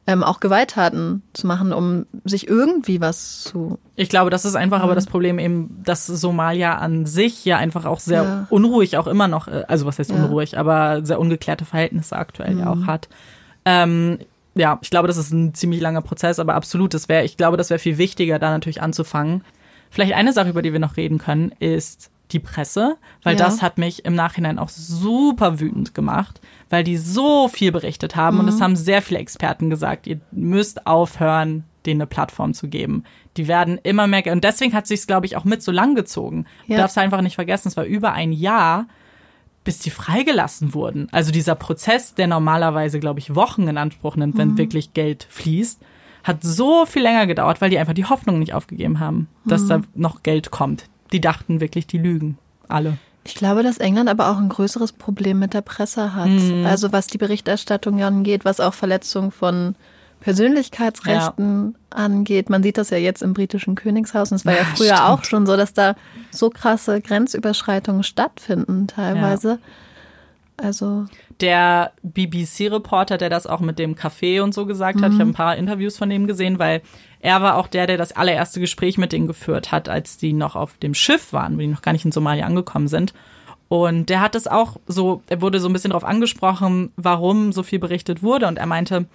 ähm, 0.07 0.23
auch 0.23 0.41
Gewalttaten 0.41 1.23
zu 1.33 1.47
machen, 1.47 1.73
um 1.73 2.05
sich 2.27 2.47
irgendwie 2.47 3.01
was 3.01 3.45
zu. 3.45 3.79
Ich 3.97 4.11
glaube, 4.11 4.29
das 4.29 4.45
ist 4.45 4.55
einfach 4.55 4.83
aber 4.83 4.95
das 4.95 5.07
Problem 5.07 5.39
eben, 5.39 5.81
dass 5.83 6.07
Somalia 6.07 6.75
an 6.77 7.07
sich 7.07 7.43
ja 7.47 7.57
einfach 7.57 7.87
auch 7.87 8.01
sehr 8.01 8.23
Ja. 8.23 8.47
unruhig 8.51 8.99
auch 8.99 9.07
immer 9.07 9.29
noch, 9.29 9.49
äh, 9.49 9.63
also 9.67 9.87
was 9.87 9.99
heißt 9.99 10.11
Ja. 10.11 10.19
Mhm. 10.19 10.25
unruhig, 10.25 10.59
aber 10.59 11.07
sehr 11.07 11.19
ungeklärte 11.19 11.65
Verhältnisse 11.65 12.17
aktuell 12.17 12.59
ja 12.59 12.71
auch 12.71 12.87
hat. 12.87 13.09
Ähm, 13.65 14.19
ja, 14.55 14.79
ich 14.83 14.90
glaube, 14.90 15.09
das 15.09 15.17
ist 15.17 15.33
ein 15.33 15.55
ziemlich 15.55 15.81
langer 15.81 16.03
Prozess, 16.03 16.38
aber 16.38 16.55
absolut, 16.55 16.95
das 16.95 17.09
wäre, 17.09 17.25
ich 17.25 17.37
glaube, 17.37 17.57
das 17.57 17.71
wäre 17.71 17.79
viel 17.79 17.99
wichtiger, 17.99 18.38
da 18.38 18.51
natürlich 18.51 18.83
anzufangen. 18.83 19.45
Vielleicht 19.90 20.14
eine 20.14 20.33
Sache, 20.33 20.51
über 20.51 20.62
die 20.62 20.73
wir 20.73 20.81
noch 20.81 20.97
reden 20.97 21.19
können, 21.19 21.53
ist 21.61 22.11
die 22.33 22.38
Presse, 22.40 22.97
weil 23.23 23.37
Ja. 23.37 23.45
das 23.45 23.62
hat 23.62 23.79
mich 23.79 24.05
im 24.05 24.14
Nachhinein 24.14 24.59
auch 24.59 24.69
super 24.71 25.61
wütend 25.61 25.95
gemacht, 25.95 26.40
weil 26.71 26.83
die 26.83 26.97
so 26.97 27.49
viel 27.49 27.71
berichtet 27.71 28.17
haben 28.17 28.38
und 28.40 28.49
es 28.49 28.59
Mhm. 28.59 28.62
haben 28.62 28.77
sehr 28.77 29.03
viele 29.03 29.21
Experten 29.21 29.71
gesagt, 29.71 30.07
ihr 30.07 30.21
müsst 30.33 30.87
aufhören, 30.87 31.64
denen 31.87 32.01
eine 32.01 32.07
Plattform 32.07 32.55
zu 32.55 32.67
geben. 32.69 33.05
Die 33.37 33.47
werden 33.47 33.79
immer 33.83 34.07
mehr, 34.07 34.25
und 34.33 34.43
deswegen 34.43 34.73
hat 34.73 34.87
sich's, 34.87 35.07
glaube 35.07 35.27
ich, 35.27 35.37
auch 35.37 35.45
mit 35.45 35.62
so 35.62 35.71
lang 35.71 35.95
gezogen. 35.95 36.47
Du 36.67 36.73
Ja. 36.73 36.79
darfst 36.79 36.97
einfach 36.97 37.21
nicht 37.21 37.35
vergessen, 37.35 37.69
es 37.69 37.77
war 37.77 37.85
über 37.85 38.12
ein 38.12 38.33
Jahr, 38.33 38.87
bis 39.64 39.79
die 39.79 39.90
freigelassen 39.90 40.74
wurden. 40.74 41.09
Also 41.11 41.33
dieser 41.33 41.55
Prozess, 41.55 42.14
der 42.14 42.27
normalerweise, 42.27 43.00
glaube 43.00 43.18
ich, 43.20 43.35
Wochen 43.35 43.66
in 43.66 43.79
Anspruch 43.79 44.16
nimmt, 44.16 44.35
Mhm. 44.35 44.38
wenn 44.38 44.59
wirklich 44.59 44.92
Geld 44.94 45.27
fließt, 45.31 45.81
hat 46.22 46.42
so 46.42 46.87
viel 46.87 47.03
länger 47.03 47.27
gedauert, 47.27 47.61
weil 47.61 47.70
die 47.70 47.79
einfach 47.79 47.92
die 47.94 48.05
Hoffnung 48.07 48.38
nicht 48.38 48.55
aufgegeben 48.55 49.00
haben, 49.00 49.29
dass 49.44 49.62
Mhm. 49.62 49.68
da 49.68 49.81
noch 49.94 50.22
Geld 50.22 50.50
kommt. 50.50 50.85
Die 51.12 51.20
dachten 51.20 51.61
wirklich, 51.61 51.87
die 51.87 51.98
lügen. 51.98 52.38
Alle. 52.68 52.96
Ich 53.27 53.35
glaube, 53.35 53.62
dass 53.62 53.79
England 53.79 54.09
aber 54.11 54.31
auch 54.31 54.37
ein 54.38 54.48
größeres 54.50 54.92
Problem 54.92 55.38
mit 55.38 55.55
der 55.55 55.62
Presse 55.62 56.14
hat. 56.14 56.29
Mhm. 56.29 56.66
Also 56.66 56.92
was 56.92 57.07
die 57.07 57.18
Berichterstattung 57.18 58.03
angeht, 58.03 58.44
was 58.44 58.61
auch 58.61 58.74
Verletzung 58.74 59.31
von 59.31 59.77
Persönlichkeitsrechten 60.25 61.77
angeht. 61.91 62.49
Man 62.51 62.63
sieht 62.63 62.79
das 62.79 62.91
ja 62.91 62.97
jetzt 62.97 63.23
im 63.23 63.35
britischen 63.35 63.75
Königshaus 63.75 64.31
und 64.33 64.37
es 64.37 64.47
war 64.47 64.55
ja 64.55 64.61
Ja, 64.61 64.65
früher 64.75 64.97
stimmt. 64.97 65.09
auch 65.09 65.25
schon 65.25 65.47
so, 65.47 65.57
dass 65.57 65.75
da 65.75 65.95
so 66.31 66.51
krasse 66.51 67.01
Grenzüberschreitungen 67.01 68.03
stattfinden 68.03 68.87
teilweise. 68.87 69.59
Also 70.57 71.07
der 71.41 71.93
BBC-Reporter, 72.03 73.18
der 73.18 73.29
das 73.29 73.47
auch 73.47 73.61
mit 73.61 73.79
dem 73.79 73.97
Café 73.97 74.41
und 74.41 74.55
so 74.55 74.66
gesagt 74.66 75.03
hat. 75.03 75.12
Ich 75.12 75.18
habe 75.18 75.31
ein 75.31 75.35
paar 75.35 75.57
Interviews 75.57 75.97
von 75.99 76.09
dem 76.09 76.27
gesehen, 76.27 76.59
weil 76.59 76.81
er 77.20 77.43
war 77.43 77.57
auch 77.57 77.66
der, 77.66 77.87
der 77.87 77.97
das 77.99 78.12
allererste 78.12 78.61
Gespräch 78.61 78.97
mit 78.99 79.12
denen 79.12 79.27
geführt 79.27 79.72
hat, 79.72 79.89
als 79.89 80.16
die 80.16 80.33
noch 80.33 80.55
auf 80.57 80.79
dem 80.79 80.95
Schiff 80.95 81.33
waren, 81.33 81.57
wo 81.57 81.61
die 81.61 81.66
noch 81.66 81.83
gar 81.83 81.93
nicht 81.93 82.05
in 82.05 82.12
Somalia 82.12 82.47
angekommen 82.47 82.89
sind. 82.89 83.12
Und 83.68 84.11
der 84.11 84.20
hat 84.20 84.35
es 84.37 84.47
auch 84.47 84.77
so, 84.87 85.22
er 85.27 85.41
wurde 85.43 85.59
so 85.59 85.68
ein 85.68 85.72
bisschen 85.72 85.91
darauf 85.91 86.05
angesprochen, 86.05 86.93
warum 86.97 87.51
so 87.53 87.62
viel 87.64 87.81
berichtet 87.81 88.22
wurde. 88.22 88.47
Und 88.47 88.57
er 88.57 88.66
meinte, 88.66 89.07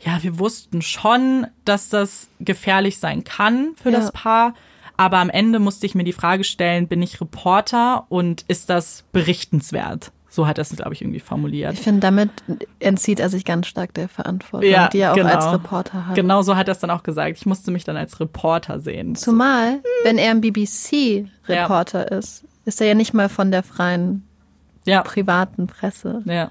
ja, 0.00 0.22
wir 0.22 0.38
wussten 0.38 0.82
schon, 0.82 1.46
dass 1.64 1.88
das 1.88 2.28
gefährlich 2.40 2.98
sein 2.98 3.24
kann 3.24 3.74
für 3.82 3.90
Ja. 3.90 3.98
das 3.98 4.12
Paar. 4.12 4.54
Aber 4.96 5.18
am 5.18 5.30
Ende 5.30 5.58
musste 5.60 5.86
ich 5.86 5.94
mir 5.94 6.04
die 6.04 6.12
Frage 6.12 6.44
stellen, 6.44 6.88
bin 6.88 7.02
ich 7.02 7.20
Reporter 7.20 8.06
und 8.08 8.44
ist 8.48 8.68
das 8.68 9.04
berichtenswert? 9.12 10.10
So 10.30 10.46
hat 10.46 10.58
er 10.58 10.62
es, 10.62 10.76
glaube 10.76 10.92
ich, 10.92 11.00
irgendwie 11.00 11.20
formuliert. 11.20 11.72
ich 11.72 11.80
finde, 11.80 12.00
damit 12.00 12.30
entzieht 12.80 13.18
er 13.18 13.28
sich 13.30 13.44
ganz 13.44 13.66
stark 13.66 13.94
der 13.94 14.08
Verantwortung, 14.08 14.68
die 14.92 14.98
er 14.98 15.12
auch 15.12 15.16
genau. 15.16 15.34
als 15.34 15.52
Reporter 15.52 16.06
hat. 16.06 16.14
Genau 16.14 16.42
so 16.42 16.54
hat 16.54 16.68
er 16.68 16.72
es 16.72 16.80
dann 16.80 16.90
auch 16.90 17.02
gesagt. 17.02 17.36
Ich 17.38 17.46
musste 17.46 17.70
mich 17.70 17.84
dann 17.84 17.96
als 17.96 18.20
Reporter 18.20 18.78
sehen. 18.78 19.14
Zumal, 19.14 19.80
wenn 20.04 20.18
er 20.18 20.32
ein 20.32 20.40
BBC-Reporter 20.40 22.12
ist, 22.12 22.44
ist 22.66 22.80
er 22.80 22.88
ja 22.88 22.94
nicht 22.94 23.14
mal 23.14 23.28
von 23.28 23.50
der 23.50 23.62
freien 23.62 24.28
ja, 24.84 25.02
privaten 25.02 25.66
Presse. 25.66 26.22
ja. 26.26 26.50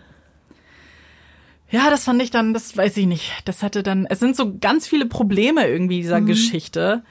Ja, 1.70 1.90
das 1.90 2.06
fand 2.06 2.22
ich 2.22 2.32
dann, 2.32 2.54
das 2.54 2.76
weiß 2.78 2.96
ich 2.98 3.06
nicht. 3.08 3.32
Das 3.46 3.62
hatte 3.62 3.84
dann, 3.84 4.06
es 4.10 4.20
sind 4.20 4.36
so 4.38 4.58
ganz 4.60 4.88
viele 4.88 5.06
Probleme 5.06 5.68
irgendwie 5.68 6.02
dieser 6.02 6.22
Geschichte. 6.22 7.04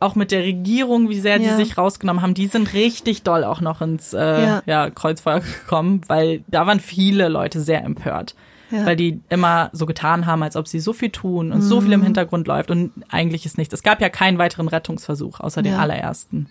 auch 0.00 0.16
mit 0.16 0.32
der 0.32 0.42
Regierung, 0.42 1.08
wie 1.08 1.18
sehr 1.18 1.38
die 1.38 1.46
Ja. 1.46 1.56
sich 1.56 1.78
rausgenommen 1.78 2.20
haben, 2.22 2.34
die 2.34 2.48
sind 2.48 2.74
richtig 2.74 3.22
doll 3.22 3.42
auch 3.42 3.60
noch 3.62 3.80
ins 3.80 4.12
äh, 4.12 4.18
ja. 4.44 4.62
Ja. 4.66 4.90
Kreuzfeuer 4.90 5.40
gekommen, 5.40 6.02
weil 6.08 6.42
da 6.46 6.66
waren 6.66 6.78
viele 6.80 7.28
Leute 7.28 7.60
sehr 7.60 7.82
empört. 7.82 8.34
Ja. 8.70 8.84
Weil 8.84 8.96
die 8.96 9.20
immer 9.30 9.70
so 9.72 9.86
getan 9.86 10.26
haben, 10.26 10.42
als 10.42 10.56
ob 10.56 10.68
sie 10.68 10.80
so 10.80 10.92
viel 10.92 11.08
tun 11.10 11.52
und 11.52 11.62
so 11.62 11.80
viel 11.80 11.88
Mhm. 11.88 11.94
im 11.94 12.02
Hintergrund 12.02 12.46
läuft 12.48 12.70
und 12.70 12.92
eigentlich 13.08 13.46
ist 13.46 13.56
nichts. 13.56 13.72
Es 13.72 13.82
gab 13.82 14.00
ja 14.02 14.10
keinen 14.10 14.36
weiteren 14.36 14.68
Rettungsversuch, 14.68 15.40
außer 15.40 15.62
den 15.62 15.74
allerersten. 15.74 16.50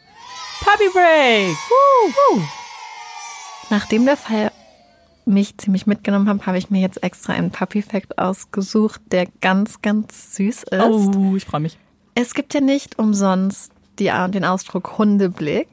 Puppy 0.61 0.89
Break! 0.93 1.55
Nachdem 3.69 4.05
der 4.05 4.17
Fall 4.17 4.51
mich 5.25 5.57
ziemlich 5.57 5.87
mitgenommen 5.87 6.27
hat, 6.29 6.45
habe 6.45 6.57
ich 6.57 6.69
mir 6.69 6.81
jetzt 6.81 7.01
extra 7.03 7.33
einen 7.33 7.51
Puppy-Fact 7.51 8.17
ausgesucht, 8.17 9.01
der 9.11 9.27
ganz, 9.41 9.81
ganz 9.81 10.35
süß 10.35 10.63
ist. 10.63 10.81
Oh, 10.81 11.35
ich 11.35 11.45
freue 11.45 11.61
mich. 11.61 11.77
Es 12.15 12.33
gibt 12.33 12.53
ja 12.53 12.61
nicht 12.61 12.99
umsonst 12.99 13.71
die, 13.99 14.11
den 14.29 14.45
Ausdruck 14.45 14.97
Hundeblick 14.97 15.67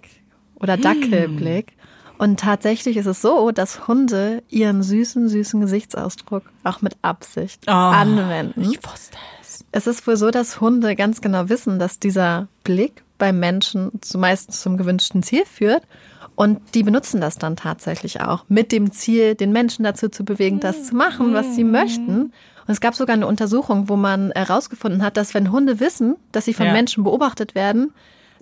oder 0.57 0.76
Dackelblick. 0.76 1.72
Und 2.18 2.38
tatsächlich 2.38 2.98
ist 2.98 3.07
es 3.07 3.22
so, 3.22 3.51
dass 3.51 3.88
Hunde 3.88 4.42
ihren 4.51 4.82
süßen, 4.82 5.28
süßen 5.28 5.59
Gesichtsausdruck 5.61 6.44
auch 6.64 6.82
mit 6.82 6.96
Absicht 7.01 7.62
Oh, 7.66 7.70
anwenden. 7.70 8.61
Ich 8.61 8.78
wusste 8.84 9.16
es. 9.40 9.64
Es 9.72 9.86
ist 9.86 10.07
wohl 10.07 10.16
so, 10.16 10.30
dass 10.30 10.61
Hunde 10.61 10.96
ganz 10.96 11.22
genau 11.22 11.48
wissen, 11.48 11.78
dass 11.78 11.98
dieser 11.98 12.48
Blick 12.62 13.03
beim 13.16 13.38
Menschen 13.38 13.90
zumeist 14.03 14.53
zum 14.53 14.76
gewünschten 14.76 15.22
Ziel 15.22 15.44
führt. 15.46 15.82
Und 16.41 16.74
die 16.74 16.82
benutzen 16.82 17.20
das 17.20 17.36
dann 17.36 17.55
tatsächlich 17.57 18.22
auch 18.22 18.45
mit 18.49 18.72
dem 18.72 18.93
Ziel, 18.93 19.34
den 19.34 19.53
Menschen 19.53 19.82
dazu 19.84 20.09
zu 20.09 20.24
bewegen, 20.24 20.59
das 20.59 20.84
zu 20.86 20.95
machen, 20.97 21.34
was 21.34 21.55
sie 21.55 21.64
möchten. 21.64 22.22
Und 22.22 22.32
es 22.66 22.80
gab 22.80 22.95
sogar 22.95 23.12
eine 23.12 23.26
Untersuchung, 23.26 23.91
wo 23.91 23.97
man 23.97 24.32
herausgefunden 24.32 25.03
hat, 25.03 25.18
dass 25.18 25.34
wenn 25.34 25.53
Hunde 25.53 25.80
wissen, 25.80 26.16
dass 26.32 26.47
sie 26.47 26.55
von 26.55 26.64
Ja. 26.64 26.72
Menschen 26.72 27.05
beobachtet 27.05 27.55
werden, 27.55 27.93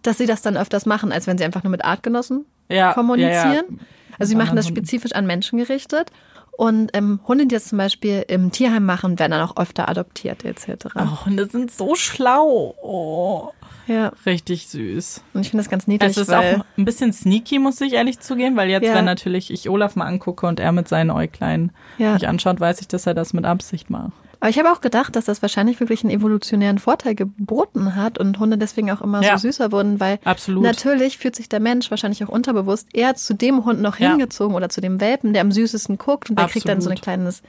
dass 0.02 0.18
sie 0.18 0.26
das 0.26 0.42
dann 0.42 0.56
öfters 0.56 0.86
machen, 0.86 1.10
als 1.10 1.26
wenn 1.26 1.38
sie 1.38 1.44
einfach 1.44 1.64
nur 1.64 1.72
mit 1.72 1.84
Artgenossen 1.84 2.44
Ja, 2.68 2.92
kommunizieren. 2.92 3.64
ja. 3.68 3.76
Also 4.20 4.30
sie 4.30 4.36
machen 4.36 4.54
das 4.54 4.68
spezifisch 4.68 5.12
an 5.12 5.26
Menschen 5.26 5.58
gerichtet. 5.58 6.12
Und 6.56 6.90
ähm, 6.92 7.18
Hunde, 7.26 7.46
die 7.46 7.54
das 7.54 7.66
zum 7.66 7.78
Beispiel 7.78 8.24
im 8.28 8.50
Tierheim 8.52 8.84
machen, 8.84 9.18
werden 9.18 9.30
dann 9.32 9.42
auch 9.42 9.56
öfter 9.56 9.88
adoptiert 9.88 10.44
etc. 10.44 10.86
Oh, 10.96 11.24
Hunde 11.24 11.46
sind 11.46 11.70
so 11.72 11.94
schlau. 11.94 12.74
Oh, 12.82 13.50
Ja, 13.88 14.12
richtig 14.26 14.68
süß. 14.68 15.22
und 15.34 15.40
ich 15.40 15.50
finde 15.50 15.64
das 15.64 15.70
ganz 15.70 15.86
niedlich, 15.86 16.10
Es 16.10 16.16
ist 16.16 16.32
auch 16.32 16.42
ein 16.76 16.84
bisschen 16.84 17.12
sneaky, 17.12 17.58
muss 17.58 17.80
ich 17.80 17.94
ehrlich 17.94 18.20
zugeben, 18.20 18.54
weil 18.56 18.68
jetzt, 18.70 18.84
Ja. 18.86 18.94
wenn 18.94 19.04
natürlich 19.06 19.50
ich 19.50 19.68
Olaf 19.68 19.96
mal 19.96 20.04
angucke 20.06 20.46
und 20.46 20.60
er 20.60 20.72
mit 20.72 20.86
seinen 20.88 21.10
Äuglein 21.10 21.72
Ja. 21.96 22.12
mich 22.14 22.28
anschaut, 22.28 22.60
weiß 22.60 22.80
ich, 22.82 22.88
dass 22.88 23.06
er 23.06 23.14
das 23.14 23.32
mit 23.32 23.44
Absicht 23.44 23.90
macht. 23.90 24.12
Aber 24.40 24.50
ich 24.50 24.58
habe 24.60 24.70
auch 24.70 24.80
gedacht, 24.80 25.16
dass 25.16 25.24
das 25.24 25.42
wahrscheinlich 25.42 25.80
wirklich 25.80 26.04
einen 26.04 26.12
evolutionären 26.12 26.78
Vorteil 26.78 27.16
geboten 27.16 27.96
hat 27.96 28.18
und 28.18 28.38
Hunde 28.38 28.56
deswegen 28.56 28.88
auch 28.92 29.00
immer 29.00 29.20
Ja. 29.20 29.36
so 29.36 29.48
süßer 29.48 29.72
wurden, 29.72 29.98
weil 29.98 30.20
Absolut. 30.22 30.62
natürlich 30.62 31.18
fühlt 31.18 31.34
sich 31.34 31.48
der 31.48 31.58
Mensch 31.58 31.90
wahrscheinlich 31.90 32.22
auch 32.22 32.28
unterbewusst 32.28 32.86
eher 32.92 33.16
zu 33.16 33.34
dem 33.34 33.64
Hund 33.64 33.80
noch 33.80 33.98
Ja. 33.98 34.10
hingezogen 34.10 34.54
oder 34.54 34.68
zu 34.68 34.80
dem 34.80 35.00
Welpen, 35.00 35.32
der 35.32 35.42
am 35.42 35.50
süßesten 35.50 35.98
guckt 35.98 36.30
und 36.30 36.38
der 36.38 36.46
kriegt 36.46 36.68
dann 36.68 36.80
so 36.80 36.88
ein 36.90 36.98
Absolut. 36.98 37.02
kleines 37.02 37.42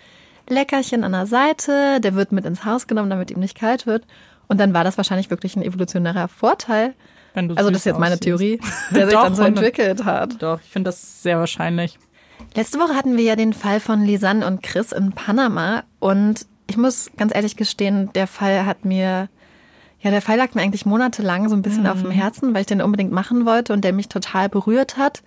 Leckerchen 0.48 1.04
an 1.04 1.12
der 1.12 1.28
Seite, 1.28 2.00
der 2.02 2.16
wird 2.16 2.32
mit 2.32 2.46
ins 2.46 2.66
Haus 2.66 2.88
genommen, 2.88 3.10
damit 3.12 3.30
ihm 3.30 3.40
nicht 3.40 3.56
kalt 3.58 3.86
wird. 3.86 4.06
Und 4.50 4.60
dann 4.60 4.74
war 4.74 4.84
das 4.84 4.98
wahrscheinlich 4.98 5.30
wirklich 5.30 5.56
ein 5.56 5.62
evolutionärer 5.62 6.28
Vorteil. 6.28 6.96
Wenn 7.34 7.48
du 7.48 7.56
Also 7.56 7.70
das 7.70 7.80
ist 7.80 7.86
jetzt 7.86 8.00
meine 8.00 8.16
aussiehst. 8.16 8.24
Theorie, 8.24 8.60
der 8.92 9.06
sich 9.06 9.16
Doch, 9.16 9.24
dann 9.24 9.36
so 9.36 9.44
entwickelt 9.44 10.04
hat. 10.04 10.42
Doch, 10.42 10.60
ich 10.62 10.70
finde 10.70 10.90
das 10.90 11.24
sehr 11.24 11.40
wahrscheinlich. 11.40 11.98
Letzte 12.56 12.80
Woche 12.80 12.96
hatten 12.96 13.16
wir 13.16 13.24
ja 13.24 13.36
den 13.36 13.54
Fall 13.54 13.80
von 13.80 14.04
Lisanne 14.04 14.46
und 14.46 14.64
Chris 14.64 14.92
in 14.92 15.12
Panama 15.12 15.84
und 16.00 16.46
ich 16.68 16.78
muss 16.78 17.12
ganz 17.18 17.34
ehrlich 17.36 17.56
gestehen, 17.56 18.12
der 18.14 18.28
Fall 18.28 18.66
hat 18.66 18.86
mir, 18.86 19.30
ja, 20.02 20.12
der 20.12 20.22
Fall 20.22 20.38
lag 20.38 20.54
mir 20.54 20.62
eigentlich 20.62 20.86
monatelang 20.86 21.50
so 21.50 21.56
ein 21.56 21.62
bisschen 21.62 21.88
auf 21.88 22.02
dem 22.02 22.12
Herzen, 22.12 22.54
weil 22.54 22.62
ich 22.62 22.68
den 22.68 22.82
unbedingt 22.82 23.12
machen 23.12 23.46
wollte 23.46 23.74
und 23.74 23.84
der 23.84 23.94
mich 23.94 24.08
total 24.08 24.50
berührt 24.50 24.98
hat. 24.98 25.24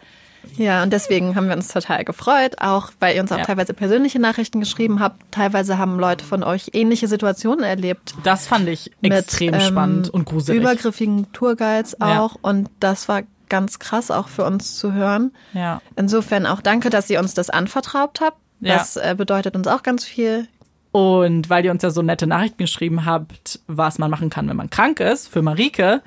Ja, 0.57 0.83
und 0.83 0.93
deswegen 0.93 1.35
haben 1.37 1.49
wir 1.49 1.57
uns 1.57 1.69
total 1.69 2.05
gefreut, 2.05 2.57
auch 2.61 2.91
weil 3.01 3.15
ihr 3.17 3.23
uns 3.23 3.33
auch 3.33 3.39
Ja. 3.39 3.45
teilweise 3.45 3.75
persönliche 3.75 4.19
Nachrichten 4.19 4.61
geschrieben 4.61 5.01
habt. 5.01 5.33
Teilweise 5.33 5.79
haben 5.79 5.99
Leute 5.99 6.25
von 6.25 6.43
euch 6.43 6.71
ähnliche 6.75 7.09
Situationen 7.09 7.65
erlebt. 7.65 8.15
Das 8.23 8.47
fand 8.47 8.69
ich 8.69 8.91
mit, 9.01 9.13
extrem 9.13 9.55
ähm, 9.55 9.61
spannend 9.61 10.11
und 10.11 10.25
gruselig. 10.27 10.61
Übergriffigen 10.61 11.33
Tourguides 11.33 11.97
Ja. 12.01 12.21
auch 12.21 12.37
und 12.43 12.69
das 12.81 13.09
war 13.09 13.23
ganz 13.49 13.79
krass 13.79 14.11
auch 14.11 14.29
für 14.29 14.45
uns 14.45 14.77
zu 14.79 14.93
hören. 14.93 15.33
Ja. 15.53 15.81
Insofern 15.97 16.47
auch 16.47 16.61
danke, 16.61 16.91
dass 16.91 17.09
ihr 17.11 17.19
uns 17.21 17.35
das 17.35 17.51
anvertraut 17.51 18.21
habt. 18.21 18.39
Ja. 18.61 18.77
Das 18.79 18.97
äh, 18.97 19.15
bedeutet 19.17 19.57
uns 19.57 19.67
auch 19.67 19.83
ganz 19.83 20.05
viel. 20.05 20.49
Und 20.91 21.49
weil 21.49 21.65
ihr 21.65 21.71
uns 21.71 21.83
ja 21.83 21.91
so 21.91 22.03
nette 22.03 22.27
Nachrichten 22.27 22.59
geschrieben 22.59 23.07
habt, 23.07 23.61
was 23.67 23.99
man 23.99 24.11
machen 24.11 24.29
kann, 24.29 24.47
wenn 24.49 24.57
man 24.57 24.69
krank 24.69 25.01
ist, 25.01 25.29
für 25.29 25.41
Marike, 25.41 26.03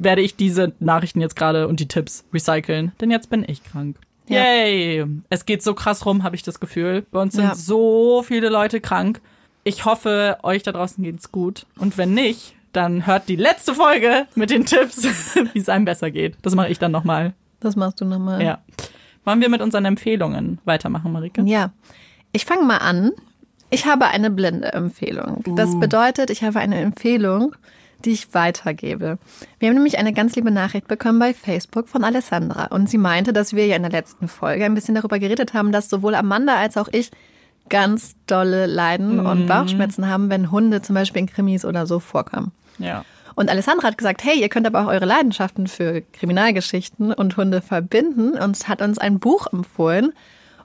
werde 0.00 0.22
ich 0.22 0.36
diese 0.36 0.72
Nachrichten 0.80 1.20
jetzt 1.20 1.36
gerade 1.36 1.68
und 1.68 1.80
die 1.80 1.88
Tipps 1.88 2.24
recyceln, 2.32 2.92
denn 3.00 3.10
jetzt 3.10 3.30
bin 3.30 3.44
ich 3.46 3.62
krank. 3.64 3.96
Ja. 4.28 4.42
Yay! 4.42 5.04
Es 5.30 5.46
geht 5.46 5.62
so 5.62 5.74
krass 5.74 6.04
rum, 6.04 6.22
habe 6.24 6.34
ich 6.36 6.42
das 6.42 6.58
Gefühl. 6.60 7.06
Bei 7.12 7.20
uns 7.22 7.34
sind 7.34 7.44
Ja. 7.44 7.54
so 7.54 8.22
viele 8.26 8.48
Leute 8.48 8.80
krank. 8.80 9.20
Ich 9.64 9.84
hoffe, 9.84 10.38
euch 10.42 10.62
da 10.62 10.72
draußen 10.72 11.02
geht's 11.04 11.30
gut. 11.32 11.66
Und 11.78 11.96
wenn 11.98 12.12
nicht, 12.14 12.54
dann 12.72 13.06
hört 13.06 13.28
die 13.28 13.36
letzte 13.36 13.74
Folge 13.74 14.26
mit 14.34 14.50
den 14.50 14.66
Tipps, 14.66 15.04
wie 15.52 15.58
es 15.58 15.68
einem 15.68 15.84
besser 15.84 16.10
geht. 16.10 16.36
Das 16.42 16.54
mache 16.54 16.68
ich 16.68 16.78
dann 16.78 16.92
nochmal. 16.92 17.34
Das 17.60 17.76
machst 17.76 18.00
du 18.00 18.04
nochmal. 18.04 18.42
Ja. 18.42 18.58
Wollen 19.24 19.40
wir 19.40 19.48
mit 19.48 19.60
unseren 19.62 19.84
Empfehlungen 19.86 20.58
weitermachen, 20.64 21.10
Marike? 21.12 21.42
Ja. 21.42 21.72
Ich 22.32 22.44
fange 22.44 22.64
mal 22.64 22.78
an. 22.78 23.12
Ich 23.70 23.86
habe 23.86 24.06
eine 24.06 24.30
blinde 24.30 24.72
Empfehlung. 24.72 25.42
Das 25.56 25.70
Uh. 25.70 25.80
bedeutet, 25.80 26.30
ich 26.30 26.42
habe 26.44 26.60
eine 26.60 26.76
Empfehlung, 26.80 27.56
die 28.06 28.12
ich 28.12 28.32
weitergebe. 28.32 29.18
Wir 29.58 29.68
haben 29.68 29.74
nämlich 29.74 29.98
eine 29.98 30.12
ganz 30.12 30.34
liebe 30.36 30.50
Nachricht 30.50 30.88
bekommen 30.88 31.18
bei 31.18 31.34
Facebook 31.34 31.88
von 31.88 32.04
Alessandra. 32.04 32.66
Und 32.66 32.88
sie 32.88 32.98
meinte, 32.98 33.32
dass 33.32 33.52
wir 33.54 33.66
ja 33.66 33.76
in 33.76 33.82
der 33.82 33.90
letzten 33.92 34.28
Folge 34.28 34.64
ein 34.64 34.74
bisschen 34.74 34.94
darüber 34.94 35.18
geredet 35.18 35.52
haben, 35.52 35.72
dass 35.72 35.90
sowohl 35.90 36.14
Amanda 36.14 36.56
als 36.56 36.76
auch 36.76 36.88
ich 36.90 37.10
ganz 37.68 38.14
dolle 38.26 38.66
Leiden 38.66 39.18
Mhm. 39.18 39.26
und 39.26 39.46
Bauchschmerzen 39.46 40.08
haben, 40.08 40.30
wenn 40.30 40.50
Hunde 40.52 40.82
zum 40.82 40.94
Beispiel 40.94 41.20
in 41.22 41.26
Krimis 41.26 41.64
oder 41.64 41.86
so 41.86 41.98
vorkommen. 41.98 42.52
Ja. 42.78 43.04
Und 43.34 43.50
Alessandra 43.50 43.88
hat 43.88 43.98
gesagt, 43.98 44.24
hey, 44.24 44.40
ihr 44.40 44.48
könnt 44.48 44.66
aber 44.66 44.82
auch 44.82 44.86
eure 44.88 45.04
Leidenschaften 45.04 45.66
für 45.66 46.00
Kriminalgeschichten 46.12 47.12
und 47.12 47.36
Hunde 47.36 47.60
verbinden 47.60 48.30
und 48.38 48.68
hat 48.68 48.80
uns 48.80 48.98
ein 48.98 49.18
Buch 49.18 49.46
empfohlen. 49.52 50.12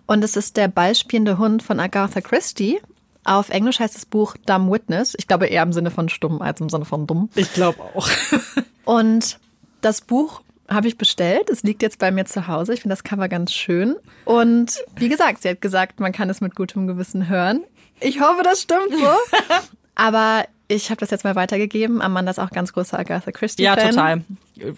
Und 0.06 0.24
es 0.24 0.38
ist 0.38 0.58
der 0.58 0.68
ballspielende 0.68 1.38
Hund 1.38 1.64
von 1.64 1.80
Agatha 1.80 2.22
Christie. 2.22 2.80
Auf 3.24 3.50
Englisch 3.50 3.80
heißt 3.80 3.96
das 3.96 4.06
Buch 4.06 4.36
Dumb 4.46 4.72
Witness. 4.72 5.14
Ich 5.18 5.28
glaube 5.28 5.48
eher 5.48 5.64
im 5.64 5.74
Sinne 5.74 5.92
von 5.92 6.10
stumm 6.10 6.42
als 6.42 6.60
im 6.62 6.70
Sinne 6.70 6.86
von 6.86 7.08
dumm. 7.08 7.30
Ich 7.36 7.54
glaube 7.54 7.82
auch. 7.82 8.10
Und 8.86 9.40
das 9.82 10.02
Buch 10.02 10.42
habe 10.70 10.88
ich 10.88 10.98
bestellt. 10.98 11.50
Es 11.50 11.64
liegt 11.64 11.82
jetzt 11.82 12.00
bei 12.00 12.12
mir 12.12 12.26
zu 12.26 12.48
Hause. 12.48 12.74
Ich 12.74 12.82
finde 12.82 12.94
das 12.94 13.04
Cover 13.04 13.28
ganz 13.28 13.54
schön. 13.54 13.96
Und 14.26 14.84
wie 14.96 15.10
gesagt, 15.10 15.44
sie 15.44 15.50
hat 15.50 15.62
gesagt, 15.62 16.00
man 16.00 16.14
kann 16.14 16.30
es 16.30 16.42
mit 16.42 16.56
gutem 16.56 16.88
Gewissen 16.88 17.28
hören. 17.28 17.64
Ich 18.00 18.22
hoffe, 18.22 18.42
das 18.44 18.62
stimmt 18.62 18.92
so. 18.92 19.08
Aber 19.96 20.46
ich 20.72 20.90
habe 20.90 21.00
das 21.00 21.10
jetzt 21.12 21.24
mal 21.24 21.36
weitergegeben. 21.36 22.02
Amanda 22.02 22.32
ist 22.32 22.40
auch 22.40 22.50
ganz 22.52 22.74
großer 22.74 22.98
Agatha 23.00 23.32
Christie. 23.32 23.64
Ja, 23.64 23.76
Fan. 23.76 23.90
total. 23.92 24.22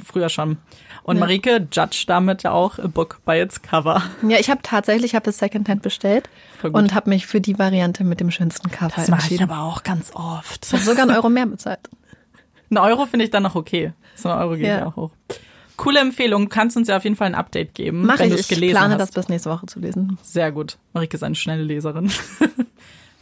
Früher 0.03 0.29
schon. 0.29 0.57
Und 1.03 1.17
Ja. 1.17 1.19
Marike 1.21 1.67
judgt 1.71 2.09
damit 2.09 2.45
auch 2.45 2.79
a 2.79 2.87
book 2.87 3.19
by 3.25 3.39
its 3.41 3.61
cover. 3.61 4.01
Ja, 4.27 4.37
ich 4.39 4.49
habe 4.49 4.61
tatsächlich, 4.63 5.11
ich 5.11 5.15
habe 5.15 5.25
das 5.25 5.37
Secondhand 5.37 5.81
bestellt 5.81 6.29
und 6.63 6.93
habe 6.93 7.09
mich 7.09 7.27
für 7.27 7.41
die 7.41 7.59
Variante 7.59 8.03
mit 8.03 8.19
dem 8.19 8.31
schönsten 8.31 8.71
Cover 8.71 8.93
Das 8.95 9.09
mache 9.09 9.19
ich 9.25 9.31
entschieden. 9.33 9.49
aber 9.51 9.61
auch 9.63 9.83
ganz 9.83 10.11
oft. 10.15 10.65
Ich 10.65 10.73
habe 10.73 10.83
sogar 10.83 11.03
einen 11.03 11.15
Euro 11.15 11.29
mehr 11.29 11.45
bezahlt. 11.45 11.79
Ein 12.71 12.77
Euro 12.77 13.05
finde 13.05 13.25
ich 13.25 13.31
dann 13.31 13.43
noch 13.43 13.55
okay. 13.55 13.93
So 14.15 14.29
ein 14.29 14.37
Euro 14.39 14.55
geht 14.55 14.65
ja. 14.67 14.77
Ja. 14.79 14.85
auch 14.87 14.95
hoch. 14.95 15.11
Coole 15.75 15.99
Empfehlung. 15.99 16.43
Du 16.43 16.49
kannst 16.49 16.77
uns 16.77 16.87
ja 16.87 16.97
auf 16.97 17.03
jeden 17.03 17.15
Fall 17.15 17.27
ein 17.27 17.35
Update 17.35 17.73
geben, 17.75 18.05
Mache 18.05 18.19
wenn 18.19 18.29
du 18.29 18.35
ich. 18.35 18.41
es 18.41 18.49
Ich 18.51 18.55
gelesen 18.55 18.75
plane 18.77 18.93
hast. 18.93 19.01
das 19.01 19.11
bis 19.11 19.27
nächste 19.29 19.49
Woche 19.49 19.65
zu 19.65 19.79
lesen. 19.79 20.17
Sehr 20.21 20.51
gut. 20.51 20.77
Marike 20.93 21.17
ist 21.17 21.23
eine 21.23 21.35
schnelle 21.35 21.63
Leserin. 21.63 22.11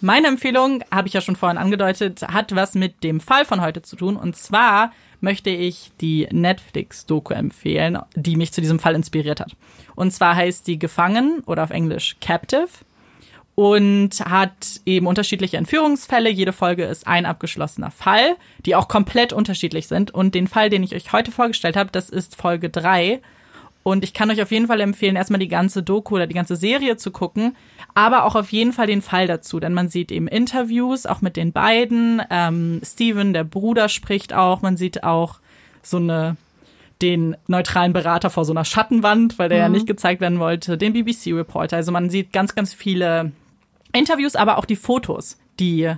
Meine 0.04 0.28
Empfehlung, 0.28 0.84
habe 0.91 1.08
ich 1.08 1.14
ja 1.14 1.22
schon 1.22 1.36
vorhin 1.36 1.60
angedeutet, 1.60 2.24
hat 2.24 2.56
was 2.56 2.74
mit 2.74 3.04
dem 3.04 3.20
Fall 3.20 3.45
von 3.45 3.62
heute 3.62 3.84
zu 3.84 3.95
tun. 3.95 4.18
Und 4.18 4.36
zwar 4.36 4.91
möchte 5.20 5.52
ich 5.52 5.91
die 6.02 6.28
Netflix-Doku 6.32 7.36
empfehlen, 7.36 7.99
die 8.16 8.36
mich 8.36 8.52
zu 8.52 8.62
diesem 8.62 8.80
Fall 8.80 8.95
inspiriert 8.95 9.39
hat. 9.39 9.56
Und 9.93 10.12
zwar 10.12 10.36
heißt 10.36 10.66
die 10.66 10.80
Gefangen 10.80 11.43
oder 11.45 11.64
auf 11.64 11.70
Englisch 11.70 12.18
Captive 12.20 12.68
und 13.54 14.22
hat 14.22 14.82
eben 14.88 15.06
unterschiedliche 15.06 15.58
Entführungsfälle. 15.58 16.32
Jede 16.32 16.52
Folge 16.52 16.86
ist 16.86 17.06
ein 17.06 17.28
abgeschlossener 17.28 17.91
Fall, 17.91 18.38
die 18.66 18.76
auch 18.76 18.88
komplett 18.88 19.34
unterschiedlich 19.34 19.88
sind. 19.88 20.10
Und 20.10 20.34
den 20.34 20.47
Fall, 20.47 20.72
den 20.72 20.82
ich 20.82 20.95
euch 20.95 21.14
heute 21.14 21.32
vorgestellt 21.32 21.76
habe, 21.76 21.91
das 21.91 22.10
ist 22.10 22.36
Folge 22.36 22.72
drei. 22.72 23.22
Und 23.84 24.03
ich 24.03 24.13
kann 24.13 24.29
euch 24.29 24.41
auf 24.41 24.51
jeden 24.51 24.67
Fall 24.67 24.79
empfehlen, 24.79 25.15
erstmal 25.15 25.39
die 25.39 25.47
ganze 25.47 25.82
Doku 25.82 26.15
oder 26.15 26.27
die 26.27 26.36
ganze 26.36 26.55
Serie 26.55 26.97
zu 26.97 27.09
gucken, 27.09 27.55
aber 27.95 28.25
auch 28.25 28.36
auf 28.36 28.51
jeden 28.51 28.73
Fall 28.73 28.88
den 28.88 29.01
Fall 29.01 29.25
dazu, 29.25 29.59
denn 29.59 29.73
man 29.73 29.89
sieht 29.89 30.11
eben 30.11 30.27
Interviews, 30.27 31.05
auch 31.05 31.21
mit 31.21 31.36
den 31.36 31.51
beiden. 31.51 32.21
Ähm, 32.29 32.82
Steven, 32.84 33.34
der 33.34 33.43
Bruder, 33.43 33.89
spricht 33.89 34.34
auch. 34.34 34.61
Man 34.61 34.77
sieht 34.77 35.03
auch 35.03 35.39
so 35.82 35.97
eine 35.97 36.38
den 37.01 37.36
neutralen 37.47 37.93
Berater 37.93 38.29
vor 38.29 38.45
so 38.45 38.53
einer 38.53 38.63
Schattenwand, 38.63 39.39
weil 39.39 39.49
der 39.49 39.57
ja 39.57 39.69
nicht 39.69 39.88
gezeigt 39.88 40.21
werden 40.21 40.38
wollte, 40.38 40.77
den 40.77 40.93
BBC-Reporter. 40.93 41.75
Also 41.75 41.91
man 41.91 42.11
sieht 42.11 42.32
ganz, 42.32 42.53
ganz 42.53 42.75
viele 42.75 43.32
Interviews, 43.91 44.36
aber 44.36 44.59
auch 44.59 44.65
die 44.65 44.75
Fotos, 44.75 45.39
die 45.59 45.91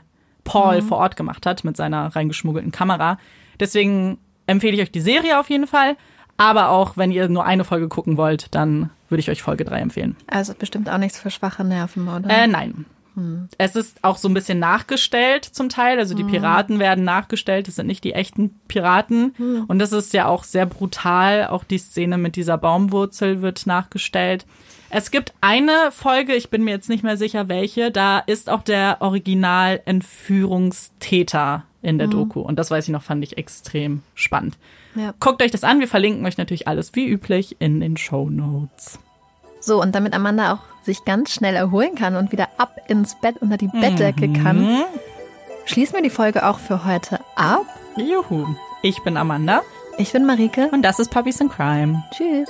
Paul 0.43 0.81
vor 0.81 0.97
Ort 0.99 1.15
gemacht 1.15 1.45
hat 1.45 1.63
mit 1.63 1.77
seiner 1.77 2.15
reingeschmuggelten 2.15 2.71
Kamera. 2.71 3.17
Deswegen 3.59 4.17
empfehle 4.47 4.75
ich 4.75 4.81
euch 4.81 4.91
die 4.91 5.01
Serie 5.01 5.39
auf 5.39 5.49
jeden 5.49 5.67
Fall. 5.67 5.95
Aber 6.38 6.69
auch, 6.69 6.97
wenn 6.97 7.11
ihr 7.11 7.29
nur 7.29 7.45
eine 7.45 7.63
Folge 7.63 7.88
gucken 7.88 8.17
wollt, 8.17 8.53
dann 8.55 8.89
würde 9.09 9.19
ich 9.19 9.29
euch 9.29 9.41
Folge 9.41 9.65
3 9.65 9.79
empfehlen. 9.79 10.15
Also 10.27 10.53
bestimmt 10.57 10.89
auch 10.89 10.97
nichts 10.97 11.19
für 11.19 11.29
schwache 11.29 11.63
Nerven, 11.63 12.07
oder? 12.07 12.29
Äh, 12.29 12.47
nein. 12.47 12.86
Hm. 13.15 13.47
Es 13.57 13.75
ist 13.75 14.03
auch 14.03 14.17
so 14.17 14.27
ein 14.27 14.34
bisschen 14.34 14.59
nachgestellt 14.59 15.45
zum 15.45 15.69
Teil. 15.69 15.99
Also 15.99 16.15
die 16.15 16.23
hm. 16.23 16.31
Piraten 16.31 16.79
werden 16.79 17.03
nachgestellt. 17.03 17.67
Das 17.67 17.75
sind 17.75 17.88
nicht 17.88 18.03
die 18.03 18.13
echten 18.13 18.59
Piraten. 18.67 19.34
Hm. 19.38 19.65
Und 19.67 19.79
das 19.79 19.91
ist 19.91 20.13
ja 20.13 20.27
auch 20.27 20.43
sehr 20.43 20.65
brutal. 20.65 21.47
Auch 21.47 21.63
die 21.63 21.77
Szene 21.77 22.17
mit 22.17 22.36
dieser 22.36 22.57
Baumwurzel 22.57 23.41
wird 23.41 23.67
nachgestellt. 23.67 24.45
Es 24.96 25.10
gibt 25.10 25.34
eine 25.41 25.91
Folge, 25.91 26.36
ich 26.36 26.52
bin 26.52 26.64
mir 26.64 26.70
jetzt 26.70 26.88
nicht 26.88 27.04
mehr 27.04 27.18
sicher 27.18 27.50
welche, 27.50 27.89
da 27.89 28.20
ist 28.20 28.48
auch 28.48 28.62
der 28.62 28.98
Original-Entführungstäter 29.00 31.64
in 31.82 31.98
der 31.98 32.06
mhm. 32.06 32.12
Doku. 32.12 32.41
Und 32.41 32.60
das 32.60 32.70
weiß 32.70 32.86
ich 32.86 32.91
noch, 32.91 33.02
fand 33.02 33.24
ich 33.24 33.39
extrem 33.39 34.04
spannend. 34.14 34.56
Ja. 34.94 35.16
Guckt 35.20 35.41
euch 35.41 35.50
das 35.50 35.64
an. 35.64 35.80
Wir 35.80 35.88
verlinken 35.88 36.24
euch 36.28 36.38
natürlich 36.38 36.68
alles 36.68 36.94
wie 36.94 37.08
üblich 37.08 37.56
in 37.58 37.80
den 37.80 37.98
Show 37.98 38.30
Notes. 38.30 39.00
So, 39.60 39.82
und 39.82 39.96
damit 39.96 40.14
Amanda 40.14 40.54
auch 40.54 40.60
sich 40.86 41.04
ganz 41.06 41.34
schnell 41.34 41.56
erholen 41.56 41.96
kann 41.96 42.16
und 42.16 42.32
wieder 42.32 42.50
ab 42.60 42.76
ins 42.88 43.20
Bett 43.20 43.38
unter 43.39 43.58
die 43.58 43.70
Bettdecke 43.70 44.28
mhm. 44.28 44.44
kann, 44.44 44.84
schließen 45.66 45.96
wir 45.96 46.04
die 46.04 46.12
Folge 46.12 46.48
auch 46.48 46.60
für 46.60 46.86
heute 46.86 47.20
ab. 47.36 47.66
Juhu. 47.98 48.46
Ich 48.84 49.02
bin 49.02 49.18
Amanda. 49.18 49.64
Ich 49.98 50.12
bin 50.12 50.28
Marike. 50.28 50.70
Und 50.72 50.84
das 50.84 51.00
ist 51.00 51.10
Puppies 51.10 51.41
in 51.41 51.50
Crime. 51.50 52.04
Tschüss. 52.16 52.48